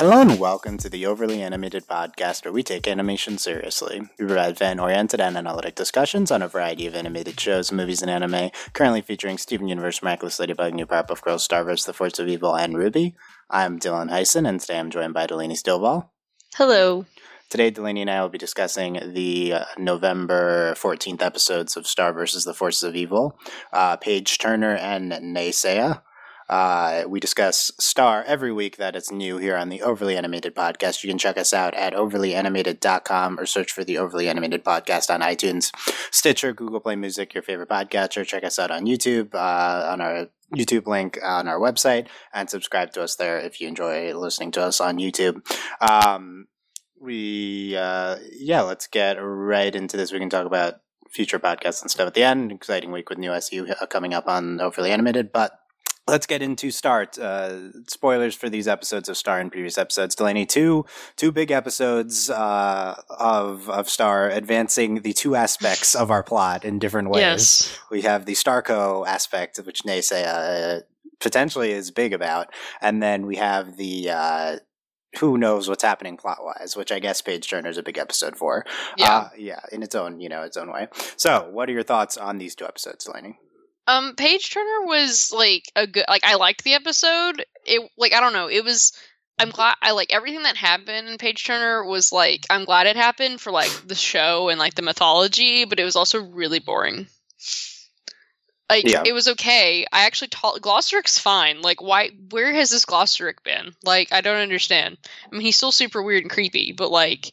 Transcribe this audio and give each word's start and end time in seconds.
Hello 0.00 0.22
and 0.22 0.40
welcome 0.40 0.78
to 0.78 0.88
the 0.88 1.04
Overly 1.04 1.42
Animated 1.42 1.86
Podcast, 1.86 2.46
where 2.46 2.54
we 2.54 2.62
take 2.62 2.88
animation 2.88 3.36
seriously. 3.36 4.00
We 4.18 4.24
provide 4.24 4.56
fan 4.56 4.80
oriented 4.80 5.20
and 5.20 5.36
analytic 5.36 5.74
discussions 5.74 6.30
on 6.30 6.40
a 6.40 6.48
variety 6.48 6.86
of 6.86 6.94
animated 6.94 7.38
shows, 7.38 7.70
movies, 7.70 8.00
and 8.00 8.10
anime, 8.10 8.50
currently 8.72 9.02
featuring 9.02 9.36
Steven 9.36 9.68
Universe, 9.68 10.02
Miraculous 10.02 10.40
Ladybug, 10.40 10.72
New 10.72 10.86
Powerpuff 10.86 11.20
Girls, 11.20 11.44
Star 11.44 11.64
vs., 11.64 11.84
The 11.84 11.92
Force 11.92 12.18
of 12.18 12.28
Evil, 12.28 12.56
and 12.56 12.74
RWBY. 12.74 13.12
I'm 13.50 13.78
Dylan 13.78 14.08
Heisen, 14.08 14.48
and 14.48 14.58
today 14.58 14.78
I'm 14.78 14.88
joined 14.88 15.12
by 15.12 15.26
Delaney 15.26 15.54
Stovall. 15.54 16.08
Hello. 16.54 17.04
Today, 17.50 17.68
Delaney 17.68 18.00
and 18.00 18.10
I 18.10 18.22
will 18.22 18.30
be 18.30 18.38
discussing 18.38 19.12
the 19.12 19.52
uh, 19.52 19.64
November 19.76 20.72
14th 20.78 21.20
episodes 21.20 21.76
of 21.76 21.86
Star 21.86 22.14
vs. 22.14 22.44
the 22.44 22.54
Forces 22.54 22.84
of 22.84 22.96
Evil, 22.96 23.38
uh, 23.70 23.98
Page 23.98 24.38
Turner 24.38 24.76
and 24.76 25.12
Naysaya. 25.12 26.00
Uh, 26.50 27.04
we 27.06 27.20
discuss 27.20 27.70
Star 27.78 28.24
every 28.26 28.50
week 28.50 28.76
that 28.76 28.96
it's 28.96 29.12
new 29.12 29.38
here 29.38 29.56
on 29.56 29.68
the 29.68 29.82
Overly 29.82 30.16
Animated 30.16 30.52
Podcast. 30.52 31.04
You 31.04 31.08
can 31.08 31.16
check 31.16 31.38
us 31.38 31.54
out 31.54 31.74
at 31.74 31.92
overlyanimated.com 31.92 33.38
or 33.38 33.46
search 33.46 33.70
for 33.70 33.84
the 33.84 33.96
Overly 33.96 34.28
Animated 34.28 34.64
Podcast 34.64 35.14
on 35.14 35.20
iTunes, 35.20 35.70
Stitcher, 36.10 36.52
Google 36.52 36.80
Play 36.80 36.96
Music, 36.96 37.34
your 37.34 37.44
favorite 37.44 37.68
podcatcher. 37.68 38.26
Check 38.26 38.42
us 38.42 38.58
out 38.58 38.72
on 38.72 38.84
YouTube, 38.84 39.32
uh, 39.32 39.92
on 39.92 40.00
our 40.00 40.26
YouTube 40.52 40.88
link 40.88 41.20
on 41.22 41.46
our 41.46 41.60
website, 41.60 42.08
and 42.34 42.50
subscribe 42.50 42.90
to 42.94 43.02
us 43.04 43.14
there 43.14 43.38
if 43.38 43.60
you 43.60 43.68
enjoy 43.68 44.12
listening 44.12 44.50
to 44.50 44.62
us 44.62 44.80
on 44.80 44.98
YouTube. 44.98 45.42
Um, 45.80 46.48
we 47.00 47.76
uh, 47.76 48.16
yeah, 48.32 48.62
let's 48.62 48.88
get 48.88 49.14
right 49.20 49.72
into 49.72 49.96
this. 49.96 50.10
We 50.10 50.18
can 50.18 50.28
talk 50.28 50.46
about 50.46 50.80
future 51.10 51.38
podcasts 51.38 51.80
and 51.80 51.90
stuff 51.92 52.08
at 52.08 52.14
the 52.14 52.24
end. 52.24 52.50
Exciting 52.50 52.90
week 52.90 53.08
with 53.08 53.18
new 53.18 53.32
SU 53.32 53.72
coming 53.88 54.14
up 54.14 54.26
on 54.26 54.60
Overly 54.60 54.90
Animated, 54.90 55.30
but 55.30 55.59
let's 56.10 56.26
get 56.26 56.42
into 56.42 56.70
start 56.70 57.18
uh, 57.18 57.70
spoilers 57.88 58.34
for 58.34 58.48
these 58.48 58.66
episodes 58.68 59.08
of 59.08 59.16
star 59.16 59.38
and 59.40 59.50
previous 59.52 59.78
episodes 59.78 60.14
delaney 60.14 60.44
two 60.44 60.84
two 61.16 61.30
big 61.32 61.50
episodes 61.50 62.28
uh, 62.30 63.00
of 63.18 63.70
of 63.70 63.88
star 63.88 64.28
advancing 64.28 65.02
the 65.02 65.12
two 65.12 65.34
aspects 65.36 65.94
of 65.94 66.10
our 66.10 66.22
plot 66.22 66.64
in 66.64 66.78
different 66.78 67.08
ways 67.10 67.20
Yes. 67.20 67.78
we 67.90 68.02
have 68.02 68.26
the 68.26 68.34
starco 68.34 69.06
aspect 69.06 69.58
which 69.64 69.80
naysay 69.84 70.24
uh, 70.26 70.80
potentially 71.20 71.70
is 71.72 71.90
big 71.90 72.12
about 72.12 72.46
and 72.80 73.02
then 73.02 73.26
we 73.26 73.36
have 73.36 73.76
the 73.76 74.10
uh, 74.10 74.56
who 75.18 75.36
knows 75.36 75.68
what's 75.68 75.82
happening 75.82 76.16
plot 76.16 76.38
wise, 76.40 76.76
which 76.76 76.92
I 76.92 77.00
guess 77.00 77.20
Page 77.20 77.50
Turner 77.50 77.68
is 77.68 77.76
a 77.76 77.82
big 77.82 77.98
episode 77.98 78.36
for. 78.36 78.64
Yeah. 78.96 79.12
Uh, 79.16 79.28
yeah, 79.36 79.58
in 79.72 79.82
its 79.82 79.96
own, 79.96 80.20
you 80.20 80.28
know, 80.28 80.42
its 80.42 80.56
own 80.56 80.70
way. 80.70 80.86
So, 81.16 81.48
what 81.50 81.68
are 81.68 81.72
your 81.72 81.82
thoughts 81.82 82.16
on 82.16 82.38
these 82.38 82.54
two 82.54 82.64
episodes, 82.64 83.06
Delaney? 83.06 83.40
Um, 83.90 84.14
Page 84.16 84.50
Turner 84.52 84.86
was 84.86 85.32
like 85.34 85.70
a 85.76 85.86
good. 85.86 86.04
Like 86.08 86.24
I 86.24 86.36
liked 86.36 86.64
the 86.64 86.74
episode. 86.74 87.44
It 87.64 87.90
like 87.96 88.12
I 88.12 88.20
don't 88.20 88.32
know. 88.32 88.48
It 88.48 88.64
was. 88.64 88.92
I'm 89.38 89.50
glad. 89.50 89.74
I 89.80 89.92
like 89.92 90.12
everything 90.12 90.42
that 90.42 90.56
happened 90.56 91.08
in 91.08 91.16
Page 91.18 91.44
Turner 91.44 91.84
was 91.84 92.12
like 92.12 92.44
I'm 92.50 92.64
glad 92.66 92.86
it 92.86 92.96
happened 92.96 93.40
for 93.40 93.50
like 93.50 93.70
the 93.86 93.94
show 93.94 94.48
and 94.50 94.58
like 94.58 94.74
the 94.74 94.82
mythology, 94.82 95.64
but 95.64 95.80
it 95.80 95.84
was 95.84 95.96
also 95.96 96.22
really 96.22 96.58
boring. 96.58 97.06
Like 98.68 98.84
Yeah. 98.86 99.02
it 99.04 99.12
was 99.12 99.26
okay. 99.28 99.84
I 99.92 100.04
actually 100.06 100.28
taught 100.28 100.60
Glossaryck's 100.60 101.18
fine. 101.18 101.60
Like 101.60 101.82
why? 101.82 102.10
Where 102.30 102.52
has 102.52 102.70
this 102.70 102.84
Glossaryck 102.84 103.42
been? 103.42 103.74
Like 103.82 104.12
I 104.12 104.20
don't 104.20 104.36
understand. 104.40 104.98
I 105.26 105.34
mean, 105.34 105.40
he's 105.40 105.56
still 105.56 105.72
super 105.72 106.02
weird 106.02 106.22
and 106.22 106.30
creepy, 106.30 106.72
but 106.72 106.90
like 106.90 107.32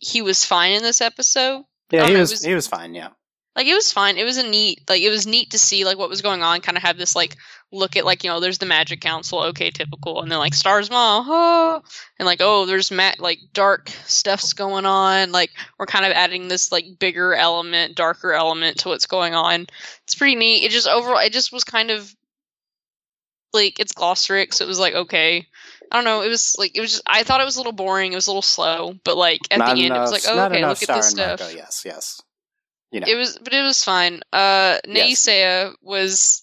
he 0.00 0.22
was 0.22 0.44
fine 0.44 0.72
in 0.72 0.82
this 0.82 1.00
episode. 1.00 1.64
Yeah, 1.90 2.06
he 2.06 2.12
no, 2.12 2.16
it 2.16 2.20
was, 2.20 2.30
was- 2.32 2.44
he 2.44 2.54
was 2.54 2.66
fine. 2.66 2.94
Yeah, 2.94 3.10
like 3.56 3.66
it 3.66 3.74
was 3.74 3.92
fine 3.92 4.16
it 4.16 4.24
was 4.24 4.36
a 4.36 4.48
neat 4.48 4.82
like 4.88 5.02
it 5.02 5.10
was 5.10 5.26
neat 5.26 5.50
to 5.50 5.58
see 5.58 5.84
like 5.84 5.98
what 5.98 6.08
was 6.08 6.22
going 6.22 6.42
on 6.42 6.60
kind 6.60 6.76
of 6.76 6.82
have 6.82 6.96
this 6.96 7.16
like 7.16 7.36
look 7.72 7.96
at 7.96 8.04
like 8.04 8.24
you 8.24 8.30
know 8.30 8.40
there's 8.40 8.58
the 8.58 8.66
magic 8.66 9.00
council 9.00 9.40
okay 9.40 9.70
typical 9.70 10.22
and 10.22 10.30
then 10.30 10.38
like 10.38 10.54
stars 10.54 10.88
oh, 10.90 11.82
and 12.18 12.26
like 12.26 12.40
oh 12.40 12.66
there's 12.66 12.90
ma- 12.90 13.12
like 13.18 13.38
dark 13.52 13.90
stuff's 14.06 14.52
going 14.52 14.86
on 14.86 15.32
like 15.32 15.50
we're 15.78 15.86
kind 15.86 16.04
of 16.04 16.12
adding 16.12 16.48
this 16.48 16.72
like 16.72 16.84
bigger 16.98 17.34
element 17.34 17.94
darker 17.94 18.32
element 18.32 18.78
to 18.78 18.88
what's 18.88 19.06
going 19.06 19.34
on 19.34 19.66
it's 20.04 20.14
pretty 20.14 20.36
neat 20.36 20.64
it 20.64 20.70
just 20.70 20.88
overall 20.88 21.18
it 21.18 21.32
just 21.32 21.52
was 21.52 21.64
kind 21.64 21.90
of 21.90 22.14
like 23.52 23.80
it's 23.80 23.92
Glossaryck 23.92 24.54
so 24.54 24.64
it 24.64 24.68
was 24.68 24.78
like 24.78 24.94
okay 24.94 25.46
I 25.92 25.96
don't 25.96 26.04
know. 26.04 26.22
It 26.22 26.28
was 26.28 26.54
like 26.56 26.76
it 26.76 26.80
was. 26.80 26.92
Just, 26.92 27.02
I 27.04 27.24
thought 27.24 27.40
it 27.40 27.44
was 27.44 27.56
a 27.56 27.58
little 27.58 27.72
boring. 27.72 28.12
It 28.12 28.14
was 28.14 28.28
a 28.28 28.30
little 28.30 28.42
slow, 28.42 28.94
but 29.02 29.16
like 29.16 29.40
at 29.50 29.58
Not 29.58 29.74
the 29.74 29.84
end, 29.84 29.96
it 29.96 29.98
was 29.98 30.12
like, 30.12 30.22
oh, 30.28 30.44
okay, 30.44 30.64
look 30.64 30.80
at 30.80 30.88
this 30.88 31.08
stuff. 31.08 31.40
Marco, 31.40 31.52
yes, 31.52 31.82
yes. 31.84 32.22
You 32.90 33.00
know, 33.00 33.06
It 33.08 33.14
was, 33.14 33.38
but 33.38 33.52
it 33.52 33.62
was 33.62 33.82
fine. 33.84 34.20
Uh, 34.32 34.78
Yes. 34.86 35.28
Was 35.82 36.42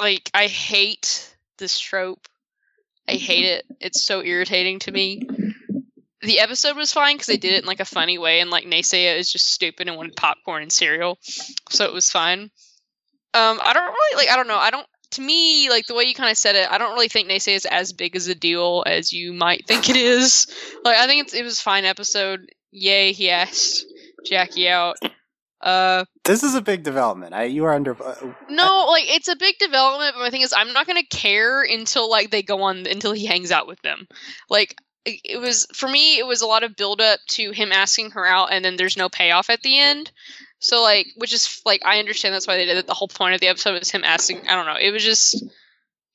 like, 0.00 0.30
I 0.34 0.46
hate 0.46 1.34
this 1.58 1.78
trope. 1.78 2.26
I 3.08 3.12
hate 3.12 3.44
it. 3.44 3.64
It's 3.80 4.02
so 4.04 4.22
irritating 4.22 4.78
to 4.80 4.92
me. 4.92 5.22
The 6.22 6.38
episode 6.38 6.76
was 6.76 6.92
fine 6.92 7.16
because 7.16 7.26
they 7.26 7.36
did 7.36 7.52
it 7.52 7.62
in 7.62 7.66
like 7.66 7.80
a 7.80 7.84
funny 7.84 8.16
way, 8.16 8.40
and 8.40 8.48
like 8.48 8.64
Naysaya 8.64 9.18
is 9.18 9.30
just 9.30 9.50
stupid 9.50 9.88
and 9.88 9.96
wanted 9.96 10.14
popcorn 10.14 10.62
and 10.62 10.72
cereal, 10.72 11.18
so 11.68 11.84
it 11.84 11.92
was 11.92 12.10
fine. 12.10 12.42
Um, 13.34 13.60
I 13.60 13.72
don't 13.72 13.92
really 13.92 14.16
like. 14.16 14.32
I 14.32 14.36
don't 14.36 14.46
know. 14.46 14.56
I 14.56 14.70
don't. 14.70 14.86
To 15.12 15.20
me, 15.20 15.68
like 15.68 15.86
the 15.86 15.94
way 15.94 16.04
you 16.04 16.14
kind 16.14 16.30
of 16.30 16.38
said 16.38 16.54
it, 16.54 16.70
I 16.70 16.78
don't 16.78 16.92
really 16.94 17.08
think 17.08 17.28
Naysaya 17.28 17.56
is 17.56 17.66
as 17.66 17.92
big 17.92 18.14
as 18.14 18.28
a 18.28 18.34
deal 18.36 18.84
as 18.86 19.12
you 19.12 19.32
might 19.32 19.66
think 19.66 19.90
it 19.90 19.96
is. 19.96 20.46
Like, 20.84 20.96
I 20.96 21.06
think 21.06 21.24
it's, 21.24 21.34
it 21.34 21.44
was 21.44 21.60
fine 21.60 21.84
episode. 21.84 22.48
Yay, 22.70 23.12
he 23.12 23.28
asked 23.28 23.84
Jackie 24.24 24.68
out. 24.68 24.96
Uh, 25.62 26.04
this 26.24 26.42
is 26.42 26.54
a 26.54 26.60
big 26.60 26.82
development. 26.82 27.34
I 27.34 27.44
you 27.44 27.64
are 27.64 27.74
under. 27.74 28.00
Uh, 28.02 28.14
no, 28.48 28.86
like 28.88 29.04
it's 29.06 29.28
a 29.28 29.36
big 29.36 29.58
development, 29.58 30.14
but 30.14 30.22
my 30.22 30.30
thing 30.30 30.42
is, 30.42 30.52
I'm 30.52 30.72
not 30.72 30.86
gonna 30.86 31.04
care 31.04 31.62
until 31.62 32.10
like 32.10 32.30
they 32.30 32.42
go 32.42 32.62
on 32.62 32.86
until 32.86 33.12
he 33.12 33.26
hangs 33.26 33.52
out 33.52 33.68
with 33.68 33.80
them. 33.82 34.08
Like 34.50 34.76
it 35.04 35.20
it 35.24 35.36
was 35.38 35.66
for 35.72 35.88
me, 35.88 36.18
it 36.18 36.26
was 36.26 36.42
a 36.42 36.46
lot 36.46 36.64
of 36.64 36.76
build 36.76 37.00
up 37.00 37.20
to 37.30 37.52
him 37.52 37.70
asking 37.70 38.10
her 38.12 38.26
out, 38.26 38.52
and 38.52 38.64
then 38.64 38.76
there's 38.76 38.96
no 38.96 39.08
payoff 39.08 39.50
at 39.50 39.62
the 39.62 39.78
end. 39.78 40.10
So 40.58 40.82
like, 40.82 41.06
which 41.16 41.32
is 41.32 41.62
like 41.64 41.82
I 41.84 42.00
understand 42.00 42.34
that's 42.34 42.46
why 42.46 42.56
they 42.56 42.66
did 42.66 42.78
it. 42.78 42.86
The 42.86 42.94
whole 42.94 43.08
point 43.08 43.34
of 43.34 43.40
the 43.40 43.48
episode 43.48 43.78
was 43.78 43.90
him 43.90 44.04
asking. 44.04 44.48
I 44.48 44.54
don't 44.54 44.66
know. 44.66 44.78
It 44.80 44.90
was 44.90 45.04
just. 45.04 45.44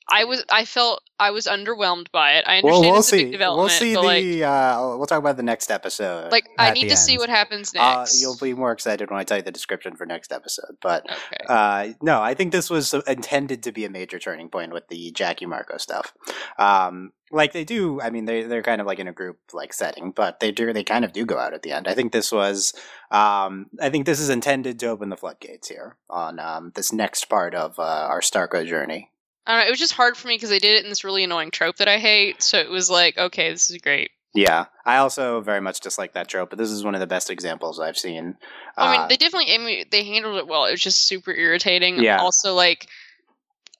I 0.09 0.23
was. 0.23 0.43
I 0.49 0.65
felt 0.65 1.01
I 1.19 1.31
was 1.31 1.47
underwhelmed 1.47 2.11
by 2.11 2.33
it. 2.33 2.45
I 2.47 2.57
understand 2.57 2.63
well, 2.63 2.81
we'll 2.81 2.99
it's 2.99 3.07
a 3.07 3.11
see. 3.11 3.23
big 3.23 3.31
development, 3.33 3.61
We'll 3.63 3.69
see 3.69 3.95
but 3.95 4.03
like, 4.03 4.41
uh, 4.41 4.95
we'll 4.97 5.05
talk 5.07 5.19
about 5.19 5.35
the 5.37 5.43
next 5.43 5.69
episode. 5.71 6.31
like 6.31 6.47
I 6.57 6.71
need 6.71 6.85
the 6.85 6.89
to 6.91 6.97
see 6.97 7.17
what 7.17 7.29
happens 7.29 7.73
Uh, 7.75 7.97
next. 7.99 8.21
you'll 8.21 8.37
be 8.37 8.53
more 8.53 8.71
excited 8.71 9.09
when 9.09 9.19
I 9.19 9.23
tell 9.23 9.37
you 9.37 9.43
the 9.43 9.51
description 9.51 9.95
for 9.95 10.05
next 10.05 10.31
episode. 10.31 10.77
But 10.81 11.05
okay. 11.09 11.45
uh, 11.47 11.87
no, 12.01 12.21
I 12.21 12.35
think 12.35 12.51
this 12.51 12.69
was 12.69 12.93
intended 13.05 13.63
to 13.63 13.71
be 13.71 13.83
a 13.85 13.89
major 13.89 14.19
turning 14.19 14.49
point 14.49 14.71
with 14.73 14.87
the 14.87 15.11
Jackie 15.11 15.45
Marco 15.45 15.77
stuff. 15.77 16.13
Um, 16.57 17.11
like 17.31 17.51
they 17.51 17.65
do, 17.65 17.99
I 17.99 18.09
mean, 18.09 18.23
they 18.25 18.43
they're 18.43 18.63
kind 18.63 18.79
of 18.79 18.87
like 18.87 18.99
in 18.99 19.07
a 19.09 19.13
group 19.13 19.39
like 19.51 19.73
setting, 19.73 20.11
but 20.11 20.39
they 20.39 20.51
do 20.51 20.71
they 20.71 20.83
kind 20.83 21.03
of 21.03 21.11
do 21.11 21.25
go 21.25 21.37
out 21.37 21.53
at 21.53 21.61
the 21.63 21.71
end. 21.73 21.87
I 21.87 21.93
think 21.93 22.13
this 22.13 22.31
was, 22.31 22.73
um, 23.11 23.65
I 23.81 23.89
think 23.89 24.05
this 24.05 24.19
is 24.21 24.29
intended 24.29 24.79
to 24.79 24.87
open 24.87 25.09
the 25.09 25.17
floodgates 25.17 25.67
here 25.67 25.97
on 26.09 26.39
um, 26.39 26.71
this 26.75 26.93
next 26.93 27.25
part 27.25 27.53
of 27.53 27.77
uh, 27.79 27.81
our 27.83 28.21
Starco 28.21 28.65
journey. 28.65 29.11
I 29.47 29.51
don't 29.53 29.61
know. 29.61 29.67
It 29.67 29.71
was 29.71 29.79
just 29.79 29.93
hard 29.93 30.15
for 30.17 30.27
me 30.27 30.35
because 30.35 30.49
they 30.49 30.59
did 30.59 30.75
it 30.75 30.83
in 30.83 30.89
this 30.89 31.03
really 31.03 31.23
annoying 31.23 31.51
trope 31.51 31.77
that 31.77 31.87
I 31.87 31.97
hate. 31.97 32.43
So 32.43 32.59
it 32.59 32.69
was 32.69 32.89
like, 32.89 33.17
okay, 33.17 33.51
this 33.51 33.69
is 33.69 33.77
great. 33.77 34.11
Yeah, 34.35 34.65
I 34.85 34.97
also 34.97 35.41
very 35.41 35.61
much 35.61 35.79
dislike 35.79 36.13
that 36.13 36.27
trope, 36.27 36.49
but 36.51 36.59
this 36.59 36.69
is 36.69 36.83
one 36.83 36.93
of 36.93 36.99
the 36.99 37.07
best 37.07 37.31
examples 37.31 37.79
I've 37.79 37.97
seen. 37.97 38.35
I 38.75 38.85
Uh, 38.85 38.91
mean, 38.99 39.07
they 39.07 39.17
definitely, 39.17 39.53
I 39.55 39.57
mean, 39.57 39.85
they 39.89 40.03
handled 40.03 40.37
it 40.37 40.47
well. 40.47 40.65
It 40.65 40.71
was 40.71 40.81
just 40.81 41.07
super 41.07 41.31
irritating. 41.31 42.03
Yeah. 42.03 42.19
Also, 42.19 42.53
like, 42.53 42.87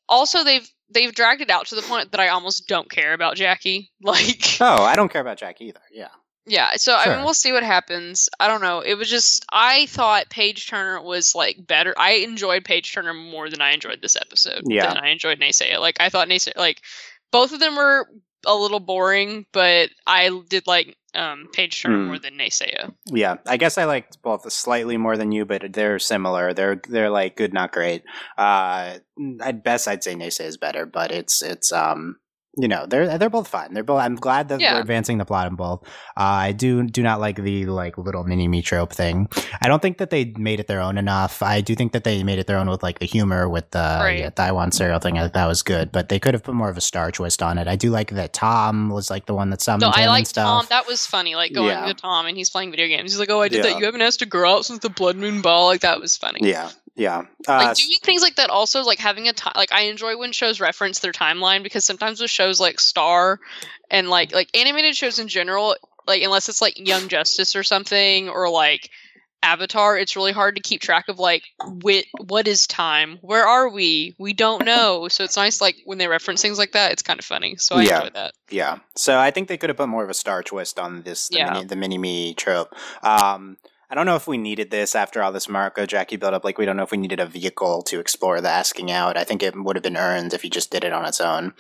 also 0.10 0.44
they've 0.44 0.68
they've 0.90 1.14
dragged 1.14 1.42
it 1.42 1.50
out 1.50 1.68
to 1.68 1.76
the 1.76 1.82
point 1.82 2.12
that 2.12 2.22
I 2.22 2.30
almost 2.30 2.68
don't 2.68 2.90
care 2.90 3.14
about 3.14 3.36
Jackie. 3.36 3.92
Like, 4.02 4.58
oh, 4.62 4.84
I 4.84 4.96
don't 4.96 5.12
care 5.12 5.22
about 5.22 5.38
Jack 5.38 5.60
either. 5.62 5.82
Yeah. 5.92 6.08
Yeah. 6.48 6.72
So 6.76 6.96
I 6.96 7.14
mean, 7.16 7.24
we'll 7.26 7.34
see 7.34 7.52
what 7.52 7.64
happens. 7.64 8.30
I 8.40 8.48
don't 8.48 8.62
know. 8.62 8.80
It 8.80 8.96
was 8.96 9.10
just 9.10 9.46
I 9.52 9.86
thought 9.88 10.30
Page 10.30 10.68
Turner 10.68 11.02
was 11.02 11.36
like 11.36 11.58
better. 11.68 11.94
I 11.98 12.14
enjoyed 12.14 12.64
Page 12.64 12.94
Turner 12.94 13.14
more 13.14 13.50
than 13.50 13.62
I 13.62 13.72
enjoyed 13.72 14.02
this 14.02 14.16
episode. 14.16 14.64
Yeah. 14.68 14.88
Than 14.94 14.98
I 15.04 15.10
enjoyed 15.10 15.40
Naysaya. 15.40 15.80
Like 15.80 15.98
I 16.00 16.10
thought 16.10 16.28
Naysaya. 16.30 16.58
Like 16.58 16.82
both 17.32 17.52
of 17.52 17.60
them 17.60 17.76
were 17.76 18.08
a 18.46 18.56
little 18.56 18.80
boring, 18.80 19.46
but 19.52 19.90
I 20.06 20.30
did 20.50 20.68
like 20.68 20.96
um 21.14 21.48
Page 21.52 21.82
Turner 21.82 21.98
Hmm. 21.98 22.08
more 22.08 22.20
than 22.20 22.36
Naysaya. 22.38 22.94
Yeah, 23.08 23.36
I 23.46 23.58
guess 23.58 23.78
I 23.78 23.86
liked 23.86 24.22
both 24.22 24.50
slightly 24.54 24.96
more 24.98 25.18
than 25.18 25.32
you, 25.32 25.44
but 25.46 25.74
they're 25.74 26.00
similar. 26.00 26.54
They're 26.54 26.82
they're 26.88 27.10
like 27.10 27.36
good, 27.36 27.54
not 27.54 27.72
great. 27.74 28.04
Uh, 28.38 29.00
at 29.42 29.64
best, 29.64 29.88
I'd 29.88 30.04
say 30.04 30.16
Naysay 30.16 30.46
is 30.46 30.58
better, 30.58 30.86
but 30.86 31.12
it's 31.12 31.42
it's 31.42 31.72
um 31.74 32.18
you 32.58 32.68
know 32.68 32.86
they're 32.88 33.18
they're 33.18 33.30
both 33.30 33.48
fine. 33.48 33.74
They're 33.74 33.84
both. 33.84 34.02
I'm 34.02 34.16
glad 34.16 34.50
that 34.50 34.60
Yeah. 34.60 34.74
they're 34.74 34.82
advancing 34.82 35.18
the 35.20 35.26
plot 35.26 35.48
in 35.48 35.56
both. 35.56 35.84
Uh, 36.18 36.50
I 36.50 36.52
do 36.52 36.84
do 36.84 37.04
not 37.04 37.20
like 37.20 37.36
the 37.42 37.66
like 37.68 37.98
little 37.98 38.24
mini 38.24 38.48
me 38.48 38.62
trope 38.62 38.92
thing. 38.92 39.30
I 39.62 39.68
don't 39.68 39.82
think 39.82 40.00
that 40.00 40.10
they 40.10 40.34
made 40.38 40.60
it 40.60 40.68
their 40.68 40.82
own 40.82 40.98
enough. 40.98 41.42
I 41.44 41.62
do 41.62 41.76
think 41.76 41.92
that 41.94 42.04
they 42.04 42.24
made 42.24 42.40
it 42.40 42.48
their 42.48 42.58
own 42.58 42.70
with 42.70 42.82
like 42.84 43.00
the 43.00 43.06
humor 43.06 43.48
with 43.48 43.70
the 43.72 43.80
Right. 44.02 44.20
yeah, 44.20 44.30
Taiwan 44.32 44.72
cereal 44.72 45.00
thing. 45.00 45.18
I 45.18 45.22
think 45.22 45.34
that 45.34 45.46
was 45.46 45.62
good, 45.64 45.92
but 45.92 46.10
they 46.10 46.20
could 46.20 46.34
have 46.34 46.44
put 46.44 46.56
more 46.56 46.70
of 46.70 46.78
a 46.78 46.82
star 46.82 47.12
twist 47.12 47.44
on 47.44 47.58
it. 47.58 47.68
I 47.68 47.76
do 47.76 47.90
like 47.92 48.10
that 48.12 48.34
Tom 48.34 48.90
was 48.90 49.10
like 49.10 49.26
the 49.28 49.34
one 49.36 49.50
that 49.52 49.62
summoned 49.62 49.82
No, 49.82 49.88
him 49.90 49.94
I 49.96 50.02
and 50.02 50.10
like. 50.12 50.28
Tom. 50.32 50.66
That 50.70 50.88
was 50.88 51.06
funny. 51.06 51.36
Like 51.36 51.54
going 51.54 51.70
Yeah. 51.70 51.86
to 51.86 51.94
Tom 51.94 52.26
and 52.26 52.36
he's 52.36 52.50
playing 52.50 52.72
video 52.72 52.88
games. 52.88 53.12
He's 53.12 53.20
like, 53.20 53.30
"Oh, 53.30 53.42
I 53.42 53.48
did 53.48 53.64
Yeah. 53.64 53.72
that. 53.74 53.80
You 53.80 53.86
haven't 53.86 54.02
asked 54.02 54.22
a 54.22 54.26
girl 54.26 54.52
out 54.52 54.66
since 54.66 54.80
the 54.80 54.90
Blood 54.90 55.16
Moon 55.18 55.42
Ball." 55.42 55.66
Like 55.68 55.82
that 55.82 56.00
was 56.00 56.18
funny. 56.18 56.40
Yeah. 56.42 56.70
Yeah. 56.98 57.20
like 57.48 57.68
Uh, 57.70 57.74
doing 57.76 57.90
things 58.02 58.22
like 58.24 58.36
that 58.36 58.50
also 58.50 58.84
like 58.84 59.00
having 59.00 59.28
a 59.28 59.34
time 59.34 59.54
like 59.56 59.72
i 59.72 59.82
enjoy 59.84 60.18
when 60.18 60.32
shows 60.32 60.60
reference 60.60 61.00
their 61.00 61.12
timeline 61.14 61.62
because 61.64 61.86
sometimes 61.86 62.20
with 62.20 62.32
shows 62.32 62.60
like 62.60 62.80
star 62.80 63.40
and 63.92 64.10
like 64.10 64.34
like 64.34 64.50
animated 64.58 64.96
shows 64.96 65.20
in 65.20 65.28
general 65.28 65.76
like 66.08 66.24
unless 66.24 66.50
it's 66.50 66.62
like 66.62 66.78
young 66.80 67.08
justice 67.08 67.56
or 67.56 67.64
something 67.64 68.28
or 68.30 68.50
like 68.50 68.90
avatar 69.44 69.96
it's 69.96 70.16
really 70.16 70.32
hard 70.32 70.56
to 70.56 70.62
keep 70.64 70.82
track 70.82 71.08
of 71.08 71.20
like 71.20 71.44
wit 71.84 72.06
what 72.26 72.48
is 72.48 72.66
time 72.66 73.20
where 73.22 73.46
are 73.46 73.70
we 73.70 74.16
we 74.18 74.34
don't 74.34 74.66
know 74.66 75.08
so 75.08 75.24
it's 75.24 75.38
nice 75.38 75.62
like 75.62 75.76
when 75.86 76.00
they 76.00 76.08
reference 76.08 76.42
things 76.42 76.58
like 76.58 76.72
that 76.72 76.92
it's 76.92 77.04
kind 77.04 77.20
of 77.20 77.26
funny 77.26 77.56
so 77.58 77.76
i 77.76 77.84
Yeah. 77.84 77.98
enjoy 78.00 78.10
that 78.16 78.34
Yeah. 78.50 78.80
So 78.96 79.20
I 79.20 79.30
think 79.30 79.48
they 79.50 79.58
could 79.58 79.70
have 79.70 79.78
put 79.78 79.90
more 79.90 80.04
of 80.04 80.10
a 80.10 80.14
star 80.16 80.42
twist 80.42 80.80
on 80.80 81.02
this, 81.04 81.28
the, 81.28 81.38
Yeah. 81.38 81.54
mini, 81.54 81.66
the 81.66 81.76
mini 81.76 81.98
me 81.98 82.34
trope. 82.34 82.74
Um, 83.04 83.58
I 83.90 83.96
don't 83.96 84.06
know 84.06 84.16
if 84.18 84.28
we 84.28 84.38
needed 84.38 84.70
this 84.70 84.96
after 84.96 85.24
all 85.24 85.32
this 85.32 85.48
Marco 85.48 85.86
Jackie 85.86 86.18
build 86.18 86.34
up. 86.34 86.44
Like, 86.44 86.58
we 86.58 86.66
don't 86.66 86.76
know 86.76 86.84
if 86.84 86.92
we 86.92 86.98
needed 86.98 87.20
a 87.22 87.26
vehicle 87.26 87.82
to 87.84 88.00
explore 88.00 88.42
the 88.42 88.50
asking 88.50 88.92
out. 88.92 89.16
I 89.16 89.24
think 89.24 89.42
it 89.42 89.56
would 89.56 89.76
have 89.78 89.84
been 89.84 89.96
earned 89.96 90.34
if 90.34 90.42
he 90.42 90.50
just 90.50 90.72
did 90.72 90.84
it 90.84 90.92
on 90.92 91.06
its 91.06 91.22
own. 91.22 91.54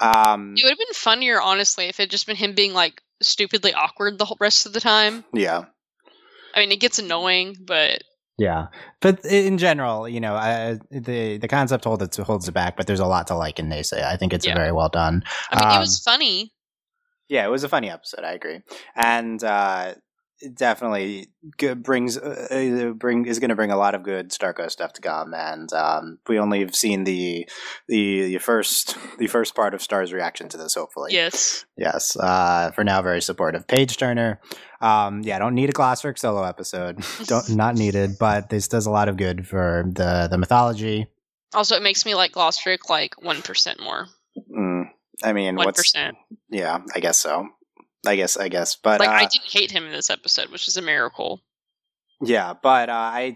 Um, 0.00 0.54
it 0.56 0.62
would 0.64 0.70
have 0.70 0.78
been 0.78 0.94
funnier 0.94 1.40
honestly 1.40 1.86
if 1.86 1.98
it 1.98 2.04
had 2.04 2.10
just 2.10 2.26
been 2.26 2.36
him 2.36 2.54
being 2.54 2.72
like 2.72 3.02
stupidly 3.20 3.72
awkward 3.74 4.18
the 4.18 4.24
whole 4.24 4.36
rest 4.40 4.66
of 4.66 4.72
the 4.72 4.80
time 4.80 5.24
yeah. 5.32 5.64
i 6.56 6.58
mean 6.60 6.72
it 6.72 6.80
gets 6.80 6.98
annoying 6.98 7.56
but 7.64 8.02
Yeah, 8.38 8.66
but 9.00 9.24
in 9.24 9.58
general, 9.58 10.08
you 10.08 10.18
know, 10.20 10.34
uh, 10.34 10.76
the 10.90 11.36
the 11.38 11.46
concept 11.48 11.84
holds 11.84 12.02
it 12.02 12.16
holds 12.24 12.48
it 12.48 12.52
back, 12.54 12.76
but 12.76 12.86
there's 12.88 12.98
a 13.00 13.06
lot 13.06 13.26
to 13.28 13.36
like 13.36 13.58
in 13.60 13.68
Naysay. 13.68 14.02
I 14.02 14.16
think 14.16 14.32
it's 14.32 14.46
Yeah. 14.46 14.54
very 14.56 14.72
well 14.72 14.88
done. 14.88 15.22
i 15.50 15.56
mean 15.60 15.70
it 15.70 15.74
Um, 15.76 15.80
was 15.80 16.00
funny 16.00 16.52
Yeah, 17.28 17.44
it 17.46 17.50
was 17.50 17.62
a 17.64 17.68
funny 17.68 17.90
episode. 17.90 18.24
I 18.24 18.32
agree, 18.32 18.60
and 18.96 19.42
uh, 19.44 19.94
it 19.94 20.02
definitely 20.54 21.28
g- 21.58 21.74
brings 21.74 22.16
uh, 22.18 22.46
uh, 22.90 22.92
bring 22.92 23.26
is 23.26 23.38
going 23.38 23.50
to 23.50 23.54
bring 23.56 23.70
a 23.70 23.76
lot 23.76 23.94
of 23.94 24.02
good 24.02 24.30
Starco 24.30 24.70
stuff 24.70 24.92
to 24.94 25.00
come. 25.00 25.34
And 25.34 25.72
um, 25.72 26.18
we 26.28 26.38
only 26.38 26.60
have 26.60 26.74
seen 26.74 27.04
the 27.04 27.48
the 27.88 28.22
the 28.32 28.38
first 28.38 28.96
the 29.18 29.26
first 29.26 29.54
part 29.54 29.74
of 29.74 29.82
Star's 29.82 30.12
reaction 30.12 30.48
to 30.50 30.56
this. 30.56 30.74
Hopefully, 30.74 31.12
yes 31.12 31.64
yes. 31.76 32.16
Uh, 32.16 32.70
for 32.72 32.84
now, 32.84 33.02
very 33.02 33.22
supportive. 33.22 33.66
Page 33.66 33.96
Turner. 33.96 34.40
Um, 34.80 35.22
yeah, 35.22 35.38
don't 35.38 35.54
need 35.54 35.70
a 35.70 35.72
Glossaryck 35.72 36.18
solo 36.18 36.42
episode. 36.42 37.02
don't 37.24 37.50
not 37.50 37.76
needed, 37.76 38.12
but 38.18 38.50
this 38.50 38.68
does 38.68 38.86
a 38.86 38.90
lot 38.90 39.08
of 39.08 39.16
good 39.16 39.46
for 39.46 39.84
the 39.86 40.28
the 40.30 40.38
mythology. 40.38 41.06
Also, 41.54 41.76
it 41.76 41.82
makes 41.82 42.06
me 42.06 42.14
like 42.14 42.32
Glossaryck 42.32 42.88
like 42.88 43.22
one 43.22 43.42
percent 43.42 43.80
more. 43.80 44.06
Mm, 44.50 44.84
I 45.22 45.32
mean, 45.34 45.56
One 45.56 45.66
what's 45.66 45.80
percent. 45.80 46.16
yeah? 46.48 46.80
I 46.94 47.00
guess 47.00 47.18
so. 47.18 47.48
I 48.06 48.16
guess 48.16 48.36
I 48.36 48.48
guess, 48.48 48.76
but 48.76 49.00
Like 49.00 49.08
uh, 49.08 49.12
I 49.12 49.26
didn't 49.26 49.50
hate 49.50 49.70
him 49.70 49.84
in 49.86 49.92
this 49.92 50.10
episode, 50.10 50.50
which 50.50 50.68
is 50.68 50.76
a 50.76 50.82
miracle. 50.82 51.42
Yeah, 52.24 52.54
but 52.54 52.88
uh, 52.88 52.92
I, 52.92 53.34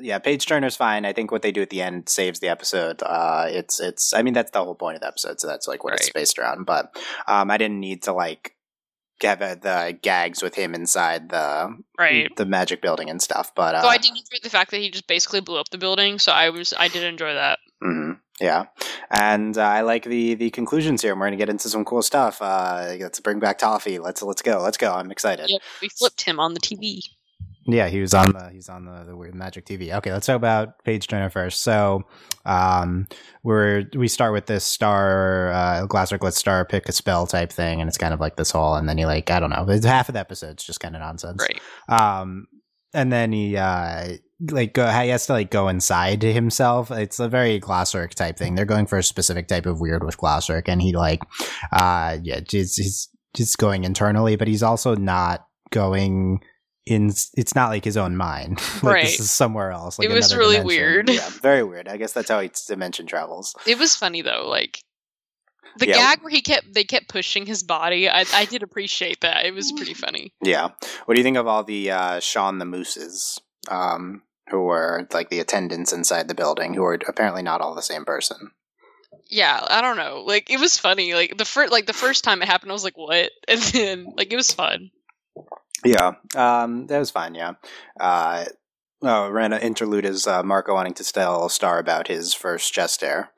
yeah, 0.00 0.18
Page 0.18 0.46
Turner's 0.46 0.74
fine. 0.76 1.04
I 1.04 1.12
think 1.12 1.30
what 1.30 1.42
they 1.42 1.52
do 1.52 1.60
at 1.60 1.68
the 1.68 1.82
end 1.82 2.08
saves 2.08 2.40
the 2.40 2.48
episode. 2.48 3.02
Uh, 3.02 3.44
it's 3.48 3.78
it's. 3.78 4.14
I 4.14 4.22
mean, 4.22 4.32
that's 4.32 4.52
the 4.52 4.64
whole 4.64 4.74
point 4.74 4.94
of 4.96 5.02
the 5.02 5.08
episode, 5.08 5.38
so 5.40 5.46
that's 5.46 5.68
like 5.68 5.84
what 5.84 5.92
it's 5.94 6.08
based 6.10 6.38
around. 6.38 6.64
But 6.64 6.96
um, 7.26 7.50
I 7.50 7.58
didn't 7.58 7.80
need 7.80 8.02
to 8.04 8.14
like 8.14 8.54
have 9.22 9.42
uh, 9.42 9.54
the 9.54 9.98
gags 10.00 10.42
with 10.42 10.54
him 10.54 10.74
inside 10.74 11.28
the 11.28 11.76
Right. 11.98 12.34
the 12.36 12.46
magic 12.46 12.80
building 12.80 13.10
and 13.10 13.20
stuff. 13.20 13.54
But 13.54 13.74
uh, 13.74 13.82
so 13.82 13.88
I 13.88 13.98
did 13.98 14.10
enjoy 14.12 14.38
the 14.42 14.50
fact 14.50 14.70
that 14.70 14.80
he 14.80 14.90
just 14.90 15.06
basically 15.06 15.40
blew 15.40 15.58
up 15.58 15.68
the 15.70 15.78
building. 15.78 16.18
So 16.18 16.32
I 16.32 16.48
was 16.50 16.72
I 16.78 16.88
did 16.88 17.02
enjoy 17.02 17.34
that. 17.34 17.58
mhm, 17.84 18.18
yeah, 18.40 18.66
and 19.10 19.56
uh, 19.56 19.62
I 19.62 19.80
like 19.80 20.04
the 20.04 20.34
the 20.34 20.50
conclusions 20.50 21.02
here. 21.02 21.14
We're 21.14 21.26
gonna 21.26 21.36
get 21.36 21.48
into 21.48 21.68
some 21.68 21.84
cool 21.84 22.02
stuff. 22.02 22.42
Uh, 22.42 22.96
let's 23.00 23.20
bring 23.20 23.38
back 23.38 23.58
Toffee. 23.58 23.98
Let's 23.98 24.22
let's 24.22 24.42
go. 24.42 24.60
Let's 24.60 24.76
go. 24.76 24.92
I'm 24.92 25.10
excited. 25.10 25.48
Yep, 25.48 25.62
we 25.80 25.88
flipped 25.88 26.22
him 26.22 26.38
on 26.38 26.54
the 26.54 26.60
TV. 26.60 27.00
Yeah, 27.68 27.88
he 27.88 28.00
was 28.00 28.14
on 28.14 28.32
the 28.32 28.50
he's 28.50 28.68
on 28.68 28.84
the, 28.84 29.04
the 29.04 29.16
weird 29.16 29.34
magic 29.34 29.64
TV. 29.64 29.92
Okay, 29.92 30.12
let's 30.12 30.26
talk 30.26 30.36
about 30.36 30.84
Page 30.84 31.08
Turner 31.08 31.30
first. 31.30 31.62
So, 31.62 32.04
um, 32.44 33.08
we're 33.42 33.84
we 33.96 34.06
start 34.06 34.32
with 34.32 34.46
this 34.46 34.64
star 34.64 35.50
uh, 35.50 35.86
Glossaryck 35.88 36.22
Let's 36.22 36.36
Star 36.36 36.64
pick 36.64 36.88
a 36.88 36.92
spell 36.92 37.26
type 37.26 37.50
thing, 37.50 37.80
and 37.80 37.88
it's 37.88 37.98
kind 37.98 38.14
of 38.14 38.20
like 38.20 38.36
this 38.36 38.52
whole, 38.52 38.76
and 38.76 38.88
then 38.88 38.98
he 38.98 39.06
like 39.06 39.30
I 39.30 39.40
don't 39.40 39.50
know, 39.50 39.66
it's 39.68 39.84
half 39.84 40.08
of 40.08 40.12
the 40.12 40.20
episode's 40.20 40.62
just 40.62 40.78
kind 40.78 40.94
of 40.94 41.00
nonsense. 41.00 41.42
Right. 41.42 41.60
Um, 41.88 42.46
and 42.94 43.12
then 43.12 43.32
he 43.32 43.56
uh 43.56 44.16
like 44.50 44.74
go, 44.74 44.86
he 44.88 45.08
has 45.08 45.26
to 45.26 45.32
like 45.32 45.50
go 45.50 45.68
inside 45.68 46.20
to 46.20 46.32
himself. 46.32 46.90
It's 46.90 47.18
a 47.20 47.28
very 47.28 47.58
Glossaryck 47.60 48.14
type 48.14 48.36
thing. 48.36 48.54
They're 48.54 48.64
going 48.64 48.86
for 48.86 48.98
a 48.98 49.02
specific 49.02 49.48
type 49.48 49.66
of 49.66 49.80
weird 49.80 50.04
with 50.04 50.18
Glossaryck, 50.18 50.64
and 50.68 50.80
he 50.82 50.92
like 50.94 51.20
uh 51.72 52.18
yeah, 52.22 52.40
just 52.40 52.76
he's 52.76 53.08
just 53.34 53.58
going 53.58 53.84
internally, 53.84 54.36
but 54.36 54.48
he's 54.48 54.62
also 54.62 54.94
not 54.94 55.46
going 55.70 56.40
in 56.86 57.08
it's 57.36 57.54
not 57.56 57.68
like 57.70 57.84
his 57.84 57.96
own 57.96 58.16
mind 58.16 58.60
like 58.82 58.94
Right. 58.94 59.04
this 59.06 59.18
is 59.18 59.30
somewhere 59.30 59.72
else 59.72 59.98
like 59.98 60.08
It 60.08 60.12
was 60.12 60.34
really 60.36 60.58
dimension. 60.58 60.66
weird. 60.66 61.10
yeah 61.10 61.28
very 61.42 61.64
weird 61.64 61.88
i 61.88 61.96
guess 61.96 62.12
that's 62.12 62.28
how 62.30 62.40
each 62.40 62.64
dimension 62.66 63.06
travels 63.08 63.56
It 63.66 63.76
was 63.76 63.96
funny 63.96 64.22
though, 64.22 64.46
like 64.48 64.78
the 65.78 65.88
Yeah. 65.88 65.94
gag 65.94 66.22
where 66.22 66.30
he 66.30 66.40
kept 66.42 66.72
they 66.72 66.84
kept 66.84 67.08
pushing 67.08 67.44
his 67.44 67.62
body. 67.64 68.08
I 68.08 68.24
I 68.32 68.44
did 68.44 68.62
appreciate 68.62 69.20
that. 69.22 69.44
It 69.44 69.52
was 69.54 69.72
pretty 69.72 69.94
funny. 70.04 70.32
yeah 70.42 70.68
what 71.06 71.14
do 71.14 71.18
you 71.20 71.24
think 71.24 71.36
of 71.36 71.48
all 71.48 71.64
the 71.64 71.90
uh 71.90 72.20
sean 72.20 72.58
the 72.58 72.64
mooses 72.64 73.40
um 73.68 74.22
who 74.50 74.62
were 74.62 75.06
like 75.12 75.28
the 75.30 75.40
attendants 75.40 75.92
inside 75.92 76.28
the 76.28 76.34
building 76.34 76.74
who 76.74 76.84
are 76.84 76.98
apparently 77.08 77.42
not 77.42 77.60
all 77.60 77.74
the 77.74 77.82
same 77.82 78.04
person 78.04 78.52
Yeah, 79.28 79.64
I 79.68 79.80
don't 79.80 79.96
know. 79.96 80.22
Like 80.26 80.50
it 80.50 80.60
was 80.60 80.78
funny. 80.78 81.14
Like 81.14 81.36
the 81.36 81.44
first 81.44 81.72
like 81.72 81.86
the 81.86 81.92
first 81.92 82.22
time 82.24 82.42
it 82.42 82.48
happened, 82.48 82.70
I 82.70 82.74
was 82.74 82.84
like, 82.84 82.96
"What?" 82.96 83.30
And 83.48 83.60
then 83.60 84.12
like 84.16 84.32
it 84.32 84.36
was 84.36 84.52
fun. 84.52 84.90
yeah 85.84 86.12
um 86.34 86.86
that 86.86 86.98
was 86.98 87.10
fine 87.10 87.34
yeah 87.34 87.52
uh 88.00 88.44
Oh, 89.02 89.28
Random 89.28 89.60
interlude 89.60 90.06
is 90.06 90.26
uh, 90.26 90.42
Marco 90.42 90.72
wanting 90.72 90.94
to 90.94 91.04
tell 91.04 91.50
Star 91.50 91.78
about 91.78 92.08
his 92.08 92.32
first 92.32 92.72
chest 92.72 93.04
air. 93.04 93.30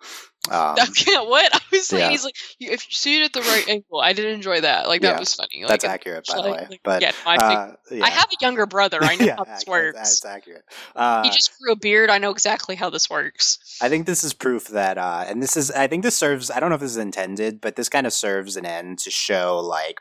Um, 0.50 0.76
what 1.28 1.54
I 1.54 1.60
was 1.70 1.86
saying, 1.86 2.02
yeah. 2.04 2.10
he's 2.10 2.24
like, 2.24 2.34
if 2.60 2.86
you 2.88 2.94
see 2.94 3.20
it 3.20 3.24
at 3.24 3.32
the 3.32 3.40
right 3.40 3.68
angle, 3.68 4.00
I 4.00 4.12
did 4.12 4.26
enjoy 4.26 4.60
that. 4.62 4.88
Like 4.88 5.02
that 5.02 5.14
Yeah, 5.14 5.18
was 5.20 5.34
funny. 5.34 5.60
Like, 5.62 5.68
that's 5.68 5.84
it- 5.84 5.90
accurate, 5.90 6.26
by 6.26 6.34
the 6.36 6.40
like- 6.48 6.70
way. 6.70 6.80
But 6.82 7.02
yeah, 7.02 7.12
no, 7.24 7.30
I, 7.30 7.36
think- 7.48 7.60
uh, 7.60 7.94
yeah. 7.96 8.04
I 8.04 8.10
have 8.10 8.26
a 8.32 8.36
younger 8.40 8.66
brother. 8.66 8.98
I 9.02 9.16
know 9.16 9.24
Yeah, 9.26 9.36
how 9.36 9.44
this 9.44 9.64
works. 9.66 9.96
That's 9.96 10.24
accurate. 10.24 10.64
Uh, 10.96 11.22
he 11.24 11.30
just 11.30 11.52
grew 11.58 11.72
a 11.72 11.76
beard. 11.76 12.10
I 12.10 12.18
know 12.18 12.30
exactly 12.30 12.74
how 12.76 12.90
this 12.90 13.08
works. 13.10 13.58
I 13.80 13.88
think 13.88 14.06
this 14.06 14.24
is 14.24 14.32
proof 14.34 14.68
that, 14.68 14.98
uh, 14.98 15.24
and 15.26 15.42
this 15.42 15.56
is, 15.56 15.70
I 15.70 15.86
think 15.86 16.02
this 16.02 16.16
serves, 16.16 16.50
I 16.50 16.60
don't 16.60 16.68
know 16.70 16.74
if 16.76 16.80
this 16.80 16.90
is 16.92 16.96
intended, 16.96 17.60
but 17.60 17.76
this 17.76 17.88
kind 17.88 18.06
of 18.06 18.12
serves 18.12 18.56
an 18.56 18.66
end 18.66 18.98
to 19.00 19.10
show, 19.10 19.58
like, 19.60 19.98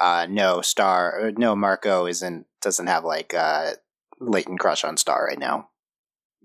uh, 0.00 0.26
no, 0.28 0.60
Star, 0.62 1.30
no, 1.36 1.54
Marco 1.54 2.06
isn't, 2.06 2.46
doesn't 2.62 2.86
have, 2.86 3.04
like, 3.04 3.34
uh, 3.34 3.72
latent 4.18 4.60
crush 4.60 4.84
on 4.84 4.96
Star 4.96 5.26
right 5.26 5.38
now. 5.38 5.68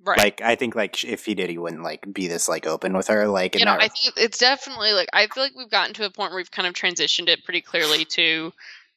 Right. 0.04 0.18
Like, 0.20 0.42
I 0.42 0.56
think, 0.56 0.76
like, 0.76 1.04
if 1.04 1.26
he 1.26 1.34
did, 1.34 1.50
he 1.50 1.58
wouldn't, 1.58 1.82
like, 1.82 2.06
be 2.14 2.28
this, 2.28 2.48
like, 2.48 2.68
open 2.68 2.96
with 2.96 3.08
her. 3.08 3.28
Like, 3.28 3.58
you 3.58 3.66
know, 3.66 3.72
that- 3.72 3.82
I 3.82 3.88
think 3.88 4.14
it's 4.18 4.38
definitely 4.38 4.92
like 4.94 5.10
I 5.14 5.26
feel 5.28 5.42
like 5.44 5.56
we've 5.56 5.70
gotten 5.70 5.94
to 5.96 6.06
a 6.06 6.12
point 6.12 6.32
where 6.32 6.38
we've 6.38 6.52
kind 6.52 6.68
of 6.68 6.74
transitioned 6.74 7.28
it 7.28 7.44
pretty 7.44 7.62
clearly 7.62 8.06
to 8.06 8.54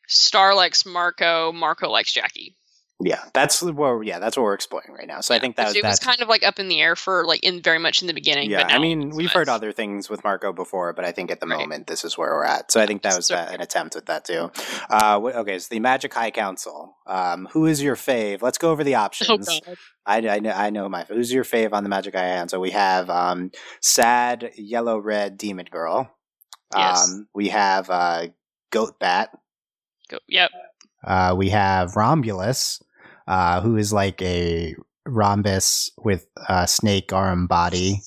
Star 0.07 0.55
likes 0.55 0.85
Marco, 0.85 1.53
Marco 1.53 1.89
likes 1.89 2.13
Jackie. 2.13 2.55
Yeah, 3.01 3.23
that's 3.33 3.63
what, 3.63 4.05
yeah, 4.07 4.19
that's 4.19 4.37
what 4.37 4.43
we're 4.43 4.55
exploring 4.55 4.93
right 4.93 5.07
now. 5.07 5.21
So 5.21 5.35
I 5.35 5.39
think 5.39 5.55
that 5.57 5.69
was, 5.69 5.77
it 5.77 5.85
was 5.85 6.01
kind 6.01 6.21
of 6.21 6.29
like 6.29 6.43
up 6.43 6.59
in 6.59 6.67
the 6.69 6.81
air 6.81 6.97
for 6.97 7.25
like 7.25 7.45
in 7.45 7.63
very 7.63 7.79
much 7.79 8.01
in 8.03 8.09
the 8.09 8.15
beginning. 8.15 8.51
yeah, 8.51 8.65
but 8.65 8.73
I 8.73 8.79
mean, 8.79 9.11
we've 9.11 9.31
heard 9.31 9.49
other 9.49 9.71
things 9.73 10.11
with 10.11 10.25
Marco 10.25 10.53
before, 10.53 10.93
but 10.93 11.05
I 11.05 11.13
think 11.13 11.31
at 11.31 11.39
the 11.41 11.47
Right. 11.47 11.61
moment 11.61 11.87
this 11.87 12.05
is 12.05 12.19
where 12.19 12.31
we're 12.31 12.45
at. 12.45 12.73
So 12.73 12.81
I 12.81 12.87
think 12.87 13.03
that 13.03 13.15
was 13.17 13.29
that, 13.29 13.55
an 13.55 13.61
attempt 13.61 13.95
with 13.95 14.07
that 14.07 14.25
too. 14.25 14.51
Uh, 14.91 15.21
okay, 15.23 15.59
so 15.61 15.69
the 15.71 15.81
Magic 15.81 16.13
High 16.13 16.31
Council. 16.33 16.97
Um, 17.07 17.47
who 17.53 17.67
is 17.67 17.83
your 17.83 17.95
fave? 17.97 18.43
Let's 18.43 18.59
go 18.59 18.71
over 18.71 18.83
the 18.83 18.95
Oh 18.97 19.01
options. 19.01 19.47
god. 19.49 19.77
I, 20.05 20.29
I 20.29 20.39
know 20.41 20.51
I 20.51 20.71
know 20.71 20.89
my 20.89 21.05
who's 21.05 21.33
your 21.33 21.45
fave 21.45 21.73
on 21.73 21.83
the 21.85 21.89
Magic 21.91 22.15
Eye 22.17 22.23
Hand. 22.23 22.51
So 22.51 22.59
we 22.59 22.71
have 22.71 23.09
um, 23.11 23.51
sad 23.81 24.51
yellow 24.57 24.99
red 24.99 25.37
demon 25.39 25.67
girl. 25.71 26.11
Yes. 26.77 27.09
Um, 27.13 27.29
we 27.35 27.49
have 27.49 27.89
uh, 27.91 28.27
goat 28.71 28.99
bat. 28.99 29.31
Go. 30.09 30.19
Yep. 30.29 30.51
Uh, 31.05 31.35
we 31.37 31.51
have 31.51 31.93
Rhombulus, 31.93 32.83
uh, 33.29 33.61
who 33.61 33.77
is 33.77 33.93
like 33.93 34.21
a 34.23 34.75
rhombus 35.07 35.91
with 35.99 36.27
a 36.49 36.67
snake 36.67 37.13
arm 37.13 37.47
body. 37.47 38.01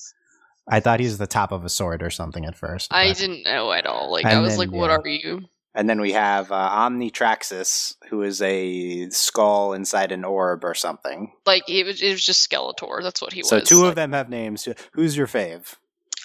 I 0.68 0.80
thought 0.80 1.00
he 1.00 1.06
was 1.06 1.18
the 1.18 1.26
top 1.26 1.52
of 1.52 1.64
a 1.64 1.68
sword 1.68 2.02
or 2.02 2.10
something 2.10 2.44
at 2.44 2.56
first. 2.56 2.92
I 2.92 3.08
but- 3.08 3.16
didn't 3.16 3.44
know 3.44 3.72
at 3.72 3.86
all. 3.86 4.12
Like 4.12 4.26
I 4.26 4.38
was 4.40 4.50
then, 4.50 4.58
like, 4.58 4.70
what 4.70 4.90
yeah. 4.90 4.96
are 4.96 5.08
you? 5.08 5.40
And 5.74 5.88
then 5.88 6.02
we 6.02 6.12
have 6.12 6.52
uh, 6.52 6.68
Omnitraxus, 6.70 7.96
who 8.10 8.22
is 8.22 8.42
a 8.42 9.08
skull 9.08 9.72
inside 9.72 10.12
an 10.12 10.22
orb 10.22 10.64
or 10.64 10.74
something. 10.74 11.32
Like 11.46 11.66
it 11.66 11.86
was. 11.86 12.02
It 12.02 12.10
was 12.10 12.24
just 12.24 12.48
Skeletor. 12.48 13.02
That's 13.02 13.22
what 13.22 13.32
he 13.32 13.40
was. 13.40 13.48
So 13.48 13.60
two 13.60 13.80
Like, 13.80 13.90
of 13.90 13.94
them 13.94 14.12
have 14.12 14.28
names. 14.28 14.68
Who's 14.92 15.16
your 15.16 15.26
fave? 15.26 15.76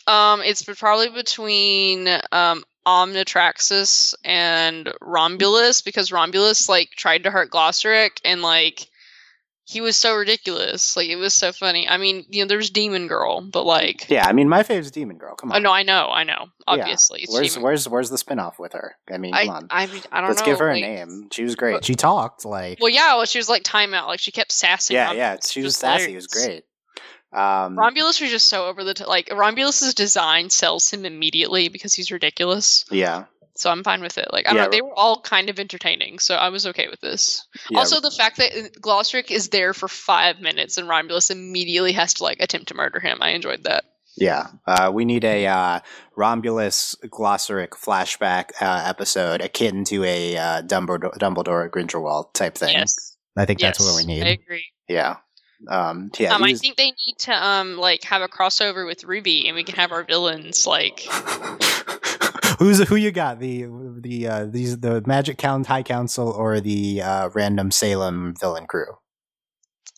Um, 0.06 0.42
it's 0.42 0.64
probably 0.64 1.10
between 1.10 2.10
um 2.32 2.66
Omnitraxus 2.88 4.16
and 4.24 4.88
Rhombulus 5.02 5.84
because 5.84 6.10
Rhombulus 6.10 6.70
like 6.70 6.92
tried 6.92 7.24
to 7.24 7.32
hurt 7.32 7.52
Glossaryck 7.52 8.22
and 8.24 8.42
like 8.42 8.88
he 9.66 9.82
was 9.82 9.98
so 9.98 10.16
ridiculous. 10.16 10.96
Like 10.96 11.10
it 11.10 11.18
was 11.18 11.34
so 11.34 11.52
funny. 11.52 11.90
I 11.90 11.98
mean, 11.98 12.26
you 12.30 12.42
know, 12.42 12.48
there's 12.48 12.70
Demon 12.70 13.08
Girl, 13.08 13.42
but 13.42 13.66
like, 13.66 14.10
Yeah, 14.10 14.26
I 14.26 14.32
mean, 14.32 14.48
my 14.48 14.64
favorite's 14.64 14.92
Demon 14.92 15.18
Girl. 15.18 15.36
Come 15.36 15.52
oh, 15.52 15.56
on. 15.56 15.62
oh 15.62 15.64
no, 15.64 15.72
I 15.74 15.84
know, 15.84 16.08
I 16.10 16.24
know. 16.24 16.46
Obviously, 16.66 17.24
it's 17.24 17.34
Where's 17.34 17.54
Demon- 17.56 17.64
where's 17.64 17.90
where's 17.90 18.10
the 18.10 18.16
spinoff 18.16 18.58
with 18.58 18.72
her? 18.72 18.96
I 19.12 19.18
mean, 19.18 19.34
come 19.34 19.50
I, 19.50 19.54
on. 19.54 19.68
I, 19.70 19.86
mean, 19.88 20.02
I 20.10 20.22
don't 20.22 20.24
know. 20.24 20.30
Let's 20.30 20.40
know. 20.40 20.46
give 20.46 20.60
her 20.60 20.70
a 20.70 20.80
name. 20.80 21.28
She 21.34 21.44
was 21.44 21.56
great. 21.56 21.74
But- 21.74 21.86
she 21.86 21.96
talked 21.96 22.46
like 22.46 22.80
Well, 22.80 22.90
yeah, 22.90 23.16
well, 23.18 23.26
she 23.26 23.40
was 23.40 23.50
like 23.50 23.64
timeout. 23.64 24.08
Like 24.08 24.22
she 24.22 24.32
kept 24.32 24.54
sassing. 24.54 24.96
yeah, 24.96 25.10
Rhombulus, 25.10 25.18
yeah. 25.18 25.38
She 25.46 25.62
was 25.62 25.76
sassy. 25.76 26.14
It 26.14 26.16
was 26.16 26.28
great. 26.28 26.64
Um, 27.38 27.76
Rhombulus 27.78 28.20
was 28.20 28.32
just 28.32 28.48
so 28.48 28.66
over 28.66 28.84
the 28.84 28.96
top. 28.96 29.08
Like 29.08 29.28
Rhombulus's 29.28 29.94
design 29.94 30.50
sells 30.50 30.90
him 30.90 31.06
immediately 31.06 31.70
because 31.70 31.94
he's 31.94 32.12
ridiculous. 32.12 32.84
yeah, 32.90 33.26
So 33.56 33.70
I'm 33.70 33.84
fine 33.84 34.02
with 34.02 34.18
it. 34.18 34.28
Like 34.34 34.48
I 34.48 34.50
don't 34.50 34.58
Yeah, 34.58 34.64
know, 34.66 34.72
they 34.72 34.82
were 34.82 34.96
all 34.98 35.22
kind 35.22 35.50
of 35.50 35.60
entertaining, 35.60 36.18
so 36.18 36.36
I 36.36 36.50
was 36.50 36.66
okay 36.68 36.88
with 36.90 37.00
this. 37.00 37.46
yeah. 37.70 37.80
Also, 37.80 38.02
the 38.02 38.10
fact 38.10 38.38
that 38.38 38.54
uh, 38.54 38.70
Glossaryck 38.80 39.30
is 39.30 39.50
there 39.50 39.74
for 39.76 39.88
five 39.88 40.40
minutes 40.40 40.80
and 40.80 40.88
Rhombulus 40.88 41.30
immediately 41.30 41.92
has 41.92 42.16
to 42.16 42.24
like 42.24 42.38
attempt 42.40 42.70
to 42.70 42.74
murder 42.76 43.00
him. 43.00 43.20
I 43.22 43.30
enjoyed 43.32 43.66
that. 43.66 43.84
Yeah, 44.18 44.48
uh, 44.66 44.90
we 44.92 45.06
need 45.06 45.24
a 45.24 45.46
uh, 45.46 45.80
Rhombulus 46.18 46.96
Glossaryck 47.06 47.70
flashback 47.70 48.50
uh, 48.60 48.84
episode 48.88 49.42
akin 49.42 49.84
to 49.86 50.04
a 50.06 50.36
uh, 50.38 50.62
Dumbledore, 50.64 51.16
Dumbledore 51.20 51.70
Grindelwald 51.70 52.34
type 52.34 52.56
thing. 52.56 52.74
Yes, 52.74 53.16
I 53.38 53.46
think 53.46 53.60
yes, 53.62 53.78
that's 53.78 53.88
what 53.88 53.96
we 53.96 54.12
need. 54.12 54.24
I 54.24 54.30
agree. 54.30 54.66
Yeah, 54.88 55.18
um, 55.68 56.12
yeah. 56.20 56.34
um, 56.36 56.44
I 56.44 56.50
he's- 56.50 56.60
think 56.62 56.76
they 56.76 56.92
need 57.06 57.16
to 57.20 57.32
um 57.46 57.78
like 57.78 58.04
have 58.04 58.22
a 58.22 58.28
crossover 58.28 58.86
with 58.86 59.02
RWBY, 59.02 59.48
and 59.48 59.56
we 59.56 59.64
can 59.64 59.76
have 59.76 59.92
our 59.92 60.04
villains 60.04 60.66
like 60.68 61.02
Who's 62.60 62.88
who 62.88 62.96
you 62.96 63.12
got 63.12 63.40
the 63.40 63.66
the 64.00 64.28
uh, 64.28 64.46
these 64.46 64.80
the 64.80 65.04
Magic 65.06 65.38
Count 65.38 65.68
High 65.68 65.84
Council 65.84 66.30
or 66.30 66.60
the 66.60 67.02
uh, 67.04 67.30
random 67.36 67.70
Salem 67.70 68.34
villain 68.40 68.66
crew? 68.66 68.98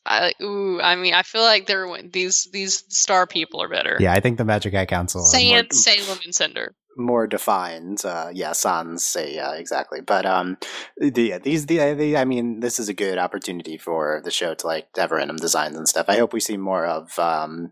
I 0.05 0.33
ooh. 0.41 0.81
I 0.81 0.95
mean, 0.95 1.13
I 1.13 1.23
feel 1.23 1.41
like 1.41 1.67
they're 1.67 1.87
these 2.03 2.49
these 2.51 2.83
star 2.89 3.27
people 3.27 3.61
are 3.61 3.69
better. 3.69 3.95
Yeah, 3.99 4.11
I 4.13 4.19
think 4.19 4.37
the 4.37 4.45
Magic 4.45 4.73
High 4.73 4.87
Council 4.87 5.21
are 5.21 5.23
more, 5.23 5.29
Sand, 5.31 5.73
Salem, 5.73 6.19
and 6.25 6.35
Cinder. 6.35 6.73
More 6.99 7.27
defined. 7.27 8.03
Uh, 8.03 8.29
yeah, 8.33 8.51
Sans 8.51 9.01
say 9.05 9.33
yeah, 9.35 9.53
exactly. 9.53 10.01
But 10.01 10.25
um, 10.25 10.57
the, 10.97 11.23
yeah, 11.23 11.37
these 11.39 11.65
the, 11.65 11.93
the 11.93 12.17
I 12.17 12.25
mean, 12.25 12.59
this 12.59 12.77
is 12.77 12.89
a 12.89 12.93
good 12.93 13.17
opportunity 13.17 13.77
for 13.77 14.21
the 14.23 14.31
show 14.31 14.53
to 14.53 14.67
like 14.67 14.89
have 14.97 15.11
random 15.11 15.37
designs 15.37 15.77
and 15.77 15.87
stuff. 15.87 16.07
I 16.09 16.17
hope 16.17 16.33
we 16.33 16.41
see 16.41 16.57
more 16.57 16.85
of 16.85 17.17
um, 17.17 17.71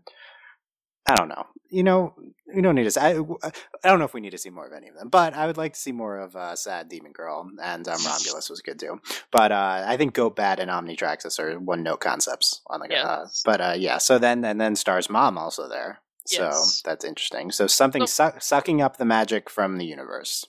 I 1.06 1.14
don't 1.14 1.28
know. 1.28 1.44
You 1.70 1.82
know, 1.82 2.14
we 2.54 2.62
don't 2.62 2.74
need 2.74 2.84
to. 2.84 2.90
see- 2.90 3.00
I, 3.00 3.18
I 3.18 3.88
don't 3.88 3.98
know 3.98 4.06
if 4.06 4.14
we 4.14 4.22
need 4.22 4.30
to 4.30 4.38
see 4.38 4.48
more 4.48 4.66
of 4.66 4.72
any 4.72 4.88
of 4.88 4.94
them, 4.94 5.10
but 5.10 5.34
I 5.34 5.46
would 5.46 5.58
like 5.58 5.74
to 5.74 5.78
see 5.78 5.92
more 5.92 6.18
of 6.18 6.34
uh, 6.34 6.56
Sad 6.56 6.88
Demon 6.88 7.12
Girl 7.12 7.46
and 7.62 7.86
um, 7.86 7.98
Rhombulus 7.98 8.48
was 8.48 8.62
good 8.64 8.78
too. 8.78 9.00
But 9.30 9.52
uh, 9.52 9.84
I 9.86 9.98
think 9.98 10.14
Goat 10.14 10.36
Bat 10.36 10.58
and 10.60 10.70
Omnitraxus 10.70 11.38
are 11.38 11.58
one 11.58 11.82
note 11.82 12.00
concepts 12.00 12.62
on 12.68 12.80
the. 12.80 12.88
Uh, 13.06 13.26
but 13.44 13.60
uh, 13.60 13.74
yeah, 13.76 13.98
so 13.98 14.18
then 14.18 14.42
and 14.44 14.58
then 14.58 14.76
Star's 14.76 15.10
mom 15.10 15.36
also 15.36 15.68
there. 15.68 16.00
So 16.28 16.62
that's 16.84 17.04
interesting. 17.04 17.50
So 17.50 17.66
something 17.66 18.02
So- 18.02 18.06
suck 18.30 18.42
sucking 18.42 18.80
up 18.82 18.96
the 18.96 19.04
magic 19.04 19.48
from 19.50 19.78
the 19.78 19.86
universe. 19.86 20.44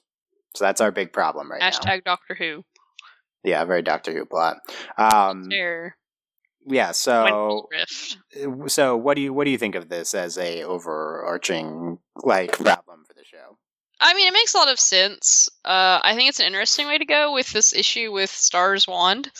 So 0.55 0.65
that's 0.65 0.81
our 0.81 0.91
big 0.91 1.13
problem 1.13 1.51
right 1.51 1.59
now. 1.59 1.69
Hashtag 1.69 2.03
Doctor 2.03 2.35
Who. 2.35 2.63
Yeah, 3.43 3.63
very 3.65 3.81
Doctor 3.81 4.11
Who 4.11 4.25
plot. 4.25 4.57
Um, 4.97 5.45
There. 5.49 5.95
yeah. 6.65 6.91
So 6.91 7.67
so 8.67 8.97
what 8.97 9.15
do 9.15 9.21
you 9.21 9.31
what 9.33 9.45
do 9.45 9.51
you 9.51 9.57
think 9.57 9.75
of 9.75 9.89
this 9.89 10.13
as 10.13 10.37
a 10.37 10.63
overarching 10.63 11.99
like 12.17 12.51
problem 12.53 13.05
for 13.07 13.13
the 13.13 13.23
show? 13.23 13.57
I 14.01 14.13
mean, 14.13 14.27
it 14.27 14.33
makes 14.33 14.53
a 14.53 14.57
lot 14.57 14.69
of 14.69 14.79
sense. 14.79 15.49
Uh, 15.65 15.99
I 16.03 16.15
think 16.15 16.29
it's 16.29 16.39
an 16.39 16.45
interesting 16.47 16.87
way 16.87 16.97
to 16.97 17.05
go 17.05 17.33
with 17.33 17.51
this 17.51 17.73
issue 17.73 18.11
with 18.11 18.29
Star's 18.29 18.87
Wand. 18.87 19.31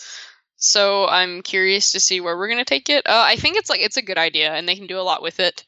So 0.56 1.06
I'm 1.06 1.40
curious 1.42 1.92
to 1.92 2.00
see 2.00 2.20
where 2.20 2.36
we're 2.36 2.48
gonna 2.48 2.64
take 2.64 2.88
it. 2.90 3.06
Uh, 3.06 3.24
I 3.26 3.36
think 3.36 3.56
it's 3.56 3.70
like 3.70 3.80
it's 3.80 3.96
a 3.96 4.02
good 4.02 4.18
idea, 4.18 4.52
and 4.52 4.68
they 4.68 4.76
can 4.76 4.86
do 4.86 4.98
a 4.98 5.02
lot 5.02 5.22
with 5.22 5.40
it. 5.40 5.64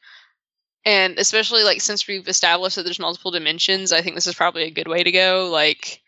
And 0.85 1.17
especially 1.17 1.63
like 1.63 1.81
since 1.81 2.07
we've 2.07 2.27
established 2.27 2.75
that 2.75 2.83
there's 2.83 2.99
multiple 2.99 3.31
dimensions, 3.31 3.91
I 3.91 4.01
think 4.01 4.15
this 4.15 4.27
is 4.27 4.35
probably 4.35 4.63
a 4.63 4.71
good 4.71 4.87
way 4.87 5.03
to 5.03 5.11
go. 5.11 5.49
Like, 5.51 6.01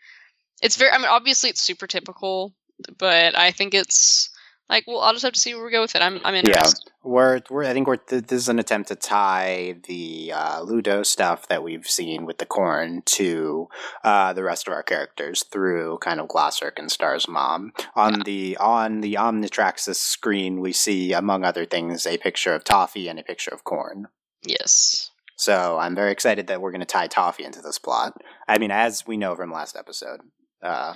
it's 0.62 0.76
very. 0.76 0.90
I 0.90 0.98
mean, 0.98 1.06
obviously 1.06 1.50
it's 1.50 1.62
super 1.62 1.86
typical, 1.86 2.54
but 2.98 3.36
I 3.36 3.52
think 3.52 3.74
it's 3.74 4.30
like 4.68 4.84
well, 4.86 5.00
I'll 5.00 5.12
just 5.12 5.24
have 5.24 5.32
to 5.32 5.40
see 5.40 5.54
where 5.54 5.64
we 5.64 5.70
go 5.70 5.82
with 5.82 5.94
it. 5.94 6.02
I'm 6.02 6.20
I'm 6.24 6.34
interested. 6.34 6.82
yeah. 6.86 6.92
We're, 7.02 7.40
we're 7.50 7.64
I 7.64 7.72
think 7.72 7.86
we're 7.86 7.96
th- 7.96 8.24
this 8.24 8.42
is 8.42 8.48
an 8.48 8.58
attempt 8.58 8.88
to 8.88 8.96
tie 8.96 9.76
the 9.86 10.32
uh, 10.34 10.62
Ludo 10.62 11.04
stuff 11.04 11.46
that 11.48 11.62
we've 11.62 11.86
seen 11.86 12.26
with 12.26 12.38
the 12.38 12.46
corn 12.46 13.02
to 13.06 13.68
uh, 14.02 14.32
the 14.32 14.42
rest 14.42 14.66
of 14.66 14.74
our 14.74 14.82
characters 14.82 15.44
through 15.44 15.98
kind 15.98 16.18
of 16.18 16.26
Glossaryck 16.28 16.78
and 16.78 16.90
Star's 16.90 17.28
mom. 17.28 17.72
On 17.94 18.20
the 18.24 18.56
on 18.58 19.02
the 19.02 19.14
Omnitraxus 19.14 19.96
screen, 19.96 20.60
we 20.60 20.72
see 20.72 21.12
among 21.12 21.44
other 21.44 21.64
things 21.64 22.06
a 22.06 22.18
picture 22.18 22.52
of 22.52 22.64
Toffee 22.64 23.08
and 23.08 23.20
a 23.20 23.24
picture 23.24 23.52
of 23.52 23.62
corn. 23.62 24.08
Yes. 24.46 25.10
So 25.36 25.78
I'm 25.78 25.94
very 25.94 26.12
excited 26.12 26.46
that 26.46 26.60
we're 26.60 26.72
going 26.72 26.80
to 26.80 26.86
tie 26.86 27.08
Toffee 27.08 27.44
into 27.44 27.60
this 27.60 27.78
plot. 27.78 28.14
I 28.48 28.58
mean, 28.58 28.70
as 28.70 29.06
we 29.06 29.16
know 29.16 29.36
from 29.36 29.52
last 29.52 29.76
episode, 29.76 30.20
uh, 30.62 30.94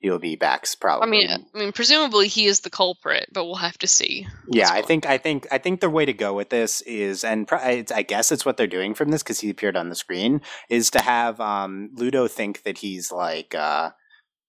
he'll 0.00 0.18
be 0.18 0.34
back 0.34 0.66
probably. 0.80 1.06
I 1.06 1.10
mean, 1.10 1.46
I 1.54 1.58
mean, 1.58 1.72
presumably 1.72 2.26
he 2.26 2.46
is 2.46 2.60
the 2.60 2.70
culprit, 2.70 3.28
but 3.32 3.44
we'll 3.44 3.56
have 3.56 3.78
to 3.78 3.86
see. 3.86 4.26
Yeah, 4.48 4.70
I 4.72 4.82
think 4.82 5.06
I 5.06 5.18
think 5.18 5.46
I 5.52 5.58
think 5.58 5.80
the 5.80 5.90
way 5.90 6.04
to 6.04 6.12
go 6.12 6.34
with 6.34 6.50
this 6.50 6.80
is, 6.82 7.22
and 7.22 7.46
pro- 7.46 7.58
I 7.58 8.02
guess 8.02 8.32
it's 8.32 8.44
what 8.44 8.56
they're 8.56 8.66
doing 8.66 8.94
from 8.94 9.10
this 9.10 9.22
because 9.22 9.40
he 9.40 9.50
appeared 9.50 9.76
on 9.76 9.88
the 9.88 9.94
screen, 9.94 10.40
is 10.68 10.90
to 10.90 11.00
have 11.00 11.40
um, 11.40 11.90
Ludo 11.94 12.26
think 12.26 12.64
that 12.64 12.78
he's 12.78 13.12
like 13.12 13.54
uh, 13.54 13.90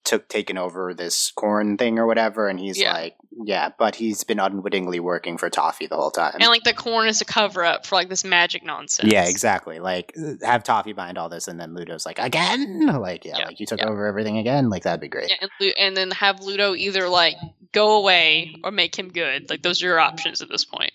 took 0.03 0.27
taken 0.27 0.58
over 0.58 0.93
this 0.93 1.31
corn 1.31 1.77
thing 1.77 2.00
or 2.00 2.05
whatever, 2.08 2.48
and 2.50 2.60
he's 2.60 2.79
Yeah. 2.79 2.93
like, 2.93 3.15
yeah, 3.46 3.70
but 3.77 3.96
he's 3.96 4.24
been 4.24 4.39
unwittingly 4.39 5.00
working 5.00 5.38
for 5.38 5.50
Toffee 5.50 5.88
the 5.88 5.96
whole 5.96 6.12
time. 6.12 6.34
and 6.36 6.46
like 6.50 6.63
the 6.63 6.74
corn 6.74 7.08
is 7.08 7.22
a 7.22 7.25
cover 7.25 7.63
up 7.63 7.86
for 7.86 7.96
like 7.96 8.10
this 8.10 8.24
magic 8.24 8.63
nonsense. 8.63 9.12
yeah, 9.12 9.25
exactly. 9.27 9.79
Like 9.79 10.13
have 10.43 10.63
Toffee 10.63 10.93
behind 10.93 11.17
all 11.17 11.29
this, 11.29 11.48
and 11.48 11.60
then 11.60 11.74
Ludo's 11.74 12.05
like, 12.05 12.20
again, 12.20 12.88
like 13.00 13.25
yeah, 13.25 13.38
Yeah, 13.39 13.46
like 13.46 13.60
you 13.60 13.65
took 13.65 13.79
yeah. 13.79 13.89
over 13.89 14.05
everything 14.08 14.38
again. 14.38 14.70
Like 14.70 14.84
that'd 14.84 15.00
be 15.01 15.08
great. 15.08 15.29
Yeah, 15.29 15.36
and, 15.41 15.51
Lu- 15.60 15.74
and 15.77 15.96
then 15.96 16.12
have 16.12 16.41
Ludo 16.41 16.74
either 16.75 17.08
like 17.08 17.36
go 17.72 17.98
away 17.98 18.55
or 18.63 18.72
make 18.72 18.98
him 18.98 19.10
good. 19.10 19.50
Like 19.50 19.62
those 19.62 19.81
are 19.81 19.86
your 19.88 20.00
options 20.00 20.41
at 20.41 20.50
this 20.50 20.65
point 20.65 20.91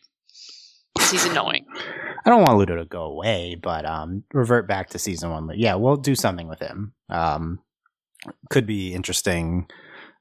he's 1.10 1.26
annoying. 1.26 1.66
I 2.24 2.30
don't 2.30 2.42
want 2.42 2.58
Ludo 2.58 2.76
to 2.76 2.84
go 2.84 3.02
away, 3.04 3.54
but 3.54 3.84
um, 3.84 4.24
revert 4.32 4.66
back 4.66 4.90
to 4.90 4.98
season 4.98 5.30
one. 5.30 5.48
Yeah, 5.54 5.74
we'll 5.76 5.96
do 5.96 6.14
something 6.14 6.48
with 6.48 6.58
him. 6.58 6.92
Um, 7.08 7.60
could 8.50 8.66
be 8.66 8.94
interesting 8.94 9.68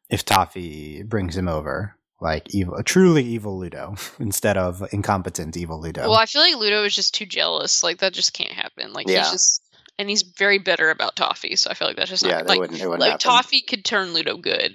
if 0.09 0.23
Toffee 0.25 1.03
brings 1.03 1.35
him 1.35 1.47
over, 1.47 1.95
like 2.21 2.53
evil, 2.53 2.81
truly 2.83 3.23
evil 3.23 3.57
Ludo 3.59 3.95
instead 4.19 4.57
of 4.57 4.83
incompetent 4.91 5.57
evil 5.57 5.81
Ludo. 5.81 6.03
Well, 6.03 6.13
I 6.13 6.25
feel 6.25 6.41
like 6.41 6.55
Ludo 6.55 6.83
is 6.83 6.95
just 6.95 7.13
too 7.13 7.25
jealous. 7.25 7.83
Like 7.83 7.99
that 7.99 8.13
just 8.13 8.33
can't 8.33 8.51
happen. 8.51 8.93
Like 8.93 9.07
Yeah. 9.07 9.19
he's 9.23 9.31
just 9.31 9.61
and 9.97 10.09
he's 10.09 10.23
very 10.23 10.57
bitter 10.59 10.89
about 10.89 11.15
Toffee. 11.15 11.55
So 11.55 11.69
I 11.69 11.73
feel 11.73 11.87
like 11.87 11.97
that's 11.97 12.09
just 12.09 12.25
yeah, 12.25 12.33
not 12.33 12.43
that 12.43 12.49
like 12.49 12.59
wouldn't. 12.59 12.81
It 12.81 12.85
wouldn't 12.85 13.01
like 13.01 13.11
happen. 13.11 13.23
Toffee 13.23 13.61
could 13.61 13.85
turn 13.85 14.13
Ludo 14.13 14.37
good. 14.37 14.73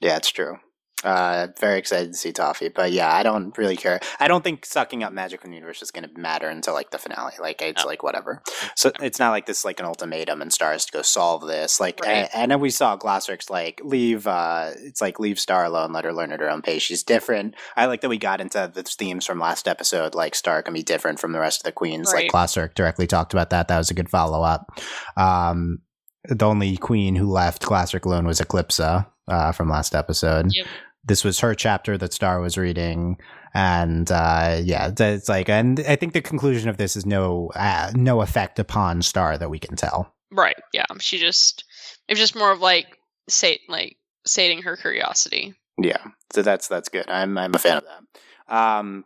Yeah, 0.00 0.16
it's 0.16 0.30
true. 0.30 0.56
Uh, 1.04 1.48
very 1.58 1.78
excited 1.78 2.12
to 2.12 2.16
see 2.18 2.32
Toffee, 2.32 2.68
but 2.68 2.92
yeah, 2.92 3.12
I 3.12 3.22
don't 3.22 3.56
really 3.58 3.76
care. 3.76 4.00
I 4.20 4.28
don't 4.28 4.44
think 4.44 4.64
sucking 4.64 5.02
up 5.02 5.12
magic 5.12 5.40
from 5.40 5.50
the 5.50 5.56
universe 5.56 5.82
is 5.82 5.90
going 5.90 6.08
to 6.08 6.20
matter 6.20 6.48
until 6.48 6.74
like 6.74 6.90
the 6.90 6.98
finale. 6.98 7.32
Like 7.40 7.60
it's 7.62 7.82
No. 7.82 7.88
like 7.88 8.02
whatever. 8.02 8.42
So 8.76 8.92
it's 9.00 9.18
not 9.18 9.30
like 9.30 9.46
this 9.46 9.64
like 9.64 9.80
an 9.80 9.86
ultimatum 9.86 10.40
and 10.42 10.52
stars 10.52 10.84
to 10.86 10.92
go 10.92 11.02
solve 11.02 11.46
this. 11.46 11.80
Like 11.80 12.00
Right. 12.04 12.28
I, 12.34 12.42
I 12.42 12.46
know 12.46 12.58
we 12.58 12.70
saw 12.70 12.96
Glossaryck 12.96 13.50
like 13.50 13.80
leave. 13.84 14.26
uh 14.26 14.70
It's 14.76 15.00
like 15.00 15.18
leave 15.18 15.40
Star 15.40 15.64
alone, 15.64 15.92
let 15.92 16.04
her 16.04 16.12
learn 16.12 16.32
at 16.32 16.40
her 16.40 16.50
own 16.50 16.62
pace. 16.62 16.82
She's 16.82 17.02
different. 17.02 17.54
I 17.76 17.86
like 17.86 18.00
that 18.02 18.08
we 18.08 18.18
got 18.18 18.40
into 18.40 18.70
the 18.72 18.82
themes 18.82 19.26
from 19.26 19.38
last 19.40 19.66
episode. 19.68 20.14
Like 20.14 20.34
Star 20.34 20.62
can 20.62 20.74
be 20.74 20.82
different 20.82 21.18
from 21.20 21.32
the 21.32 21.40
rest 21.40 21.60
of 21.60 21.64
the 21.64 21.72
queens. 21.72 22.12
Right. 22.12 22.24
Like 22.24 22.32
Glossaryck 22.32 22.74
directly 22.74 23.06
talked 23.06 23.32
about 23.32 23.50
that. 23.50 23.68
That 23.68 23.78
was 23.78 23.90
a 23.90 23.94
good 23.94 24.08
follow 24.10 24.42
up. 24.42 24.78
Um, 25.16 25.80
the 26.28 26.46
only 26.46 26.76
queen 26.76 27.16
who 27.16 27.28
left 27.30 27.62
Glossaryck 27.62 28.04
alone 28.04 28.26
was 28.26 28.40
Eclipsa 28.40 29.06
uh, 29.28 29.52
from 29.52 29.68
last 29.68 29.94
episode 29.94 30.46
Yep. 30.54 30.66
This 31.04 31.24
was 31.24 31.40
her 31.40 31.54
chapter 31.54 31.98
that 31.98 32.12
Star 32.12 32.40
was 32.40 32.56
reading, 32.56 33.18
and 33.54 34.10
uh, 34.10 34.60
yeah, 34.62 34.92
it's 34.96 35.28
like, 35.28 35.48
and 35.48 35.80
I 35.88 35.96
think 35.96 36.12
the 36.12 36.22
conclusion 36.22 36.68
of 36.68 36.76
this 36.76 36.96
is 36.96 37.04
no 37.06 37.50
uh, 37.54 37.92
no 37.94 38.20
effect 38.20 38.58
upon 38.58 39.02
Star 39.02 39.36
that 39.38 39.50
we 39.50 39.58
can 39.58 39.76
tell. 39.76 40.14
Right. 40.30 40.56
Yeah. 40.72 40.86
She 40.98 41.18
just 41.18 41.64
it's 42.08 42.20
just 42.20 42.36
more 42.36 42.52
of 42.52 42.60
like 42.60 42.98
sate 43.28 43.60
like 43.68 43.96
sating 44.26 44.62
her 44.62 44.76
curiosity. 44.76 45.54
Yeah, 45.78 46.04
so 46.32 46.42
that's 46.42 46.68
that's 46.68 46.88
good. 46.88 47.08
I'm 47.08 47.36
I'm 47.38 47.54
a 47.54 47.58
fan 47.58 47.78
of 47.78 47.84
that. 47.84 48.54
Um, 48.54 49.04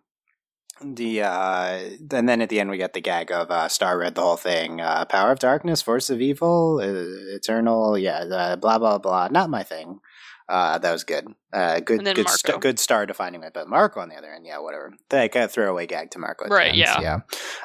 the 0.83 1.23
uh, 1.23 1.81
and 2.12 2.29
then 2.29 2.43
at 2.43 2.49
the 2.49 2.61
end 2.61 2.71
we 2.71 2.76
get 2.76 2.93
the 2.93 3.00
gag 3.00 3.31
of 3.31 3.50
uh, 3.50 3.69
Star 3.69 3.99
read 3.99 4.15
the 4.15 4.23
whole 4.23 4.37
thing. 4.37 4.81
Uh, 4.81 5.05
Power 5.05 5.33
of 5.33 5.38
darkness, 5.38 5.83
force 5.83 6.11
of 6.11 6.21
evil, 6.21 6.81
uh, 6.83 7.35
eternal. 7.35 7.97
Yeah, 7.97 8.19
uh, 8.19 8.57
blah 8.57 8.79
blah 8.79 8.99
blah. 8.99 9.29
Not 9.31 9.50
my 9.50 9.62
thing. 9.62 10.00
Uh, 10.49 10.79
that 10.79 10.93
was 10.93 11.05
good. 11.05 11.26
Uh, 11.53 11.81
good, 11.81 12.05
good, 12.05 12.29
st- 12.29 12.61
good 12.61 12.79
star 12.79 13.05
defining 13.07 13.43
it. 13.43 13.53
But 13.53 13.69
Marco 13.69 14.00
on 14.00 14.09
the 14.09 14.17
other 14.17 14.33
end, 14.33 14.47
yeah, 14.47 14.59
whatever. 14.59 14.95
Like 15.12 15.35
a 15.35 15.49
throwaway 15.49 15.87
gag 15.87 16.12
to 16.12 16.19
Marco. 16.19 16.47
Right, 16.49 16.69
end, 16.69 16.76
yeah. 16.76 17.21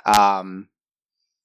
yeah. 0.05 0.39
Um, 0.39 0.67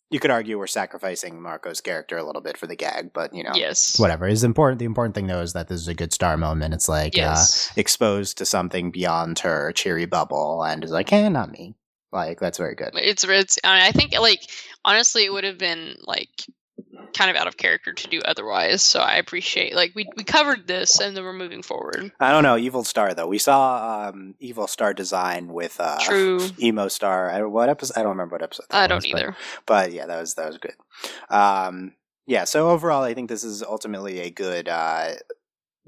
you 0.08 0.20
could 0.20 0.30
argue 0.30 0.56
we're 0.58 0.68
sacrificing 0.68 1.42
Marco's 1.42 1.80
character 1.80 2.16
a 2.16 2.24
little 2.24 2.40
bit 2.40 2.56
for 2.56 2.66
the 2.66 2.76
gag, 2.76 3.12
but 3.12 3.34
you 3.34 3.42
know, 3.42 3.52
Yes. 3.54 3.98
whatever 3.98 4.26
is 4.26 4.44
important. 4.44 4.78
The 4.78 4.84
important 4.84 5.14
thing 5.14 5.26
though 5.26 5.42
is 5.42 5.52
that 5.54 5.68
this 5.68 5.80
is 5.80 5.88
a 5.88 5.94
good 5.94 6.12
star 6.12 6.36
moment. 6.36 6.74
It's 6.74 6.88
like 6.88 7.18
uh, 7.18 7.44
exposed 7.76 8.38
to 8.38 8.46
something 8.46 8.90
beyond 8.90 9.40
her 9.40 9.72
cheery 9.72 10.06
bubble, 10.06 10.62
and 10.62 10.84
is 10.84 10.92
like, 10.92 11.10
hey, 11.10 11.28
not 11.28 11.50
me. 11.50 11.74
Like 12.12 12.38
that's 12.38 12.58
very 12.58 12.76
good. 12.76 12.92
It's 12.94 13.24
it's. 13.24 13.58
I, 13.64 13.78
mean, 13.78 13.88
I 13.88 13.92
think 13.92 14.18
like 14.18 14.48
honestly, 14.84 15.24
it 15.24 15.32
would 15.32 15.44
have 15.44 15.58
been 15.58 15.96
like 16.04 16.30
kind 17.14 17.30
of 17.30 17.36
out 17.36 17.46
of 17.46 17.56
character 17.56 17.92
to 17.92 18.08
do 18.08 18.20
otherwise. 18.24 18.82
So 18.82 19.00
I 19.00 19.16
appreciate 19.16 19.74
like 19.74 19.92
we 19.94 20.06
we 20.16 20.24
covered 20.24 20.66
this 20.66 21.00
and 21.00 21.16
then 21.16 21.24
we're 21.24 21.32
moving 21.32 21.62
forward. 21.62 22.12
I 22.20 22.30
don't 22.32 22.42
know, 22.42 22.56
Evil 22.56 22.84
Star 22.84 23.14
though. 23.14 23.26
We 23.26 23.38
saw 23.38 24.08
um, 24.08 24.34
Evil 24.40 24.66
Star 24.66 24.94
design 24.94 25.48
with 25.48 25.76
uh, 25.80 25.98
True. 26.00 26.40
Emo 26.60 26.88
Star. 26.88 27.30
I, 27.30 27.42
what 27.42 27.68
episode? 27.68 27.94
I 27.98 28.02
don't 28.02 28.10
remember 28.10 28.34
what 28.34 28.42
episode. 28.42 28.66
that 28.70 28.82
I 28.82 28.86
don't 28.86 28.96
was, 28.96 29.06
but- 29.12 29.20
either. 29.22 29.36
but 29.66 29.92
yeah, 29.92 30.06
that 30.06 30.20
was 30.20 30.34
that 30.34 30.46
was 30.46 30.58
good. 30.58 30.74
Um, 31.30 31.92
yeah, 32.26 32.44
so 32.44 32.70
overall, 32.70 33.02
I 33.04 33.14
think 33.14 33.28
this 33.28 33.44
is 33.44 33.62
ultimately 33.62 34.18
a 34.20 34.30
good, 34.30 34.68
uh, 34.68 35.12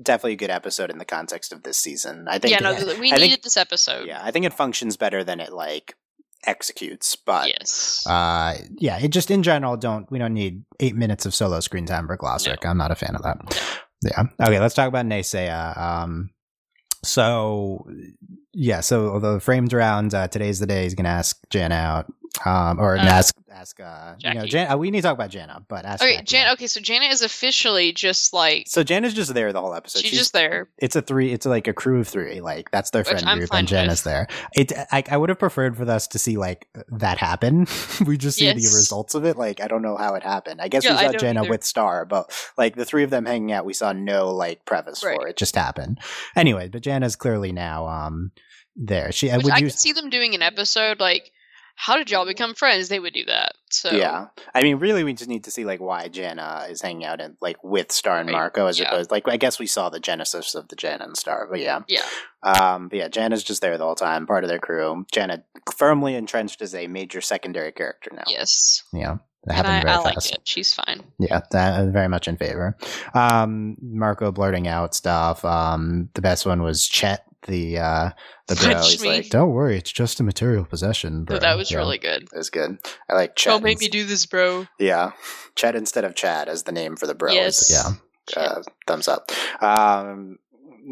definitely 0.00 0.34
a 0.34 0.36
good 0.36 0.50
episode 0.50 0.88
in 0.90 0.98
the 0.98 1.04
context 1.04 1.52
of 1.52 1.64
this 1.64 1.78
season. 1.78 2.26
I 2.28 2.38
think. 2.38 2.52
Yeah, 2.52 2.60
no, 2.60 2.74
we 3.00 3.08
I 3.08 3.16
think- 3.16 3.20
needed 3.22 3.42
this 3.42 3.56
episode. 3.56 4.06
yeah, 4.06 4.20
I 4.22 4.30
think 4.30 4.46
it 4.46 4.52
functions 4.54 4.96
better 4.96 5.24
than 5.24 5.40
it 5.40 5.52
like 5.52 5.96
executes, 6.46 7.16
but. 7.16 7.48
yes. 7.48 8.04
Uh, 8.06 8.56
yeah, 8.76 8.98
it 8.98 9.08
just 9.08 9.30
in 9.30 9.42
general 9.42 9.76
don't 9.76 10.10
we 10.10 10.18
don't 10.18 10.34
need 10.34 10.64
eight 10.80 10.96
minutes 10.96 11.26
of 11.26 11.34
solo 11.34 11.60
screen 11.60 11.86
time 11.86 12.06
for 12.06 12.16
Glossaryck. 12.16 12.64
I'm 12.64 12.78
not 12.78 12.90
a 12.90 12.94
fan 12.94 13.14
of 13.14 13.22
that. 13.22 13.38
Yeah. 14.02 14.24
Okay, 14.40 14.60
let's 14.60 14.74
talk 14.74 14.88
about 14.88 15.06
Naysaya. 15.06 15.76
Um, 15.76 16.30
so 17.04 17.86
yeah, 18.52 18.80
so 18.80 19.18
the 19.18 19.40
frames 19.40 19.72
around 19.72 20.14
uh, 20.14 20.28
today's 20.28 20.58
the 20.58 20.66
day. 20.66 20.84
He's 20.84 20.94
gonna 20.94 21.08
ask 21.08 21.38
Jan 21.50 21.72
out, 21.72 22.06
um, 22.46 22.78
or 22.80 22.96
Uh, 22.96 23.00
ask 23.02 23.34
ask 23.50 23.80
uh, 23.80 24.14
you 24.20 24.34
know. 24.34 24.46
Jan. 24.46 24.70
Uh, 24.70 24.76
we 24.76 24.90
need 24.90 24.98
to 24.98 25.08
talk 25.08 25.14
about 25.14 25.30
Janna, 25.30 25.64
but 25.68 25.84
ask. 25.84 26.02
okay, 26.02 26.16
Jackie 26.16 26.24
Jan. 26.26 26.52
Okay, 26.52 26.66
so 26.66 26.80
Janet 26.80 27.10
is 27.12 27.22
officially 27.22 27.92
just 27.92 28.32
like 28.32 28.68
So 28.68 28.84
Janna's 28.84 29.14
just 29.14 29.34
there 29.34 29.52
the 29.52 29.60
whole 29.60 29.74
episode. 29.74 30.02
she's, 30.02 30.18
just 30.18 30.32
there. 30.32 30.68
It's 30.78 30.96
a 30.96 31.02
three. 31.02 31.32
It's 31.32 31.46
like 31.46 31.66
a 31.68 31.72
crew 31.72 32.00
of 32.00 32.08
three. 32.08 32.40
Like 32.40 32.70
that's 32.70 32.90
their 32.90 33.00
Which 33.02 33.08
friend 33.10 33.26
I'm 33.28 33.38
group, 33.38 33.50
and 33.52 33.66
Janna's 33.68 34.04
with. 34.04 34.04
there. 34.04 34.28
It. 34.54 34.72
I, 34.92 35.02
I 35.10 35.16
would 35.16 35.28
have 35.28 35.38
preferred 35.38 35.76
for 35.76 35.88
us 35.90 36.06
to 36.08 36.18
see 36.18 36.36
like 36.36 36.68
that 36.88 37.18
happen. 37.18 37.66
we 38.06 38.16
just 38.16 38.38
see 38.38 38.46
the 38.48 38.54
results 38.54 39.14
of 39.14 39.24
it. 39.24 39.36
Like 39.36 39.60
I 39.60 39.66
don't 39.68 39.82
know 39.82 39.96
how 39.96 40.14
it 40.14 40.22
happened. 40.22 40.60
I 40.60 40.68
guess 40.68 40.84
Yeah, 40.84 40.92
we 40.92 41.18
saw 41.18 41.18
Janna 41.24 41.40
either. 41.40 41.50
with 41.50 41.64
Star, 41.64 42.04
but 42.04 42.30
like 42.56 42.76
the 42.76 42.84
three 42.84 43.04
of 43.04 43.10
them 43.10 43.26
hanging 43.26 43.52
out, 43.52 43.64
we 43.64 43.72
saw 43.74 43.92
no 43.92 44.30
like 44.30 44.64
preface 44.64 45.02
Right. 45.04 45.16
for 45.16 45.26
it. 45.26 45.30
it. 45.32 45.36
Just 45.36 45.54
happened. 45.56 45.98
Anyway, 46.36 46.68
but 46.68 46.82
Janna's 46.82 47.16
clearly 47.16 47.52
now 47.52 47.86
um 47.88 48.30
there. 48.76 49.10
She 49.12 49.28
Which 49.30 49.44
would 49.44 49.52
I 49.52 49.58
use. 49.58 49.72
could 49.72 49.80
see 49.80 49.92
them 49.92 50.08
doing 50.10 50.34
an 50.34 50.42
episode 50.42 51.00
like, 51.00 51.32
"How 51.78 51.96
did 51.96 52.10
y'all 52.10 52.26
become 52.26 52.54
friends?" 52.54 52.88
They 52.88 52.98
would 52.98 53.14
do 53.14 53.24
that. 53.26 53.52
So 53.70 53.90
Yeah, 53.90 54.26
I 54.54 54.62
mean, 54.62 54.76
really, 54.76 55.04
we 55.04 55.12
just 55.12 55.28
need 55.28 55.44
to 55.44 55.50
see 55.50 55.64
like 55.64 55.80
why 55.80 56.08
Janna 56.08 56.70
is 56.70 56.82
hanging 56.82 57.04
out 57.04 57.20
and 57.20 57.36
like 57.40 57.62
with 57.62 57.92
Star 57.92 58.18
and 58.18 58.30
Marco 58.30 58.66
as 58.66 58.78
yeah. 58.78 58.88
opposed. 58.88 59.10
Like, 59.10 59.28
I 59.28 59.36
guess 59.36 59.58
we 59.58 59.66
saw 59.66 59.88
the 59.88 60.00
genesis 60.00 60.54
of 60.54 60.68
the 60.68 60.76
Janna 60.76 61.04
and 61.04 61.16
Star, 61.16 61.46
but 61.50 61.60
yeah, 61.60 61.80
Yeah. 61.86 62.04
Um, 62.42 62.88
but 62.88 62.98
yeah, 62.98 63.08
Janna's 63.08 63.44
just 63.44 63.60
there 63.62 63.76
the 63.78 63.84
whole 63.84 63.94
time, 63.94 64.26
part 64.26 64.44
of 64.44 64.50
their 64.50 64.58
crew. 64.58 65.06
Janna 65.12 65.42
firmly 65.76 66.14
entrenched 66.14 66.62
as 66.62 66.74
a 66.74 66.86
major 66.86 67.20
secondary 67.20 67.72
character 67.72 68.10
now. 68.14 68.24
Yes. 68.26 68.84
Yeah, 68.92 69.18
that 69.44 69.58
And 69.58 69.66
I, 69.66 69.80
very 69.82 69.94
I 69.94 69.98
like 69.98 70.14
fast. 70.14 70.32
it. 70.32 70.40
She's 70.44 70.72
fine. 70.74 71.02
Yeah, 71.18 71.40
that 71.50 71.88
very 71.88 72.08
much 72.08 72.28
in 72.28 72.36
favor. 72.36 72.76
Um, 73.14 73.76
Marco 73.80 74.30
blurting 74.32 74.68
out 74.68 74.94
stuff. 74.94 75.44
Um, 75.44 76.08
the 76.14 76.22
best 76.22 76.46
one 76.46 76.62
was 76.62 76.86
Chet, 76.86 77.24
the 77.46 77.78
uh, 77.78 78.10
the 78.48 78.54
bro. 78.56 78.72
Punch 78.74 78.90
He's 78.90 79.02
me. 79.02 79.08
like, 79.08 79.28
"Don't 79.30 79.50
worry, 79.52 79.76
it's 79.78 79.92
just 79.92 80.20
a 80.20 80.22
material 80.22 80.64
possession." 80.64 81.24
Bro. 81.24 81.36
But 81.36 81.42
that 81.42 81.56
was 81.56 81.70
Yeah, 81.70 81.78
really 81.78 81.98
good. 81.98 82.22
It 82.24 82.36
was 82.36 82.50
good. 82.50 82.78
I 83.08 83.14
like 83.14 83.36
Chet. 83.36 83.52
Don't 83.52 83.62
make 83.62 83.80
me 83.80 83.88
do 83.88 84.04
this, 84.04 84.26
bro. 84.26 84.66
Yeah, 84.78 85.12
Chet 85.54 85.74
instead 85.74 86.04
of 86.04 86.14
Chad 86.14 86.48
as 86.48 86.64
the 86.64 86.72
name 86.72 86.96
for 86.96 87.06
the 87.06 87.14
bro. 87.14 87.32
is- 87.32 87.68
Yes. 87.70 87.94
Yeah, 88.36 88.42
uh, 88.42 88.62
thumbs 88.86 89.08
up. 89.08 89.30
Um, 89.62 90.38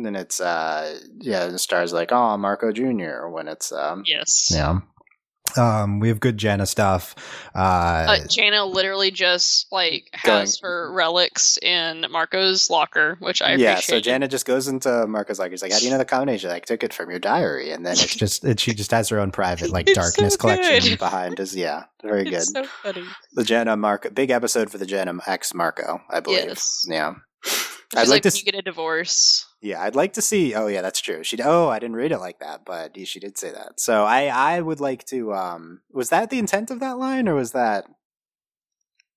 then 0.03 0.15
it's 0.17 0.41
uh, 0.41 0.99
yeah, 1.21 1.47
the 1.47 1.59
star's 1.59 1.93
like, 1.93 2.13
oh, 2.13 2.37
Marco 2.37 2.73
Junior. 2.73 3.29
When 3.31 3.49
it's 3.49 3.73
um, 3.73 4.03
Yes. 4.07 4.51
yeah. 4.53 4.81
Um, 5.57 6.01
we 6.01 6.09
have 6.09 6.21
good 6.21 6.37
Janna 6.39 6.67
stuff. 6.67 7.15
Uh, 7.55 7.59
Uh, 7.59 8.17
Janna 8.27 8.71
literally 8.73 9.11
just 9.11 9.67
like 9.73 10.09
has 10.13 10.59
her 10.61 10.93
relics 10.93 11.59
in 11.63 12.05
Marco's 12.11 12.69
locker, 12.71 13.17
which 13.21 13.41
I 13.43 13.55
yeah, 13.55 13.73
appreciate. 13.73 14.05
so 14.05 14.11
Janna 14.11 14.29
just 14.29 14.45
goes 14.47 14.69
into 14.69 15.07
Marco's 15.07 15.39
locker. 15.39 15.51
he's 15.51 15.63
like, 15.63 15.73
how 15.73 15.79
do 15.79 15.85
you 15.85 15.91
know 15.91 15.99
the 15.99 16.05
combination? 16.05 16.51
I 16.51 16.59
took 16.59 16.83
it 16.83 16.93
from 16.93 17.09
your 17.11 17.19
diary, 17.19 17.71
and 17.71 17.87
then 17.87 17.93
it's 17.95 18.15
just 18.17 18.45
it, 18.45 18.61
she 18.61 18.75
just 18.75 18.91
has 18.91 19.09
her 19.09 19.19
own 19.19 19.31
private 19.31 19.71
like 19.71 19.87
It's 19.89 19.95
so 19.97 20.03
darkness 20.03 20.37
collection 20.37 20.91
good. 20.91 20.99
behind 20.99 21.41
us. 21.41 21.55
Yeah, 21.55 21.85
very 22.03 22.25
good. 22.25 22.35
It's 22.35 22.53
so 22.53 22.65
funny. 22.83 23.05
the 23.33 23.43
Janna 23.43 23.79
Marco, 23.79 24.11
big 24.11 24.31
episode 24.31 24.71
for 24.71 24.79
the 24.79 24.87
Janna 24.87 25.19
X 25.27 25.55
Marco, 25.55 26.01
I 26.11 26.21
believe. 26.21 26.45
Yes. 26.49 26.85
Yeah. 26.89 27.15
I'd 27.95 28.01
like 28.01 28.09
like, 28.09 28.23
to 28.25 28.27
when 28.29 28.35
s- 28.35 28.43
get 28.43 28.55
a 28.57 28.63
divorce. 28.63 29.46
Yeah, 29.63 29.83
I'd 29.83 29.97
like 29.97 30.13
to 30.15 30.23
see. 30.23 30.55
Oh, 30.55 30.67
yeah, 30.67 30.83
that's 30.83 31.01
true. 31.01 31.25
She. 31.25 31.39
Oh, 31.43 31.69
I 31.69 31.79
didn't 31.79 31.97
read 31.97 32.13
it 32.13 32.19
like 32.19 32.41
that, 32.41 32.65
but 32.65 32.97
she 33.07 33.19
did 33.19 33.39
say 33.39 33.51
that. 33.53 33.81
So 33.81 34.05
I, 34.05 34.27
I 34.27 34.61
would 34.61 34.81
like 34.81 35.05
to. 35.07 35.33
Um, 35.33 35.81
was 35.91 36.11
that 36.11 36.31
the 36.31 36.39
intent 36.39 36.71
of 36.71 36.81
that 36.81 36.99
line, 36.99 37.29
or 37.29 37.35
was 37.35 37.53
that? 37.53 37.87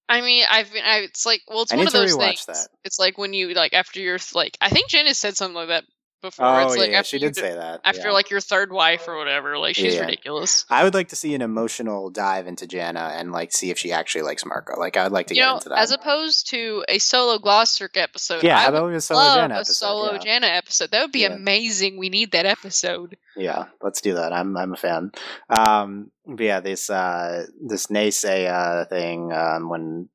I 0.07 0.21
mean, 0.21 0.45
I've 0.49 0.71
been. 0.71 0.83
I, 0.83 0.99
it's 0.99 1.25
like, 1.25 1.41
well, 1.47 1.63
it's 1.63 1.73
I 1.73 1.75
one 1.75 1.87
of 1.87 1.93
those 1.93 2.15
things. 2.15 2.45
that. 2.45 2.67
It's 2.83 2.97
like 2.99 3.17
when 3.17 3.33
you 3.33 3.53
like 3.53 3.73
after 3.73 3.99
you're 3.99 4.17
like, 4.33 4.57
I 4.61 4.69
think 4.69 4.89
Jen 4.89 5.05
has 5.05 5.17
said 5.17 5.35
something 5.35 5.55
like 5.55 5.67
that 5.67 5.83
before. 6.21 6.45
Oh, 6.45 6.67
it's 6.67 6.77
like 6.77 6.91
yeah, 6.91 6.99
after 6.99 7.09
she 7.09 7.19
did 7.19 7.35
say 7.35 7.53
that. 7.53 7.81
after 7.83 8.07
yeah. 8.07 8.11
like 8.11 8.29
your 8.29 8.39
third 8.41 8.71
wife 8.71 9.07
or 9.07 9.17
whatever. 9.17 9.57
Like 9.57 9.75
she's 9.75 9.95
Yeah. 9.95 10.01
ridiculous. 10.01 10.65
I 10.69 10.83
would 10.83 10.93
like 10.93 11.09
to 11.09 11.15
see 11.15 11.33
an 11.35 11.41
emotional 11.41 12.09
dive 12.09 12.47
into 12.47 12.65
Janna 12.67 13.11
and 13.19 13.31
like 13.31 13.51
see 13.51 13.69
if 13.71 13.77
she 13.79 13.91
actually 13.91 14.21
likes 14.23 14.45
Marco. 14.45 14.79
Like, 14.79 14.97
I 14.97 15.03
would 15.03 15.11
like 15.11 15.27
to 15.27 15.35
You 15.35 15.41
get 15.41 15.47
know, 15.47 15.53
into 15.55 15.69
that. 15.69 15.79
as 15.79 15.91
opposed 15.91 16.49
to 16.51 16.83
a 16.87 16.99
solo 16.99 17.37
Glossaryck 17.37 17.95
episode, 17.97 18.43
yeah, 18.43 18.59
I 18.59 18.69
would 18.69 18.93
a 18.93 19.01
solo 19.01 19.19
love 19.19 19.37
Janna 19.39 19.53
a 19.53 19.57
episode? 19.57 19.73
solo. 19.73 20.17
Janna 20.17 20.57
episode. 20.57 20.91
That 20.91 21.01
would 21.03 21.11
be 21.11 21.25
amazing. 21.25 21.97
We 21.97 22.09
need 22.09 22.31
that 22.31 22.45
episode. 22.45 23.17
Yeah, 23.35 23.65
let's 23.81 24.01
do 24.01 24.15
that. 24.15 24.33
I'm 24.33 24.55
I'm 24.57 24.73
a 24.73 24.77
fan. 24.77 25.11
Um, 25.49 26.11
but 26.25 26.43
yeah, 26.43 26.59
this 26.59 26.89
uh 26.89 27.45
this 27.61 27.87
naysay 27.87 28.87
thing 28.89 29.31
um, 29.31 29.69
when 29.69 30.09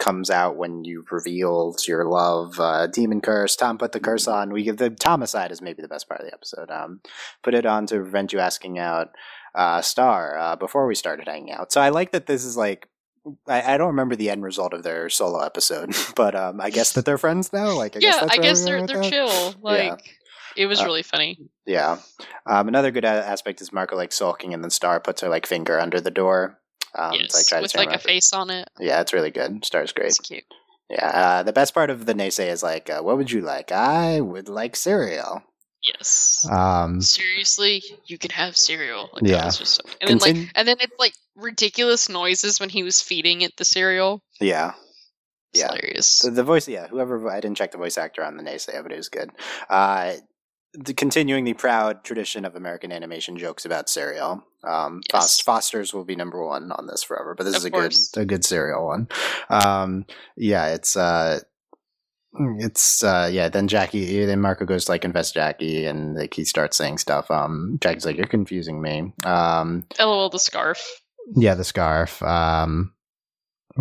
comes 0.00 0.30
out 0.30 0.56
when 0.56 0.82
you 0.84 1.04
revealed 1.12 1.86
your 1.86 2.04
love, 2.06 2.58
uh, 2.58 2.88
demon 2.88 3.20
curse. 3.20 3.54
Tom 3.54 3.78
put 3.78 3.92
the 3.92 4.00
curse 4.00 4.26
on. 4.26 4.52
We 4.52 4.64
give 4.64 4.78
the 4.78 4.90
Tomicide 4.90 5.52
is 5.52 5.62
maybe 5.62 5.82
the 5.82 5.88
best 5.88 6.08
part 6.08 6.20
of 6.20 6.26
the 6.26 6.34
episode. 6.34 6.70
Um, 6.70 7.00
put 7.44 7.54
it 7.54 7.66
on 7.66 7.86
to 7.86 7.96
prevent 7.96 8.32
you 8.32 8.40
asking 8.40 8.78
out 8.80 9.10
uh, 9.54 9.80
Star 9.82 10.36
uh, 10.38 10.56
before 10.56 10.86
we 10.88 10.94
started 10.96 11.28
hanging 11.28 11.52
out. 11.52 11.70
So 11.72 11.80
I 11.80 11.90
like 11.90 12.10
that 12.10 12.26
this 12.26 12.44
is 12.44 12.56
like. 12.56 12.88
I, 13.46 13.74
I 13.74 13.76
don't 13.76 13.88
remember 13.88 14.16
the 14.16 14.30
end 14.30 14.42
result 14.42 14.72
of 14.72 14.82
their 14.82 15.10
solo 15.10 15.40
episode, 15.40 15.94
but 16.16 16.34
um, 16.34 16.58
I 16.58 16.70
guess 16.70 16.94
that 16.94 17.04
they're 17.04 17.18
friends 17.18 17.52
now. 17.52 17.72
Like, 17.76 17.94
I 17.94 18.00
guess 18.00 18.14
yeah, 18.14 18.20
that's 18.22 18.38
I 18.38 18.42
guess 18.42 18.64
they're 18.64 18.86
they're 18.86 19.02
that? 19.02 19.10
chill. 19.12 19.54
Like 19.60 20.16
it 20.56 20.66
was 20.66 20.80
Uh, 20.80 20.84
really 20.86 21.02
funny. 21.02 21.38
Yeah. 21.66 21.98
Um, 22.46 22.66
another 22.66 22.90
good 22.90 23.04
aspect 23.04 23.60
is 23.60 23.72
Marco 23.74 23.94
like 23.94 24.12
sulking, 24.12 24.54
and 24.54 24.64
then 24.64 24.70
Star 24.70 25.00
puts 25.00 25.20
her 25.20 25.28
like 25.28 25.46
finger 25.46 25.78
under 25.78 26.00
the 26.00 26.10
door. 26.10 26.58
Um, 26.94 27.12
to, 27.12 27.18
yes, 27.18 27.34
like, 27.34 27.46
try 27.46 27.60
with 27.60 27.72
turn 27.72 27.84
like 27.86 27.92
a 27.94 27.96
off. 27.96 28.02
face 28.02 28.32
on 28.32 28.50
it. 28.50 28.68
Yeah, 28.78 29.00
it's 29.00 29.12
really 29.12 29.30
good. 29.30 29.64
Star's 29.64 29.92
great. 29.92 30.08
It's 30.08 30.18
cute. 30.18 30.44
Yeah. 30.88 31.06
Uh, 31.08 31.42
the 31.44 31.52
best 31.52 31.72
part 31.74 31.88
of 31.90 32.06
the 32.06 32.14
naysay 32.14 32.48
is 32.48 32.62
like, 32.62 32.90
uh, 32.90 33.00
what 33.00 33.16
would 33.16 33.30
you 33.30 33.42
like? 33.42 33.70
I 33.70 34.20
would 34.20 34.48
like 34.48 34.74
cereal. 34.74 35.42
Yes. 35.82 36.46
Um, 36.50 37.00
Seriously, 37.00 37.82
you 38.06 38.18
can 38.18 38.30
have 38.32 38.56
cereal. 38.56 39.08
Like, 39.14 39.22
Yeah. 39.24 39.44
just 39.44 39.66
so- 39.66 39.82
and 40.00 40.10
then 40.10 40.18
like 40.18 40.50
and 40.54 40.68
then 40.68 40.76
it's 40.80 40.92
like 40.98 41.14
ridiculous 41.36 42.08
noises 42.08 42.60
when 42.60 42.68
he 42.68 42.82
was 42.82 43.00
feeding 43.00 43.40
it 43.42 43.56
the 43.56 43.64
cereal. 43.64 44.22
yeah. 44.40 44.72
It's 45.52 45.60
Yeah. 45.62 45.68
hilarious. 45.68 46.18
The, 46.20 46.30
the 46.32 46.44
voice, 46.44 46.68
yeah. 46.68 46.86
Whoever 46.88 47.28
I 47.30 47.40
didn't 47.40 47.56
check 47.56 47.72
the 47.72 47.78
voice 47.78 47.96
actor 47.98 48.22
on 48.24 48.36
the 48.36 48.42
naysay, 48.42 48.82
but 48.82 48.92
it 48.92 48.96
was 48.96 49.08
good. 49.08 49.30
Uh, 49.68 50.12
the, 50.74 50.94
continuing 50.94 51.44
the 51.44 51.54
proud 51.54 52.04
tradition 52.04 52.44
of 52.44 52.54
American 52.56 52.92
animation 52.92 53.36
jokes 53.36 53.64
about 53.64 53.88
cereal. 53.88 54.44
Um, 54.62 55.00
Yes. 55.12 55.22
Fos- 55.22 55.40
Foster's 55.40 55.92
will 55.94 56.04
be 56.04 56.16
number 56.16 56.44
one 56.44 56.70
on 56.72 56.86
this 56.86 57.02
forever, 57.02 57.34
but 57.36 57.44
this 57.44 57.54
Of 57.54 57.60
is 57.60 57.64
a 57.66 57.70
course. 57.70 58.10
good, 58.10 58.20
a 58.20 58.26
good 58.26 58.44
cereal 58.44 58.86
one. 58.86 59.08
Um, 59.48 60.04
yeah, 60.36 60.68
it's 60.68 60.96
uh, 60.96 61.40
it's 62.58 63.02
uh, 63.02 63.28
yeah. 63.32 63.48
Then 63.48 63.66
Jackie, 63.68 64.24
then 64.24 64.40
Marco 64.40 64.64
goes 64.64 64.84
to 64.84 64.92
like 64.92 65.02
confess 65.02 65.32
Jackie, 65.32 65.86
and 65.86 66.14
like 66.14 66.34
he 66.34 66.44
starts 66.44 66.76
saying 66.76 66.98
stuff. 66.98 67.28
Um, 67.30 67.78
Jackie's 67.80 68.06
like, 68.06 68.16
"You're 68.16 68.26
confusing 68.26 68.80
me." 68.80 69.12
Um, 69.24 69.84
LOL 69.98 70.30
the 70.30 70.38
scarf. 70.38 70.80
yeah, 71.34 71.54
the 71.54 71.64
scarf. 71.64 72.22
Um, 72.22 72.92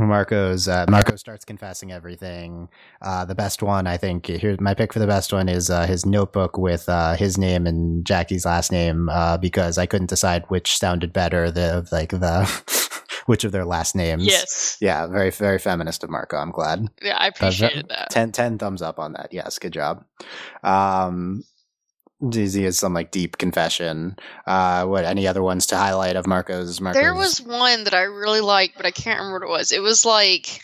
Marco's 0.08 0.68
uh, 0.68 0.86
Marco 0.90 1.16
starts 1.16 1.46
confessing 1.46 1.92
everything. 1.92 2.70
Uh, 3.02 3.26
the 3.26 3.36
best 3.36 3.62
one, 3.62 3.88
I 3.88 3.98
think. 3.98 4.28
Here's 4.28 4.60
my 4.60 4.74
pick 4.74 4.94
for 4.94 5.00
the 5.00 5.08
best 5.08 5.34
one 5.34 5.50
is 5.50 5.70
uh, 5.70 5.86
his 5.86 6.06
notebook 6.06 6.58
with 6.58 6.88
uh, 6.90 7.16
his 7.16 7.38
name 7.38 7.68
and 7.68 8.06
Jackie's 8.06 8.46
last 8.46 8.72
name 8.72 9.10
uh, 9.10 9.38
because 9.38 9.78
I 9.78 9.86
couldn't 9.86 10.10
decide 10.10 10.46
which 10.48 10.78
sounded 10.78 11.14
better. 11.14 11.52
The 11.52 11.88
like 11.92 12.10
the 12.10 13.10
which 13.26 13.44
of 13.44 13.52
their 13.52 13.66
last 13.66 13.96
names. 13.96 14.26
Yes. 14.26 14.78
Yeah, 14.82 15.08
very 15.08 15.32
very 15.32 15.60
feminist 15.60 16.04
of 16.04 16.10
Marco. 16.10 16.38
I'm 16.38 16.52
glad. 16.52 16.88
Yeah, 17.02 17.18
I 17.18 17.28
appreciated 17.28 17.90
that. 17.90 18.10
10, 18.10 18.32
10 18.32 18.58
thumbs 18.58 18.82
up 18.82 19.00
on 19.00 19.14
that. 19.14 19.30
Yes, 19.32 19.60
good 19.60 19.74
job. 19.74 20.06
Um, 20.64 21.44
Dizzy 22.28 22.66
is 22.66 22.78
some 22.78 22.94
like 22.94 23.12
deep 23.12 23.38
confession. 23.38 24.18
Uh, 24.46 24.86
what 24.86 25.06
any 25.06 25.28
other 25.28 25.42
ones 25.42 25.66
to 25.68 25.78
highlight 25.78 26.16
of 26.16 26.28
Marco's? 26.28 26.82
Marco's 26.82 27.02
There 27.02 27.16
was 27.16 27.42
one 27.42 27.86
that 27.86 27.94
I 27.94 28.02
really 28.02 28.42
liked, 28.42 28.76
but 28.76 28.86
I 28.86 28.92
can't 28.92 29.20
remember 29.20 29.48
what 29.48 29.56
it 29.56 29.58
was. 29.58 29.72
It 29.72 29.82
was 29.82 30.06
like 30.06 30.62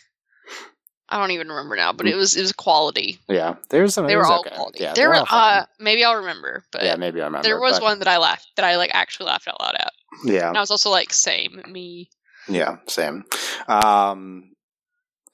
I 1.08 1.20
don't 1.20 1.32
even 1.32 1.50
remember 1.50 1.76
now, 1.76 1.94
but 1.94 2.08
it 2.08 2.16
was 2.16 2.36
it 2.36 2.42
was 2.42 2.52
quality. 2.52 3.20
yeah. 3.30 3.56
There's 3.70 3.94
some. 3.94 4.08
They 4.08 4.16
were 4.16 4.26
all 4.26 4.40
okay. 4.40 4.56
quality. 4.56 4.80
Yeah, 4.82 4.94
there 4.94 5.10
were 5.10 5.24
uh 5.30 5.66
maybe 5.80 6.04
I'll 6.04 6.16
remember, 6.18 6.64
but 6.72 6.84
yeah, 6.84 6.96
maybe 6.96 7.22
I 7.22 7.26
remember. 7.26 7.48
there 7.48 7.60
was 7.60 7.80
but- 7.80 7.84
one 7.84 8.00
that 8.00 8.08
I 8.08 8.18
laughed 8.18 8.48
that 8.56 8.66
I 8.66 8.76
like 8.78 8.92
actually 8.94 9.28
laughed 9.28 9.48
out 9.48 9.60
loud 9.62 9.76
at. 9.76 9.92
Yeah, 10.24 10.48
And 10.48 10.58
I 10.58 10.62
was 10.62 10.72
also 10.72 10.90
like, 10.90 11.12
same 11.14 11.62
me. 11.68 12.10
Yeah, 12.48 12.78
same. 12.88 13.26
Um, 13.68 14.55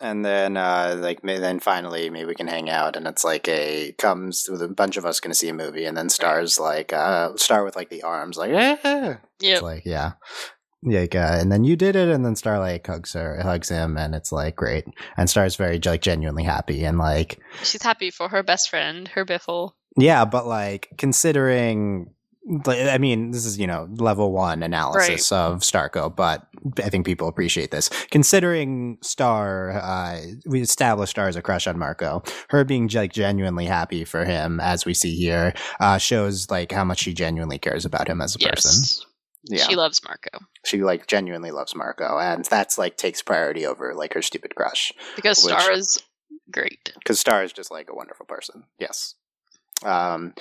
and 0.01 0.25
then 0.25 0.57
uh, 0.57 0.97
like 0.99 1.23
may, 1.23 1.39
then 1.39 1.59
finally 1.59 2.09
maybe 2.09 2.25
we 2.25 2.35
can 2.35 2.47
hang 2.47 2.69
out, 2.69 2.95
and 2.95 3.07
it's 3.07 3.23
like 3.23 3.47
a 3.47 3.93
comes 3.97 4.49
with 4.49 4.61
a 4.61 4.67
bunch 4.67 4.97
of 4.97 5.05
us 5.05 5.19
going 5.19 5.31
to 5.31 5.37
see 5.37 5.49
a 5.49 5.53
movie, 5.53 5.85
and 5.85 5.95
then 5.95 6.09
stars 6.09 6.59
like 6.59 6.91
uh 6.93 7.35
start 7.37 7.65
with 7.65 7.75
like 7.75 7.89
the 7.89 8.03
arms 8.03 8.37
like 8.37 8.51
yeah. 8.51 9.17
It's 9.39 9.61
like 9.61 9.85
yeah. 9.85 10.13
Like, 10.83 11.13
uh, 11.13 11.37
and 11.39 11.51
then 11.51 11.63
you 11.63 11.75
did 11.75 11.95
it, 11.95 12.09
and 12.09 12.25
then 12.25 12.35
Star 12.35 12.57
like 12.57 12.87
hugs 12.87 13.13
her, 13.13 13.39
hugs 13.43 13.69
him, 13.69 13.97
and 13.97 14.15
it's 14.15 14.31
like 14.31 14.55
great. 14.55 14.85
And 15.15 15.29
Star's 15.29 15.55
very 15.55 15.79
like 15.79 16.01
genuinely 16.01 16.43
happy, 16.43 16.83
and 16.85 16.97
like 16.97 17.37
She's 17.61 17.83
happy 17.83 18.09
for 18.09 18.29
her 18.29 18.41
best 18.41 18.67
friend, 18.71 19.07
her 19.09 19.23
Biffle. 19.23 19.73
yeah, 19.95 20.25
but 20.25 20.47
like 20.47 20.89
considering, 20.97 22.11
I 22.67 22.97
mean, 22.97 23.31
this 23.31 23.45
is 23.45 23.59
you 23.59 23.67
know 23.67 23.87
level 23.97 24.31
one 24.31 24.63
analysis 24.63 25.31
of 25.31 25.59
Starco, 25.59 26.13
but 26.13 26.47
I 26.83 26.89
think 26.89 27.05
people 27.05 27.27
appreciate 27.27 27.71
this. 27.71 27.89
Considering 28.09 28.97
Star, 29.01 29.71
uh, 29.71 30.21
we 30.47 30.61
established 30.61 31.11
Star 31.11 31.27
as 31.27 31.35
a 31.35 31.41
crush 31.41 31.67
on 31.67 31.77
Marco. 31.77 32.23
Her 32.49 32.63
being 32.63 32.89
like 32.89 33.13
genuinely 33.13 33.65
happy 33.65 34.03
for 34.05 34.25
him, 34.25 34.59
as 34.59 34.85
we 34.85 34.93
see 34.93 35.15
here, 35.15 35.53
uh, 35.79 35.97
shows 35.99 36.49
like 36.49 36.71
how 36.71 36.83
much 36.83 36.99
she 36.99 37.13
genuinely 37.13 37.59
cares 37.59 37.85
about 37.85 38.07
him 38.09 38.21
as 38.21 38.35
a 38.35 38.39
person. 38.39 38.71
Yes. 38.71 39.05
Yeah, 39.43 39.63
She 39.67 39.75
loves 39.75 40.01
Marco. 40.03 40.37
she 40.65 40.83
like 40.83 41.07
genuinely 41.07 41.49
loves 41.51 41.75
Marco, 41.75 42.19
and 42.19 42.45
that's 42.45 42.77
like 42.77 42.97
takes 42.97 43.21
priority 43.21 43.65
over 43.65 43.93
like 43.95 44.13
her 44.13 44.21
stupid 44.21 44.55
crush 44.55 44.93
Because 45.15 45.43
Which- 45.43 45.53
Star 45.55 45.71
is 45.71 45.97
great. 46.51 46.91
because 46.99 47.19
Star 47.19 47.43
is 47.43 47.51
just 47.53 47.71
like 47.71 47.89
a 47.89 47.95
wonderful 47.95 48.25
person. 48.27 48.63
Yes. 48.79 49.15
Um, 49.83 50.33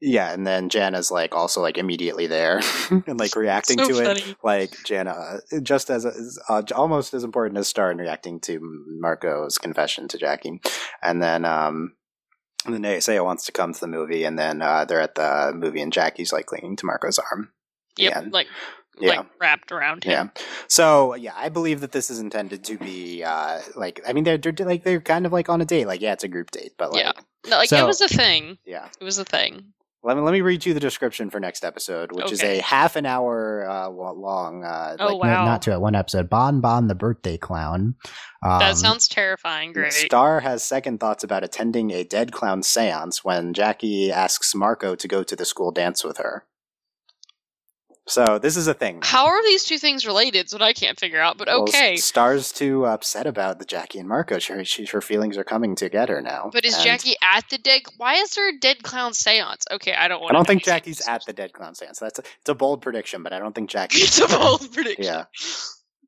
yeah, 0.00 0.32
and 0.32 0.46
then 0.46 0.68
Janna's 0.68 1.10
like 1.10 1.34
also 1.34 1.60
like 1.62 1.78
immediately 1.78 2.26
there 2.26 2.60
and 2.90 3.18
like 3.18 3.34
reacting 3.36 3.78
So 3.78 3.88
to 3.88 4.10
it. 4.10 4.36
Like 4.42 4.72
Janna, 4.84 5.40
uh, 5.52 5.60
just 5.60 5.90
as 5.90 6.38
uh, 6.48 6.62
almost 6.74 7.14
as 7.14 7.24
important 7.24 7.58
as 7.58 7.68
Star 7.68 7.90
in 7.90 7.98
reacting 7.98 8.40
to 8.40 8.60
Marco's 9.00 9.56
confession 9.58 10.08
to 10.08 10.18
Jackie, 10.18 10.60
and 11.02 11.22
then 11.22 11.44
um, 11.44 11.94
and 12.66 12.74
then 12.74 12.82
Naysaya 12.82 13.24
wants 13.24 13.46
to 13.46 13.52
come 13.52 13.72
to 13.72 13.80
the 13.80 13.86
movie, 13.86 14.24
and 14.24 14.38
then 14.38 14.60
uh, 14.62 14.84
they're 14.84 15.00
at 15.00 15.14
the 15.14 15.52
movie, 15.54 15.80
and 15.80 15.92
Jackie's 15.92 16.32
like 16.32 16.46
clinging 16.46 16.76
to 16.76 16.86
Marco's 16.86 17.18
arm. 17.18 17.50
Yep. 17.96 18.12
Yeah. 18.12 18.28
Like 18.30 18.48
Yeah. 19.00 19.08
like 19.20 19.26
wrapped 19.40 19.72
around 19.72 20.04
him. 20.04 20.10
Yeah. 20.36 20.42
So 20.68 21.14
yeah, 21.14 21.32
I 21.36 21.48
believe 21.48 21.80
that 21.80 21.92
this 21.92 22.10
is 22.10 22.18
intended 22.18 22.64
to 22.64 22.76
be 22.76 23.22
uh 23.24 23.60
like 23.76 24.00
I 24.06 24.12
mean 24.12 24.24
they're, 24.24 24.36
they're 24.38 24.66
like 24.66 24.82
they're 24.84 25.00
kind 25.00 25.24
of 25.26 25.32
like 25.32 25.48
on 25.48 25.60
a 25.60 25.64
date. 25.64 25.86
Like 25.86 26.00
yeah, 26.02 26.12
it's 26.12 26.24
a 26.24 26.28
group 26.28 26.50
date, 26.50 26.72
but 26.76 26.92
like 26.92 27.04
Yeah. 27.04 27.12
No, 27.46 27.56
like 27.58 27.68
So- 27.68 27.82
it 27.82 27.86
was 27.86 28.00
a 28.00 28.08
thing. 28.08 28.58
yeah. 28.64 28.88
It 29.00 29.04
was 29.04 29.18
a 29.18 29.24
thing. 29.24 29.72
Let 30.06 30.18
me 30.18 30.22
let 30.22 30.32
me 30.32 30.42
read 30.42 30.66
you 30.66 30.74
the 30.74 30.80
description 30.80 31.30
for 31.30 31.40
next 31.40 31.64
episode, 31.64 32.12
which 32.12 32.30
is 32.30 32.42
a 32.42 32.60
half 32.60 32.94
an 32.96 33.06
hour 33.06 33.66
uh, 33.66 33.88
long. 33.88 34.62
Uh, 34.62 34.96
Oh, 35.00 35.16
like, 35.16 35.30
no- 35.30 35.36
wow. 35.36 35.44
Not 35.46 35.62
to 35.62 35.72
it, 35.72 35.80
one 35.80 35.94
episode. 35.94 36.28
Bon 36.28 36.60
Bon 36.60 36.88
the 36.88 36.94
birthday 36.94 37.38
clown. 37.38 37.94
Um, 38.44 38.58
that 38.58 38.76
sounds 38.76 39.08
terrifying. 39.08 39.72
Great. 39.72 39.94
Star 39.94 40.40
has 40.40 40.62
second 40.62 41.00
thoughts 41.00 41.24
about 41.24 41.42
attending 41.42 41.90
a 41.90 42.04
dead 42.04 42.32
clown 42.32 42.60
séance 42.60 43.24
when 43.24 43.54
Jackie 43.54 44.12
asks 44.12 44.54
Marco 44.54 44.94
to 44.94 45.08
go 45.08 45.22
to 45.22 45.34
the 45.34 45.46
school 45.46 45.70
dance 45.70 46.04
with 46.04 46.18
her. 46.18 46.44
So 48.06 48.38
this 48.38 48.56
is 48.56 48.66
a 48.66 48.74
thing. 48.74 49.00
How 49.02 49.26
are 49.26 49.42
these 49.44 49.64
two 49.64 49.78
things 49.78 50.06
related? 50.06 50.46
Is 50.46 50.52
what 50.52 50.60
I 50.60 50.74
can't 50.74 50.98
figure 51.00 51.20
out. 51.20 51.38
But 51.38 51.48
okay. 51.48 51.94
S- 51.94 52.04
Star's 52.04 52.52
too 52.52 52.84
upset 52.84 53.26
about 53.26 53.58
the 53.58 53.64
Jackie 53.64 53.98
and 53.98 54.08
Marco. 54.08 54.38
She, 54.38 54.64
she, 54.64 54.84
her 54.86 55.00
feelings 55.00 55.38
are 55.38 55.44
coming 55.44 55.74
to 55.76 55.88
get 55.88 56.10
her 56.10 56.20
now. 56.20 56.50
But 56.52 56.66
is 56.66 56.74
And 56.74 56.84
Jackie 56.84 57.14
at 57.22 57.48
the 57.48 57.56
dead? 57.56 57.82
Why 57.96 58.14
is 58.16 58.34
there 58.34 58.50
a 58.50 58.58
dead 58.58 58.82
clown 58.82 59.14
seance? 59.14 59.64
Okay, 59.72 59.94
I 59.94 60.08
don't 60.08 60.20
want. 60.20 60.34
I 60.34 60.36
don't 60.36 60.46
think 60.46 60.64
Jackie's 60.64 61.06
at 61.08 61.24
the 61.24 61.32
dead 61.32 61.54
clown 61.54 61.74
seance. 61.74 61.98
That's 61.98 62.18
a, 62.18 62.22
it's 62.22 62.48
a 62.48 62.54
bold 62.54 62.82
prediction, 62.82 63.22
but 63.22 63.32
I 63.32 63.38
don't 63.38 63.54
think 63.54 63.70
Jackie. 63.70 63.98
It's 63.98 64.20
a 64.20 64.28
bold 64.28 64.70
prediction. 64.72 65.04
Yeah. 65.04 65.24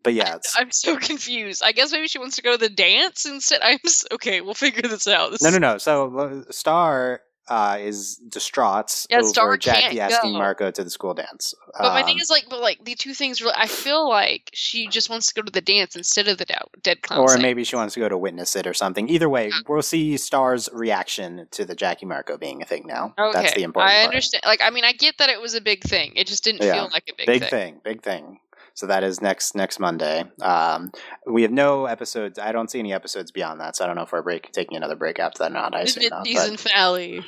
But 0.03 0.13
yeah, 0.13 0.35
it's, 0.37 0.55
I'm 0.59 0.71
so 0.73 0.99
confused. 0.99 1.63
I 1.65 1.73
guess 1.73 1.93
maybe 1.93 2.09
she 2.09 2.19
wants 2.19 2.37
to 2.37 2.43
go 2.43 2.53
to 2.53 2.59
the 2.59 2.69
dance 2.69 3.25
instead. 3.25 3.61
I'm 3.63 3.79
s 3.85 4.05
okay. 4.13 4.43
We'll 4.43 4.55
figure 4.55 4.83
this 4.83 5.09
out. 5.09 5.31
This 5.31 5.43
no, 5.43 5.49
no, 5.49 5.59
no. 5.59 5.79
So 5.79 6.19
uh, 6.19 6.53
Star 6.53 7.23
uh, 7.49 7.79
is 7.81 8.17
distraught 8.29 9.07
Yeah, 9.09 9.19
over 9.19 9.29
Star 9.29 9.57
Jackie 9.57 10.01
asking 10.01 10.33
go. 10.33 10.39
Marco 10.39 10.71
to 10.71 10.83
the 10.85 10.91
school 10.91 11.15
dance. 11.15 11.55
But 11.79 11.93
my 11.93 12.03
thing 12.03 12.15
Um, 12.17 12.21
is 12.21 12.31
like, 12.31 12.47
but 12.49 12.61
like 12.61 12.85
the 12.85 12.95
two 12.95 13.15
things. 13.15 13.41
Really, 13.41 13.55
I 13.57 13.67
feel 13.67 14.09
like 14.09 14.51
she 14.53 14.89
just 14.89 15.09
wants 15.11 15.29
to 15.29 15.35
go 15.35 15.43
to 15.43 15.53
the 15.53 15.61
dance 15.61 15.97
instead 15.97 16.29
of 16.29 16.39
the 16.39 16.47
dead 16.83 17.03
clown. 17.03 17.21
or 17.21 17.39
maybe 17.39 17.65
she 17.65 17.77
wants 17.77 17.95
to 17.95 18.01
go 18.01 18.09
to 18.09 18.17
witness 18.19 18.57
it 18.57 18.67
or 18.67 18.75
something. 18.75 19.09
Either 19.09 19.29
way, 19.29 19.51
we'll 19.69 19.83
see 19.83 20.17
Star's 20.17 20.69
reaction 20.73 21.47
to 21.53 21.65
the 21.65 21.75
Jackie 21.75 22.07
Marco 22.07 22.37
being 22.37 22.63
a 22.63 22.65
thing 22.65 22.85
now. 22.87 23.15
Okay, 23.19 23.33
That's 23.43 23.55
the 23.55 23.63
important 23.63 23.93
I 23.93 23.97
part. 24.03 24.09
understand. 24.09 24.43
Like, 24.45 24.61
I 24.63 24.71
mean, 24.71 24.85
I 24.85 24.93
get 24.93 25.19
that 25.19 25.31
it 25.31 25.41
was 25.41 25.55
a 25.55 25.61
big 25.61 25.83
thing. 25.85 26.13
It 26.17 26.27
just 26.27 26.45
didn't 26.45 26.63
Yeah. 26.63 26.75
feel 26.75 26.91
like 26.93 27.05
a 27.09 27.15
big, 27.17 27.27
big 27.27 27.45
thing. 27.45 27.51
Big 27.51 27.51
thing. 27.51 27.81
big 27.85 28.03
thing 28.03 28.41
so 28.77 28.87
that 28.87 29.03
is 29.03 29.21
next 29.21 29.57
next 29.57 29.81
monday. 29.81 30.25
Um 30.41 30.93
we 31.27 31.43
have 31.43 31.51
no 31.51 31.87
episodes. 31.87 32.39
I 32.39 32.53
don't 32.53 32.71
see 32.71 32.79
any 32.79 32.93
episodes 32.93 33.33
beyond 33.33 33.61
that 33.61 33.75
so 33.75 33.83
i 33.83 33.87
don't 33.89 33.97
know 33.97 34.03
if 34.03 34.13
we're 34.13 34.23
break 34.23 34.53
taking 34.53 34.77
another 34.77 34.95
break 34.95 35.19
after 35.19 35.41
that. 35.41 35.51
Or 35.51 35.55
not 35.55 35.75
i 35.75 35.81
assume 35.81 36.09
not 36.11 36.25
mid-season 36.25 36.53
but, 36.53 36.61
finale. 36.61 37.25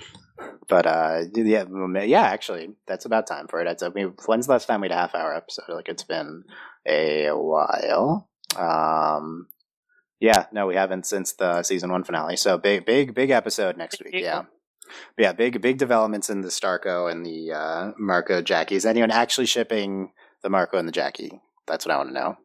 but 0.68 0.86
uh 0.86 1.22
yeah 1.34 1.64
yeah 2.04 2.22
actually 2.22 2.68
that's 2.86 3.06
about 3.06 3.26
time 3.26 3.48
for 3.48 3.60
it. 3.60 3.66
It's, 3.66 3.82
I 3.82 3.88
mean, 3.88 4.14
when's 4.26 4.46
the 4.46 4.52
last 4.52 4.66
time 4.66 4.82
we 4.82 4.86
had 4.86 4.92
a 4.92 5.00
half 5.00 5.14
hour 5.14 5.34
episode? 5.34 5.64
Like 5.68 5.88
it's 5.88 6.04
been 6.04 6.44
a 6.86 7.30
while. 7.30 8.28
Um 8.56 9.48
yeah 10.20 10.46
no 10.52 10.66
we 10.66 10.74
haven't 10.74 11.06
since 11.06 11.32
the 11.32 11.62
season 11.62 11.90
one 11.90 12.04
finale. 12.04 12.36
So 12.36 12.58
big 12.58 12.84
big 12.84 13.14
big 13.14 13.30
episode 13.30 13.76
next 13.76 14.02
week 14.04 14.14
yeah. 14.14 14.36
one. 14.36 14.48
yeah, 15.18 15.32
big 15.32 15.60
big 15.60 15.78
developments 15.78 16.30
in 16.30 16.42
the 16.42 16.48
Starco 16.48 17.10
and 17.10 17.24
the 17.24 17.52
uh, 17.52 17.92
Marco 17.98 18.42
Jackie. 18.42 18.76
Is 18.76 18.86
anyone 18.86 19.10
actually 19.10 19.46
shipping 19.46 20.12
the 20.42 20.50
Marco 20.50 20.78
and 20.78 20.86
the 20.88 20.92
Jackie? 20.92 21.40
That's 21.66 21.86
what 21.86 21.94
I 21.94 21.98
want 21.98 22.10
to 22.10 22.14
know. 22.14 22.36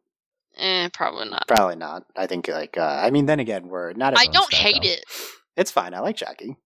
Eh, 0.58 0.90
probably 0.94 1.30
not. 1.30 1.48
Probably 1.48 1.76
not. 1.76 2.04
I 2.16 2.28
think 2.28 2.48
like 2.48 2.78
uh, 2.78 3.02
I 3.04 3.10
mean, 3.10 3.26
then 3.26 3.40
again, 3.40 3.68
we're 3.68 3.94
not. 3.94 4.18
I 4.18 4.28
don't 4.28 4.54
hate 4.54 4.84
it. 4.84 5.04
It's 5.58 5.72
fine. 5.72 5.94
I 5.94 6.00
like 6.00 6.16
Jackie. 6.16 6.58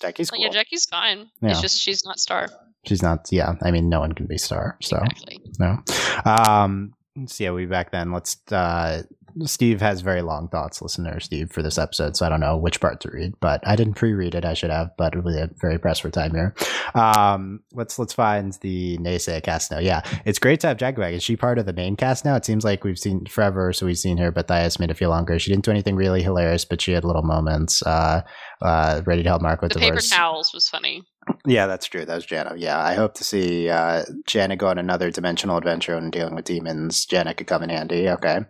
Jackie's 0.00 0.30
cool. 0.30 0.40
yeah, 0.40 0.50
Jackie's 0.50 0.84
fine. 0.84 1.28
Yeah. 1.42 1.50
It's 1.50 1.60
just 1.60 1.80
she's 1.80 2.04
not 2.04 2.20
Star. 2.20 2.48
She's 2.86 3.02
not. 3.02 3.26
Yeah, 3.32 3.54
I 3.62 3.72
mean, 3.72 3.88
no 3.88 3.98
one 4.00 4.12
can 4.12 4.26
be 4.26 4.38
Star. 4.38 4.76
So 4.80 4.96
Exactly. 4.98 5.40
no. 5.58 5.78
Um. 6.24 6.94
So 7.26 7.42
yeah, 7.44 7.50
we'll 7.50 7.64
be 7.64 7.66
back 7.66 7.90
then. 7.90 8.12
Let's. 8.12 8.36
uh 8.52 9.02
Steve 9.44 9.80
has 9.80 10.00
very 10.00 10.22
long 10.22 10.48
thoughts, 10.48 10.80
listener 10.82 11.20
Steve, 11.20 11.50
for 11.50 11.62
this 11.62 11.78
episode, 11.78 12.16
so 12.16 12.26
I 12.26 12.28
don't 12.28 12.40
know 12.40 12.56
which 12.56 12.80
part 12.80 13.00
to 13.00 13.10
read, 13.10 13.34
but 13.40 13.66
I 13.66 13.76
didn't 13.76 13.94
pre-read 13.94 14.34
it. 14.34 14.44
I 14.44 14.54
should 14.54 14.70
have, 14.70 14.96
but 14.96 15.14
we're 15.22 15.50
very 15.60 15.78
pressed 15.78 16.02
for 16.02 16.10
time 16.10 16.34
here. 16.34 16.54
Um, 16.94 17.60
let's 17.72 17.98
let's 17.98 18.12
find 18.12 18.52
the 18.60 18.98
naysay 18.98 19.42
cast 19.42 19.70
now. 19.70 19.78
Yeah, 19.78 20.02
it's 20.24 20.38
great 20.38 20.60
to 20.60 20.68
have 20.68 20.76
Jaguar. 20.76 21.10
Is 21.10 21.22
she 21.22 21.36
part 21.36 21.58
of 21.58 21.66
the 21.66 21.72
main 21.72 21.96
cast 21.96 22.24
now? 22.24 22.36
It 22.36 22.44
seems 22.44 22.64
like 22.64 22.84
we've 22.84 22.98
seen 22.98 23.26
forever, 23.26 23.72
so 23.72 23.86
we've 23.86 23.98
seen 23.98 24.18
her, 24.18 24.30
but 24.30 24.48
Thias 24.48 24.78
made 24.78 24.90
it 24.90 24.96
feel 24.96 25.10
longer. 25.10 25.38
She 25.38 25.50
didn't 25.50 25.64
do 25.64 25.70
anything 25.70 25.96
really 25.96 26.22
hilarious, 26.22 26.64
but 26.64 26.80
she 26.80 26.92
had 26.92 27.04
little 27.04 27.22
moments. 27.22 27.82
Uh, 27.82 28.22
uh, 28.62 29.02
ready 29.06 29.22
to 29.22 29.28
help 29.28 29.42
Marco 29.42 29.68
The 29.68 29.78
paper 29.78 30.00
towels 30.00 30.52
was 30.52 30.68
funny. 30.68 31.02
Yeah, 31.46 31.66
that's 31.66 31.86
true. 31.86 32.04
That 32.04 32.14
was 32.14 32.26
Janna. 32.26 32.54
Yeah, 32.56 32.78
I 32.78 32.94
hope 32.94 33.14
to 33.14 33.24
see 33.24 33.68
uh, 33.68 34.04
Janna 34.26 34.58
go 34.58 34.68
on 34.68 34.78
another 34.78 35.10
dimensional 35.10 35.56
adventure 35.56 35.94
and 35.96 36.12
dealing 36.12 36.34
with 36.34 36.44
demons. 36.44 37.06
Janna 37.06 37.36
could 37.36 37.46
come 37.46 37.62
in 37.62 37.70
handy. 37.70 38.08
Okay. 38.08 38.40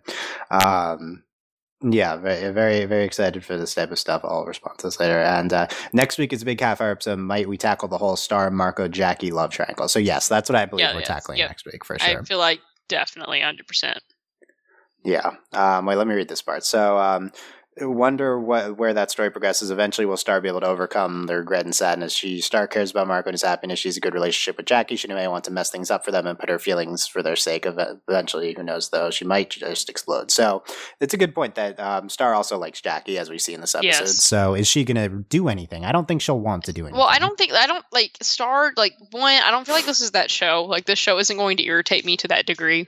Um, 0.51 1.23
yeah, 1.81 2.17
very, 2.17 2.51
very, 2.51 2.85
very 2.85 3.05
excited 3.05 3.45
for 3.45 3.55
this 3.55 3.73
type 3.73 3.91
of 3.91 3.99
stuff. 3.99 4.21
All 4.25 4.45
responses 4.45 4.99
later. 4.99 5.19
And 5.19 5.53
uh, 5.53 5.67
next 5.93 6.17
week 6.17 6.33
is 6.33 6.41
a 6.41 6.45
big 6.45 6.59
half 6.59 6.81
hour 6.81 6.91
episode. 6.91 7.19
Might 7.19 7.47
we 7.47 7.57
tackle 7.57 7.87
the 7.87 7.97
whole 7.97 8.17
Star 8.17 8.51
Marco 8.51 8.87
Jackie 8.89 9.31
love 9.31 9.51
triangle? 9.51 9.87
So 9.87 9.99
yes, 9.99 10.27
that's 10.27 10.49
what 10.49 10.57
I 10.57 10.65
believe 10.65 10.85
Yeah, 10.87 10.93
we're 10.93 10.99
yes, 10.99 11.07
tackling 11.07 11.37
yeah. 11.39 11.47
next 11.47 11.65
week 11.65 11.85
for 11.85 11.97
sure. 11.97 12.19
I 12.19 12.23
feel 12.23 12.39
like 12.39 12.59
definitely 12.89 13.39
100%. 13.39 13.97
Yeah. 15.05 15.31
Um, 15.53 15.85
wait, 15.85 15.95
let 15.95 16.07
me 16.07 16.15
read 16.15 16.27
this 16.27 16.41
part. 16.41 16.65
So, 16.65 16.97
um, 16.97 17.31
wonder 17.81 18.39
what 18.39 18.77
where 18.77 18.93
that 18.93 19.11
story 19.11 19.29
progresses. 19.29 19.71
Eventually, 19.71 20.05
will 20.05 20.17
Star 20.17 20.41
be 20.41 20.47
able 20.47 20.61
to 20.61 20.67
overcome 20.67 21.25
the 21.27 21.37
regret 21.37 21.65
and 21.65 21.75
sadness? 21.75 22.13
She 22.13 22.41
Star 22.41 22.67
cares 22.67 22.91
about 22.91 23.07
Marco 23.07 23.29
and 23.29 23.33
his 23.33 23.41
happiness. 23.41 23.79
She's 23.79 23.97
a 23.97 24.01
good 24.01 24.13
relationship 24.13 24.57
with 24.57 24.65
Jackie. 24.65 24.95
She 24.95 25.07
may 25.07 25.27
want 25.27 25.43
to 25.45 25.51
mess 25.51 25.69
things 25.69 25.91
up 25.91 26.05
for 26.05 26.11
them 26.11 26.27
and 26.27 26.37
put 26.37 26.49
her 26.49 26.59
feelings 26.59 27.07
for 27.07 27.21
their 27.21 27.35
sake. 27.35 27.65
Eventually, 27.65 28.53
who 28.53 28.63
knows 28.63 28.89
though? 28.89 29.09
She 29.11 29.25
might 29.25 29.49
just 29.49 29.89
explode. 29.89 30.31
So, 30.31 30.63
it's 30.99 31.13
a 31.13 31.17
good 31.17 31.35
point 31.35 31.55
that 31.55 31.79
um, 31.79 32.09
Star 32.09 32.33
also 32.33 32.57
likes 32.57 32.81
Jackie, 32.81 33.17
as 33.17 33.29
we 33.29 33.39
see 33.39 33.53
in 33.53 33.61
this 33.61 33.75
episode. 33.75 33.87
Yes. 33.87 34.23
So, 34.23 34.53
is 34.53 34.67
she 34.67 34.83
going 34.83 34.97
to 34.97 35.23
do 35.29 35.47
anything? 35.47 35.85
I 35.85 35.91
don't 35.91 36.07
think 36.07 36.21
she'll 36.21 36.39
want 36.39 36.65
to 36.65 36.73
do 36.73 36.83
anything. 36.83 36.97
Well, 36.97 37.07
I 37.07 37.19
don't 37.19 37.37
think 37.37 37.53
I 37.53 37.67
don't 37.67 37.85
like 37.91 38.17
Star 38.21 38.73
like 38.77 38.93
one. 39.11 39.41
I 39.41 39.51
don't 39.51 39.65
feel 39.65 39.75
like 39.75 39.85
this 39.85 40.01
is 40.01 40.11
that 40.11 40.31
show. 40.31 40.65
Like 40.65 40.85
this 40.85 40.99
show 40.99 41.17
isn't 41.17 41.37
going 41.37 41.57
to 41.57 41.63
irritate 41.63 42.05
me 42.05 42.17
to 42.17 42.27
that 42.29 42.45
degree. 42.45 42.87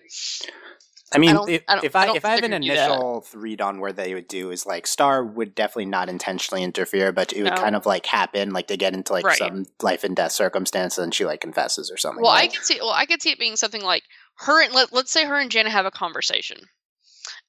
I 1.14 1.18
mean, 1.18 1.36
don't- 1.36 1.50
if 1.50 1.64
I 1.68 1.76
don't- 1.76 1.84
if 1.86 1.96
I 1.96 2.02
I, 2.02 2.06
don't 2.06 2.16
if 2.16 2.26
I 2.26 2.30
have 2.30 2.38
an 2.38 2.42
they're 2.52 2.60
gonna 2.60 2.68
do 2.70 2.76
that. 2.76 2.90
initial 2.90 3.28
read 3.34 3.60
on 3.62 3.80
where 3.82 3.92
they 3.92 4.14
would 4.14 4.28
do 4.28 4.50
is 4.52 4.66
like 4.66 4.88
Star 4.88 5.24
would 5.24 5.54
definitely 5.54 5.86
not 5.88 6.08
intentionally 6.10 6.64
interfere, 6.64 7.12
but 7.12 7.34
it 7.34 7.44
would 7.44 7.52
No. 7.54 7.58
kind 7.62 7.76
of 7.76 7.86
like 7.86 8.06
happen, 8.06 8.52
like 8.52 8.68
they 8.68 8.78
get 8.78 8.94
into 8.94 9.12
like 9.12 9.26
Right. 9.26 9.38
some 9.38 9.66
life 9.82 10.04
and 10.06 10.16
death 10.16 10.32
circumstance, 10.32 10.98
and 10.98 11.14
she 11.14 11.26
like 11.26 11.42
confesses 11.42 11.92
or 11.92 11.98
something. 11.98 12.24
Well, 12.24 12.32
I 12.32 12.48
could 12.48 12.64
see. 12.64 12.80
Well, 12.80 12.92
I 12.92 13.06
could 13.06 13.22
see 13.22 13.32
it 13.32 13.40
being 13.40 13.58
something 13.58 13.82
like 13.84 14.04
her 14.38 14.62
and 14.64 14.74
let, 14.74 14.94
let's 14.94 15.12
say 15.12 15.26
her 15.26 15.38
and 15.38 15.52
Janna 15.52 15.68
have 15.68 15.86
a 15.86 15.92
conversation, 15.92 16.70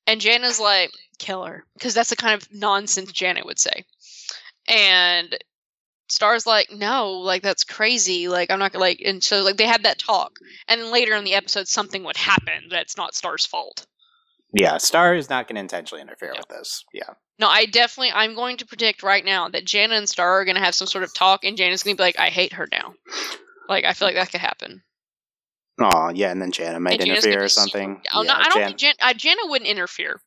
and 0.09 0.21
Janna's 0.21 0.59
like, 0.59 0.91
"Kill 1.19 1.45
her," 1.45 1.65
because 1.75 1.95
that's 1.95 2.11
the 2.11 2.17
kind 2.17 2.35
of 2.35 2.49
nonsense 2.53 3.13
Janet 3.13 3.47
would 3.47 3.61
say, 3.61 3.85
and 4.69 5.39
Star's 6.13 6.47
like, 6.47 6.71
"No, 6.71 7.13
like 7.13 7.43
that's 7.43 7.65
crazy. 7.65 8.29
Like 8.29 8.51
I'm 8.51 8.59
not 8.59 8.73
gonna 8.73 8.85
like." 8.85 9.01
And 9.05 9.25
so 9.25 9.43
like 9.43 9.57
they 9.57 9.67
had 9.67 9.85
that 9.85 9.99
talk, 9.99 10.37
and 10.69 10.81
then 10.81 10.93
later 10.93 11.15
in 11.15 11.25
the 11.25 11.35
episode, 11.35 11.69
something 11.69 12.05
would 12.05 12.17
happen 12.19 12.69
that's 12.71 12.97
not 12.99 13.15
Star's 13.15 13.47
fault. 13.47 13.87
yeah, 14.53 14.77
Star 14.77 15.15
is 15.15 15.31
not 15.31 15.49
going 15.49 15.55
to 15.57 15.61
intentionally 15.61 16.03
interfere 16.03 16.35
with 16.37 16.49
this. 16.49 16.85
Yeah, 16.93 17.15
No, 17.39 17.49
I 17.49 17.65
definitely. 17.65 18.13
I'm 18.13 18.35
going 18.35 18.59
to 18.59 18.67
predict 18.67 19.03
right 19.03 19.25
now 19.25 19.49
that 19.49 19.65
Janna 19.65 19.97
and 19.97 20.07
Star 20.09 20.41
are 20.41 20.45
going 20.45 20.57
to 20.57 20.63
have 20.63 20.75
some 20.75 20.87
sort 20.87 21.05
of 21.05 21.15
talk, 21.15 21.45
and 21.45 21.57
Janna's 21.57 21.83
going 21.83 21.97
to 21.97 22.01
be 22.01 22.05
like, 22.05 22.19
"I 22.19 22.29
hate 22.29 22.53
her 22.53 22.69
now." 22.71 22.93
Like 23.69 23.85
I 23.87 23.95
feel 23.95 24.07
like 24.09 24.17
that 24.17 24.31
could 24.31 24.41
happen. 24.43 24.83
oh 25.81 26.11
yeah, 26.15 26.31
and 26.31 26.43
then 26.43 26.53
Janna 26.53 26.79
might 26.81 27.01
And 27.01 27.09
interfere 27.11 27.43
or 27.45 27.49
something. 27.49 28.03
Oh, 28.13 28.23
yeah, 28.23 28.29
no, 28.33 28.39
I 28.39 28.45
don't 28.45 28.55
Jan- 28.55 28.67
think 28.67 28.79
Jan- 28.79 28.95
uh, 29.01 29.15
Janna 29.15 29.49
wouldn't 29.51 29.71
interfere. 29.71 30.21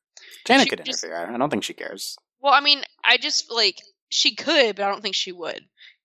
Janna 0.47 0.63
she 0.63 0.69
could 0.69 0.83
just- 0.83 1.03
interfere. 1.03 1.31
I 1.31 1.37
don't 1.37 1.49
think 1.51 1.63
she 1.63 1.73
cares. 1.73 2.17
Well, 2.41 2.53
I 2.53 2.61
mean, 2.61 2.81
I 3.03 3.17
just 3.17 3.51
like 3.51 3.77
she 4.09 4.33
could, 4.35 4.75
but 4.77 4.85
I 4.85 4.89
don't 4.89 5.01
think 5.01 5.15
she 5.15 5.31
would. 5.31 5.61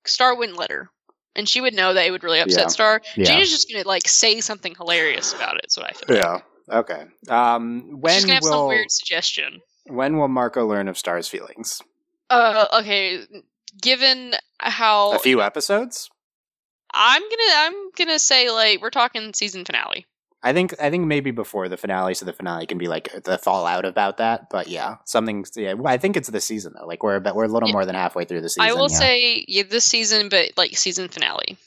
Star 0.06 0.34
wouldn't 0.36 0.58
let 0.58 0.70
her, 0.70 0.90
and 1.36 1.48
she 1.48 1.60
would 1.60 1.74
know 1.74 1.94
that 1.94 2.06
it 2.06 2.10
would 2.10 2.24
really 2.24 2.40
upset 2.40 2.62
Yeah. 2.62 2.68
Star. 2.68 3.02
Yeah. 3.16 3.40
Just 3.40 3.70
gonna 3.72 3.86
like 3.86 4.06
say 4.08 4.40
something 4.40 4.74
hilarious 4.76 5.32
about 5.34 5.56
it. 5.56 5.62
That's 5.62 5.76
what 5.76 5.86
I 5.86 5.92
feel. 5.92 6.16
Like. 6.16 6.24
Yeah. 6.24 6.40
Okay. 6.78 7.04
Um, 7.28 8.00
when 8.00 8.14
She's 8.14 8.24
gonna 8.24 8.34
have 8.34 8.44
some 8.44 8.66
weird 8.68 8.90
suggestion. 8.90 9.60
when 9.86 10.18
will 10.18 10.28
Marco 10.28 10.66
learn 10.66 10.88
of 10.88 10.96
Star's 10.96 11.28
feelings? 11.28 11.80
Uh, 12.28 12.66
okay. 12.80 13.26
Given 13.82 14.34
how 14.60 15.12
A 15.12 15.18
few 15.18 15.42
episodes. 15.42 16.08
I'm 16.92 17.22
gonna, 17.22 17.52
I'm 17.54 17.90
gonna 17.96 18.18
say 18.18 18.50
like 18.50 18.80
we're 18.82 18.90
talking 18.90 19.32
season 19.34 19.64
finale. 19.64 20.06
I 20.42 20.52
think 20.52 20.74
I 20.80 20.88
think 20.88 21.06
maybe 21.06 21.30
before 21.30 21.68
the 21.68 21.76
finale, 21.76 22.14
so 22.14 22.24
the 22.24 22.32
finale 22.32 22.66
can 22.66 22.78
be 22.78 22.88
like 22.88 23.24
the 23.24 23.36
fallout 23.36 23.84
about 23.84 24.16
that. 24.16 24.48
But 24.48 24.68
yeah, 24.68 24.96
something. 25.04 25.44
Yeah, 25.54 25.74
I 25.84 25.98
think 25.98 26.16
it's 26.16 26.30
the 26.30 26.40
season 26.40 26.72
though. 26.78 26.86
Like 26.86 27.02
we're 27.02 27.16
about, 27.16 27.36
we're 27.36 27.44
a 27.44 27.48
little 27.48 27.68
Yeah. 27.68 27.74
more 27.74 27.84
than 27.84 27.94
halfway 27.94 28.24
through 28.24 28.40
the 28.40 28.48
season. 28.48 28.62
I 28.62 28.72
will 28.72 28.90
yeah. 28.90 28.98
say 28.98 29.44
yeah, 29.48 29.64
this 29.68 29.84
season, 29.84 30.28
but 30.30 30.52
like 30.56 30.76
season 30.76 31.08
finale. 31.08 31.58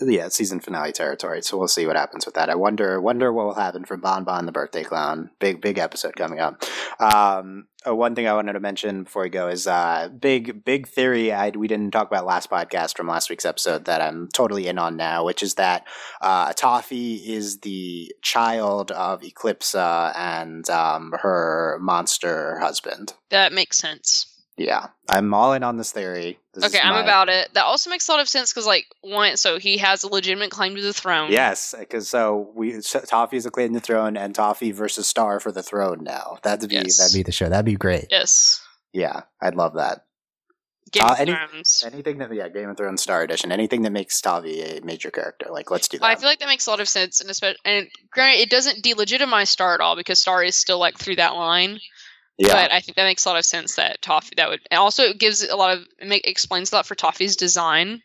Yeah, 0.00 0.28
season 0.28 0.60
finale 0.60 0.92
territory. 0.92 1.42
So 1.42 1.56
we'll 1.56 1.68
see 1.68 1.86
what 1.86 1.96
happens 1.96 2.26
with 2.26 2.34
that. 2.34 2.50
I 2.50 2.54
wonder 2.54 3.00
wonder 3.00 3.32
what 3.32 3.46
will 3.46 3.54
happen 3.54 3.84
from 3.84 4.00
Bon 4.00 4.24
Bon 4.24 4.44
the 4.44 4.52
birthday 4.52 4.84
clown. 4.84 5.30
Big 5.38 5.60
big 5.60 5.78
episode 5.78 6.16
coming 6.16 6.38
up. 6.38 6.62
Um, 7.00 7.66
uh, 7.86 7.94
one 7.94 8.14
thing 8.14 8.26
I 8.26 8.34
wanted 8.34 8.54
to 8.54 8.60
mention 8.60 9.04
before 9.04 9.22
we 9.22 9.30
go 9.30 9.48
is 9.48 9.66
uh, 9.66 10.08
big 10.08 10.64
big 10.64 10.86
theory 10.86 11.32
I 11.32 11.50
we 11.50 11.68
didn't 11.68 11.92
talk 11.92 12.08
about 12.08 12.26
last 12.26 12.50
podcast 12.50 12.96
from 12.96 13.08
last 13.08 13.30
week's 13.30 13.46
episode 13.46 13.86
that 13.86 14.02
I'm 14.02 14.28
totally 14.34 14.68
in 14.68 14.78
on 14.78 14.96
now, 14.96 15.24
which 15.24 15.42
is 15.42 15.54
that 15.54 15.84
uh, 16.20 16.52
Toffee 16.52 17.14
is 17.14 17.60
the 17.60 18.12
child 18.22 18.90
of 18.90 19.22
Eclipsa 19.22 20.12
and 20.14 20.68
um, 20.68 21.14
her 21.22 21.78
monster 21.80 22.58
husband. 22.60 23.14
That 23.30 23.52
makes 23.52 23.78
sense. 23.78 24.35
Yeah, 24.58 24.86
I'm 25.08 25.34
all 25.34 25.52
in 25.52 25.62
on 25.62 25.76
this 25.76 25.92
theory. 25.92 26.38
This 26.54 26.64
okay, 26.64 26.78
is 26.78 26.82
I'm 26.82 26.96
about 27.02 27.28
it. 27.28 27.52
That 27.52 27.64
also 27.64 27.90
makes 27.90 28.08
a 28.08 28.12
lot 28.12 28.20
of 28.22 28.28
sense 28.28 28.52
because 28.52 28.66
like 28.66 28.86
one, 29.02 29.36
so 29.36 29.58
he 29.58 29.76
has 29.78 30.02
a 30.02 30.08
legitimate 30.08 30.50
claim 30.50 30.74
to 30.76 30.80
the 30.82 30.94
throne. 30.94 31.30
Yes, 31.30 31.74
because 31.78 32.08
so 32.08 32.50
we 32.54 32.80
so 32.80 33.00
is 33.32 33.44
a 33.44 33.50
claim 33.50 33.74
to 33.74 33.80
the 33.80 33.80
throne, 33.84 34.16
and 34.16 34.34
Toffee 34.34 34.72
versus 34.72 35.06
Star 35.06 35.40
for 35.40 35.52
the 35.52 35.62
throne 35.62 36.02
now. 36.02 36.38
That'd 36.42 36.70
be 36.70 36.76
Yes. 36.76 36.96
that'd 36.96 37.14
be 37.14 37.22
the 37.22 37.32
show. 37.32 37.50
That'd 37.50 37.66
be 37.66 37.74
great. 37.74 38.06
Yes. 38.10 38.62
Yeah, 38.94 39.22
I'd 39.42 39.56
love 39.56 39.74
that. 39.74 40.06
Game 40.92 41.02
Uh, 41.04 41.12
of 41.12 41.20
any- 41.20 41.32
Thrones. 41.34 41.84
Anything 41.84 42.18
that 42.18 42.32
yeah, 42.32 42.48
Game 42.48 42.70
of 42.70 42.76
Thrones 42.76 43.02
Star 43.02 43.22
Edition. 43.22 43.50
Anything 43.52 43.82
that 43.82 43.90
makes 43.90 44.20
Toffee 44.20 44.62
a 44.62 44.80
major 44.82 45.10
character. 45.10 45.48
Like 45.50 45.70
let's 45.70 45.88
do 45.88 45.98
that. 45.98 46.04
I 46.06 46.14
feel 46.14 46.28
like 46.28 46.38
that 46.38 46.48
makes 46.48 46.66
a 46.66 46.70
lot 46.70 46.80
of 46.80 46.88
sense, 46.88 47.20
and 47.20 47.28
especially, 47.28 47.58
and 47.64 47.88
granted, 48.10 48.40
it 48.40 48.50
doesn't 48.50 48.82
delegitimize 48.84 49.48
Star 49.48 49.74
at 49.74 49.80
all 49.80 49.96
because 49.96 50.18
Star 50.18 50.42
is 50.42 50.54
still 50.56 50.78
like 50.78 50.96
through 50.96 51.16
that 51.16 51.34
line. 51.34 51.80
Yeah, 52.38 52.52
But 52.52 52.72
I 52.72 52.80
think 52.80 52.96
that 52.96 53.04
makes 53.04 53.24
a 53.24 53.28
lot 53.30 53.38
of 53.38 53.44
sense 53.44 53.76
that 53.76 54.02
Toffee 54.02 54.34
that 54.36 54.48
would, 54.50 54.60
and 54.70 54.78
also 54.78 55.04
it 55.04 55.18
gives 55.18 55.42
a 55.42 55.56
lot 55.56 55.76
of 55.76 55.84
it 55.98 56.06
make, 56.06 56.26
explains 56.26 56.70
a 56.70 56.76
lot 56.76 56.86
for 56.86 56.94
Toffee's 56.94 57.34
design, 57.34 58.02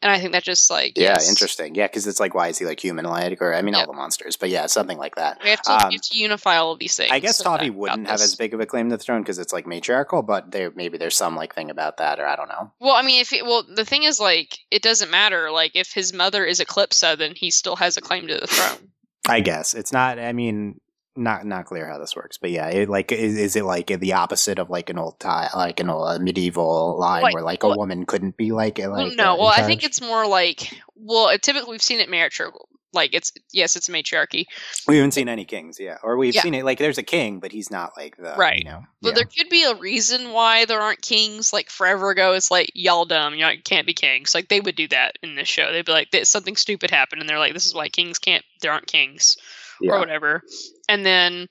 and 0.00 0.12
I 0.12 0.20
think 0.20 0.32
that 0.32 0.44
just 0.44 0.70
like 0.70 0.96
yeah, 0.96 1.14
yes. 1.14 1.28
interesting. 1.28 1.74
Yeah, 1.74 1.86
because 1.86 2.06
it's 2.06 2.20
like 2.20 2.34
why 2.34 2.48
is 2.48 2.58
he 2.58 2.64
like 2.64 2.78
human 2.78 3.04
like 3.04 3.42
or 3.42 3.54
I 3.54 3.62
mean 3.62 3.74
all 3.74 3.86
the 3.86 3.92
monsters, 3.92 4.36
but 4.36 4.50
yeah, 4.50 4.66
something 4.66 4.98
like 4.98 5.16
that. 5.16 5.40
We 5.42 5.50
have 5.50 5.62
to, 5.62 5.72
Um, 5.72 5.88
we 5.88 5.94
have 5.94 6.02
to 6.02 6.18
unify 6.18 6.56
all 6.58 6.72
of 6.72 6.78
these 6.78 6.96
things. 6.96 7.10
I 7.10 7.18
guess 7.18 7.42
Toffee 7.42 7.70
wouldn't 7.70 8.06
have 8.06 8.18
this. 8.18 8.32
as 8.32 8.36
big 8.36 8.54
of 8.54 8.60
a 8.60 8.66
claim 8.66 8.90
to 8.90 8.96
the 8.96 9.02
throne 9.02 9.22
because 9.22 9.38
it's 9.38 9.52
like 9.52 9.66
matriarchal, 9.66 10.22
but 10.22 10.52
there 10.52 10.70
maybe 10.76 10.98
there's 10.98 11.16
some 11.16 11.34
like 11.34 11.54
thing 11.54 11.70
about 11.70 11.96
that, 11.96 12.20
or 12.20 12.26
I 12.26 12.36
don't 12.36 12.48
know. 12.48 12.70
Well, 12.80 12.94
I 12.94 13.02
mean, 13.02 13.20
if 13.20 13.32
it, 13.32 13.44
well, 13.44 13.64
the 13.64 13.84
thing 13.84 14.04
is, 14.04 14.20
like, 14.20 14.58
it 14.70 14.82
doesn't 14.82 15.10
matter. 15.10 15.50
Like, 15.50 15.72
if 15.74 15.92
his 15.92 16.12
mother 16.12 16.44
is 16.44 16.60
Eclipsa, 16.60 17.18
then 17.18 17.34
he 17.34 17.50
still 17.50 17.76
has 17.76 17.96
a 17.96 18.00
claim 18.00 18.28
to 18.28 18.38
the 18.38 18.46
throne. 18.46 18.90
I 19.26 19.40
guess 19.40 19.74
it's 19.74 19.92
not. 19.92 20.18
I 20.18 20.32
mean, 20.34 20.80
not 21.16 21.44
not 21.46 21.66
clear 21.66 21.86
how 21.86 21.98
this 21.98 22.16
works, 22.16 22.38
but 22.38 22.50
yeah, 22.50 22.68
it, 22.68 22.88
like 22.88 23.12
is, 23.12 23.36
is 23.38 23.56
it 23.56 23.64
like 23.64 23.86
the 23.86 24.12
opposite 24.14 24.58
of 24.58 24.70
like 24.70 24.90
an 24.90 24.98
old 24.98 25.18
time, 25.20 25.48
like 25.54 25.78
an 25.80 25.88
old 25.90 26.20
medieval 26.20 26.98
line 26.98 27.22
Like, 27.22 27.34
where 27.34 27.42
like 27.42 27.62
a 27.62 27.68
well- 27.68 27.78
woman 27.78 28.04
couldn't 28.06 28.36
be 28.36 28.50
like 28.52 28.78
like 28.78 28.88
well, 28.88 29.10
no, 29.14 29.32
uh, 29.34 29.36
well, 29.36 29.46
I 29.48 29.62
think 29.62 29.84
it's 29.84 30.00
more 30.00 30.26
like, 30.26 30.74
well, 30.96 31.28
it, 31.28 31.42
typically 31.42 31.70
we've 31.72 31.82
seen 31.82 32.00
it 32.00 32.08
matriarchal. 32.10 32.68
Like, 32.92 33.12
it's 33.12 33.32
yes, 33.52 33.74
it's 33.74 33.88
a 33.88 33.92
matriarchy, 33.92 34.46
we 34.86 34.96
haven't 34.98 35.12
seen 35.14 35.28
any 35.28 35.44
kings, 35.44 35.80
yeah, 35.80 35.96
or 36.04 36.16
we've 36.16 36.32
Yeah. 36.34 36.42
seen 36.42 36.54
it 36.54 36.64
like 36.64 36.78
there's 36.78 36.96
a 36.98 37.02
king, 37.02 37.40
but 37.40 37.50
he's 37.50 37.68
not 37.68 37.90
like 37.96 38.16
the 38.16 38.34
Right. 38.36 38.58
You 38.58 38.64
know, 38.70 38.84
but 39.02 39.08
yeah. 39.08 39.14
there 39.14 39.24
could 39.24 39.48
be 39.48 39.64
a 39.64 39.74
reason 39.74 40.30
why 40.30 40.64
there 40.64 40.80
aren't 40.80 41.02
kings. 41.02 41.52
Like 41.52 41.70
forever 41.70 42.10
ago, 42.10 42.34
it's 42.34 42.52
like 42.52 42.70
y'all 42.74 43.04
dumb, 43.04 43.34
y'all 43.34 43.52
can't 43.64 43.84
be 43.86 43.94
kings. 43.94 44.32
Like 44.32 44.48
they 44.48 44.60
would 44.60 44.76
do 44.76 44.86
that 44.88 45.18
in 45.24 45.34
this 45.34 45.48
show. 45.48 45.72
They'd 45.72 45.84
be 45.84 45.90
like, 45.90 46.12
"This- 46.12 46.28
something 46.28 46.54
stupid 46.54 46.92
happened, 46.92 47.20
and 47.20 47.28
they're 47.28 47.40
like, 47.40 47.52
this 47.52 47.66
is 47.66 47.74
why 47.74 47.88
kings 47.88 48.20
can't. 48.20 48.44
There 48.60 48.70
aren't 48.70 48.86
kings. 48.86 49.36
Or 49.82 49.98
whatever. 49.98 50.42
And 50.88 51.04
then, 51.04 51.48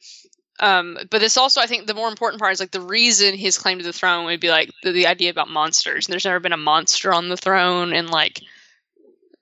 um, 0.60 0.98
but 1.10 1.20
this 1.20 1.38
also, 1.38 1.62
I 1.62 1.66
think, 1.68 1.88
the 1.88 1.94
more 1.94 2.10
important 2.10 2.40
part 2.40 2.54
is 2.54 2.60
like 2.60 2.72
the 2.72 2.82
reason 2.82 3.36
his 3.36 3.58
claim 3.58 3.80
to 3.80 3.84
the 3.84 3.94
throne 3.94 4.26
would 4.26 4.40
be 4.40 4.50
like 4.50 4.70
the, 4.84 4.92
the 4.92 5.08
idea 5.08 5.30
about 5.30 5.50
monsters. 5.50 6.08
And 6.08 6.14
there's 6.14 6.26
never 6.26 6.40
been 6.40 6.54
a 6.54 6.58
monster 6.58 7.14
on 7.14 7.30
the 7.30 7.38
throne, 7.38 7.94
and 7.94 8.10
like, 8.10 8.42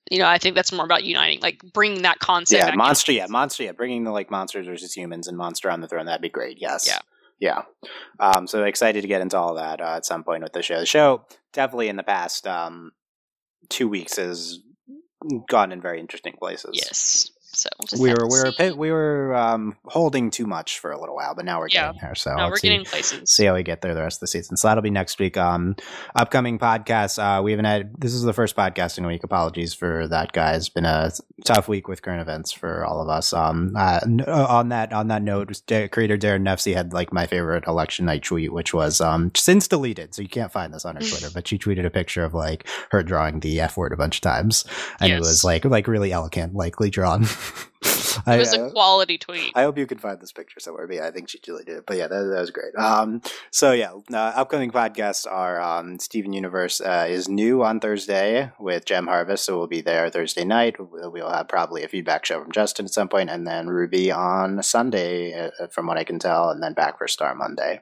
you 0.10 0.20
know, 0.20 0.28
I 0.28 0.38
think 0.38 0.56
that's 0.56 0.72
more 0.72 0.86
about 0.86 1.04
uniting, 1.04 1.40
like 1.42 1.62
bringing 1.74 2.02
that 2.04 2.20
concept. 2.20 2.60
yeah, 2.60 2.72
in. 2.72 2.78
monster, 2.78 3.12
yeah, 3.12 3.28
monster, 3.30 3.64
yeah, 3.64 3.72
bringing 3.72 4.04
the 4.04 4.12
like 4.12 4.30
monsters 4.32 4.68
versus 4.68 4.94
humans 4.94 5.28
and 5.28 5.38
monster 5.38 5.70
on 5.70 5.82
the 5.82 5.88
throne. 5.88 6.06
That'd 6.06 6.22
be 6.22 6.30
great. 6.30 6.58
Yes, 6.60 6.86
Yeah. 6.88 7.00
yeah. 7.40 7.90
Um, 8.20 8.48
so 8.48 8.64
excited 8.64 9.02
to 9.02 9.08
get 9.08 9.22
into 9.22 9.38
all 9.38 9.56
that 9.56 9.80
uh, 9.80 9.96
at 9.98 10.06
some 10.06 10.24
point 10.24 10.44
with 10.44 10.54
the 10.54 10.62
show. 10.62 10.80
The 10.80 10.86
show 10.86 11.26
definitely 11.54 11.90
in 11.90 11.96
the 11.98 12.04
past 12.04 12.48
um 12.48 12.92
two 13.70 13.88
weeks 13.88 14.18
has 14.18 14.60
gone 15.50 15.72
in 15.72 15.82
very 15.82 16.00
interesting 16.00 16.34
places. 16.38 16.72
Yes. 16.74 17.32
So 17.62 17.70
we'll 17.78 17.86
just 17.86 18.02
we 18.02 18.10
were 18.10 18.26
we 18.28 18.40
were 18.40 18.52
see. 18.58 18.72
we 18.72 18.92
were 18.92 19.36
um, 19.36 19.76
holding 19.86 20.32
too 20.32 20.48
much 20.48 20.80
for 20.80 20.92
a 20.92 21.00
little 21.00 21.16
while, 21.16 21.36
but 21.36 21.46
now 21.46 21.60
we're 21.60 21.68
Yeah. 21.68 21.88
getting 21.90 22.02
there. 22.02 22.16
So 22.16 22.32
No, 22.34 22.46
let's 22.46 22.50
we're 22.54 22.58
see, 22.58 22.68
getting 22.70 22.86
places. 22.86 23.30
see 23.30 23.46
how 23.46 23.54
we 23.54 23.62
get 23.62 23.82
there 23.82 23.94
the 23.94 24.02
rest 24.02 24.18
of 24.18 24.22
the 24.22 24.28
season. 24.28 24.58
So 24.58 24.68
that'll 24.68 24.82
be 24.82 24.90
next 24.90 25.20
week. 25.20 25.38
Um, 25.38 25.76
upcoming 26.16 26.58
podcast. 26.58 27.20
Uh, 27.22 27.44
we 27.44 27.52
haven't 27.52 27.66
had 27.66 27.94
this 28.02 28.14
is 28.16 28.24
the 28.24 28.34
first 28.34 28.56
podcasting 28.56 29.06
a 29.06 29.08
week. 29.08 29.24
Apologies 29.24 29.76
for 29.76 30.08
that, 30.08 30.32
guys. 30.32 30.62
It's 30.62 30.70
been 30.70 30.86
a 30.86 31.12
tough 31.46 31.68
week 31.68 31.88
with 31.88 32.02
current 32.02 32.22
events 32.22 32.52
for 32.52 32.84
all 32.84 33.00
of 33.00 33.10
us. 33.10 33.32
Um, 33.32 33.76
uh, 33.78 34.00
uh, 34.28 34.46
on 34.50 34.70
that 34.70 34.92
on 34.92 35.10
that 35.10 35.22
note, 35.22 35.62
creator 35.68 36.18
Daron 36.18 36.42
Nefcy 36.42 36.74
had 36.74 36.94
like 36.94 37.14
my 37.14 37.28
favorite 37.28 37.68
election 37.68 38.06
night 38.08 38.24
tweet, 38.24 38.52
which 38.52 38.74
was 38.74 39.00
um 39.02 39.32
since 39.36 39.68
deleted, 39.68 40.16
so 40.16 40.24
you 40.24 40.30
can't 40.30 40.52
find 40.52 40.74
this 40.74 40.84
on 40.84 40.96
her 40.96 41.02
Twitter, 41.02 41.30
but 41.34 41.48
she 41.48 41.60
tweeted 41.60 41.86
a 41.86 41.92
picture 41.92 42.24
of 42.24 42.34
like 42.34 42.68
her 42.90 43.04
drawing 43.04 43.40
the 43.42 43.60
F 43.60 43.78
word 43.78 43.94
a 43.94 43.98
bunch 43.98 44.16
of 44.18 44.22
times, 44.22 44.66
and 45.00 45.12
it 45.14 45.20
was 45.20 45.44
like 45.44 45.64
like 45.64 45.88
really 45.88 46.12
elegant, 46.12 46.56
likely 46.56 46.90
drawn. 46.90 47.26
It 48.28 48.38
was 48.38 48.54
a 48.54 48.70
quality 48.72 49.18
tweet. 49.18 49.52
I 49.56 49.64
hope 49.64 49.78
you 49.78 49.88
can 49.88 49.98
find 49.98 50.20
this 50.20 50.32
picture 50.32 50.60
somewhere. 50.60 50.88
But 50.88 50.98
yeah, 50.98 51.08
I 51.08 51.12
think 51.12 51.30
she 51.30 51.40
really 51.48 51.64
did. 51.64 51.78
It. 51.78 51.86
But 51.86 51.98
yeah, 51.98 52.08
that, 52.08 52.24
that 52.24 52.40
was 52.40 52.52
great. 52.52 52.76
Um, 52.76 53.22
so 53.52 53.72
yeah, 53.72 53.92
uh, 54.12 54.34
upcoming 54.36 54.72
podcasts 54.72 55.30
are 55.30 55.62
um, 55.62 56.00
Steven 56.00 56.34
Universe 56.34 56.82
uh, 56.82 57.06
is 57.08 57.28
new 57.28 57.64
on 57.64 57.80
Thursday 57.80 58.52
with 58.60 58.86
Gem 58.86 59.08
Harvest, 59.08 59.46
so 59.46 59.58
we'll 59.58 59.68
be 59.68 59.82
there 59.82 60.10
Thursday 60.10 60.44
night. 60.44 60.76
We'll, 60.80 61.12
we'll 61.12 61.32
have 61.32 61.48
probably 61.48 61.84
a 61.84 61.88
feedback 61.88 62.26
show 62.26 62.42
from 62.42 62.52
Justin 62.52 62.86
at 62.86 62.94
some 62.94 63.08
point, 63.08 63.30
and 63.30 63.46
then 63.46 63.68
RWBY 63.68 64.16
on 64.16 64.64
Sunday, 64.64 65.34
uh, 65.34 65.68
from 65.68 65.88
what 65.88 65.98
I 65.98 66.04
can 66.04 66.20
tell, 66.20 66.50
and 66.50 66.62
then 66.62 66.74
back 66.74 66.98
for 66.98 67.08
Star 67.08 67.36
Monday. 67.36 67.82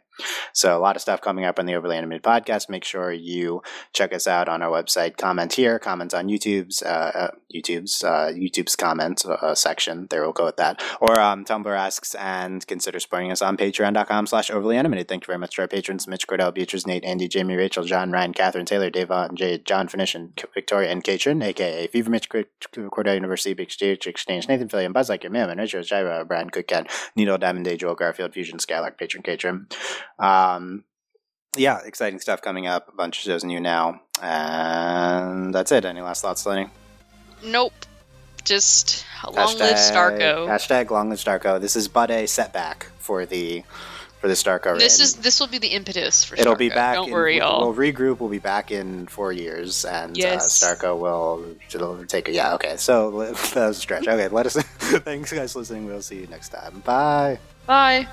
So 0.54 0.78
a 0.78 0.80
lot 0.80 0.96
of 0.96 1.02
stuff 1.02 1.22
coming 1.22 1.46
up 1.46 1.60
on 1.60 1.66
the 1.66 1.76
Overly 1.76 1.98
Animated 1.98 2.24
podcast. 2.24 2.70
Make 2.70 2.84
sure 2.84 3.12
you 3.12 3.62
check 3.94 4.14
us 4.14 4.28
out 4.28 4.50
on 4.50 4.62
our 4.62 4.70
website. 4.70 5.18
Comment 5.18 5.52
here, 5.52 5.80
comments 5.80 6.14
on 6.14 6.28
YouTube's 6.28 6.82
uh, 6.84 7.12
uh, 7.14 7.32
YouTube's 7.54 8.04
uh, 8.04 8.32
YouTube's 8.34 8.76
comment 8.76 9.26
uh, 9.26 9.56
section. 9.56 10.08
There 10.10 10.22
we'll 10.22 10.34
go 10.34 10.46
with 10.46 10.58
that. 10.58 10.82
Or 11.02 11.20
um, 11.20 11.46
Tumblr 11.46 11.78
asks 11.78 12.16
and 12.16 12.66
consider 12.68 13.00
supporting 13.00 13.32
us 13.32 13.42
on 13.42 13.58
patreon.com 13.58 14.28
slash 14.28 14.52
overly 14.52 14.78
animated. 14.78 15.08
Thank 15.08 15.24
you 15.24 15.28
very 15.28 15.40
much 15.40 15.56
to 15.56 15.62
our 15.64 15.68
patrons, 15.68 16.08
Mitch 16.08 16.28
Cordell, 16.28 16.54
Beatrice, 16.54 16.86
Nate, 16.86 17.06
Andy, 17.06 17.28
Jamie, 17.28 17.56
Rachel, 17.56 17.84
John, 17.84 18.12
Ryan, 18.12 18.34
Catherine, 18.34 18.66
Taylor, 18.66 18.90
Devon, 18.90 19.36
Jade, 19.36 19.66
John 19.66 19.88
Finish, 19.88 20.16
and 20.16 20.40
Victoria 20.54 20.90
and 20.90 21.04
Katrin, 21.04 21.42
aka 21.42 21.88
Fever 21.88 22.10
Mitch, 22.10 22.30
Cordell 22.30 23.16
University, 23.16 23.54
Big 23.54 23.68
Exchange, 23.68 24.08
Exchange, 24.08 24.48
Nathan 24.48 24.68
Fillion, 24.68 24.94
Buzz 24.94 25.10
Like 25.10 25.24
Your 25.24 25.32
Man, 25.32 25.56
Richard, 25.58 25.86
Jira, 25.86 26.28
Brian 26.28 26.50
Cookcan, 26.50 26.90
Needle, 27.16 27.38
Diamond 27.38 27.66
Day, 27.66 27.78
Joel 27.78 27.96
Garfield, 27.96 28.34
Fusion, 28.34 28.60
Skylark, 28.60 28.98
Patron, 28.98 29.24
Katrin. 29.24 29.68
Um, 30.18 30.84
yeah, 31.56 31.80
exciting 31.86 32.20
stuff 32.20 32.42
coming 32.42 32.68
up. 32.68 32.88
A 32.90 32.96
bunch 32.96 33.18
of 33.18 33.24
shows 33.24 33.44
new 33.44 33.60
now. 33.60 34.02
And 34.22 35.54
that's 35.54 35.72
it. 35.72 35.86
Any 35.86 36.02
last 36.02 36.22
thoughts, 36.22 36.46
Lenny? 36.46 36.70
Nope. 37.44 37.74
Just 38.44 39.06
long 39.26 39.58
live 39.58 39.76
Starco. 39.76 40.48
Hashtag 40.48 40.90
long 40.92 41.10
live 41.10 41.20
Starco. 41.20 41.60
This 41.60 41.76
is 41.76 41.88
but 41.88 42.10
a 42.10 42.26
setback 42.26 42.88
for 42.98 43.26
the 43.26 43.64
for 44.20 44.28
the 44.28 44.34
Starco. 44.34 44.78
This 44.78 45.00
is 45.00 45.16
this 45.16 45.40
will 45.40 45.48
be 45.48 45.58
the 45.58 45.68
impetus 45.68 46.24
for. 46.24 46.36
It'll 46.36 46.56
Starco. 46.56 46.60
be 46.60 46.70
back. 46.70 46.96
Don't 46.96 47.08
in, 47.08 47.14
worry, 47.14 47.38
y'all. 47.38 47.72
We'll 47.72 47.76
regroup. 47.94 48.20
We'll 48.20 48.30
be 48.30 48.40
back 48.40 48.72
in 48.72 49.08
four 49.08 49.32
years, 49.32 49.86
and 49.86 50.18
Yes. 50.18 50.64
uh, 50.64 50.76
Starco 50.76 50.98
will 51.00 51.46
it'll 51.74 52.06
take 52.06 52.28
a 52.28 52.32
yeah. 52.32 52.54
Okay, 52.56 52.78
so 52.78 53.12
that 53.34 53.56
was 53.56 53.78
a 53.78 53.82
stretch. 53.82 54.08
Okay, 54.08 54.28
let 54.30 54.46
us. 54.46 54.56
thanks, 54.64 55.32
guys, 55.32 55.54
for 55.54 55.60
listening. 55.60 55.86
We'll 55.86 56.02
see 56.02 56.22
you 56.22 56.28
next 56.28 56.50
time. 56.50 56.80
Bye. 56.82 57.40
Bye. 57.66 58.08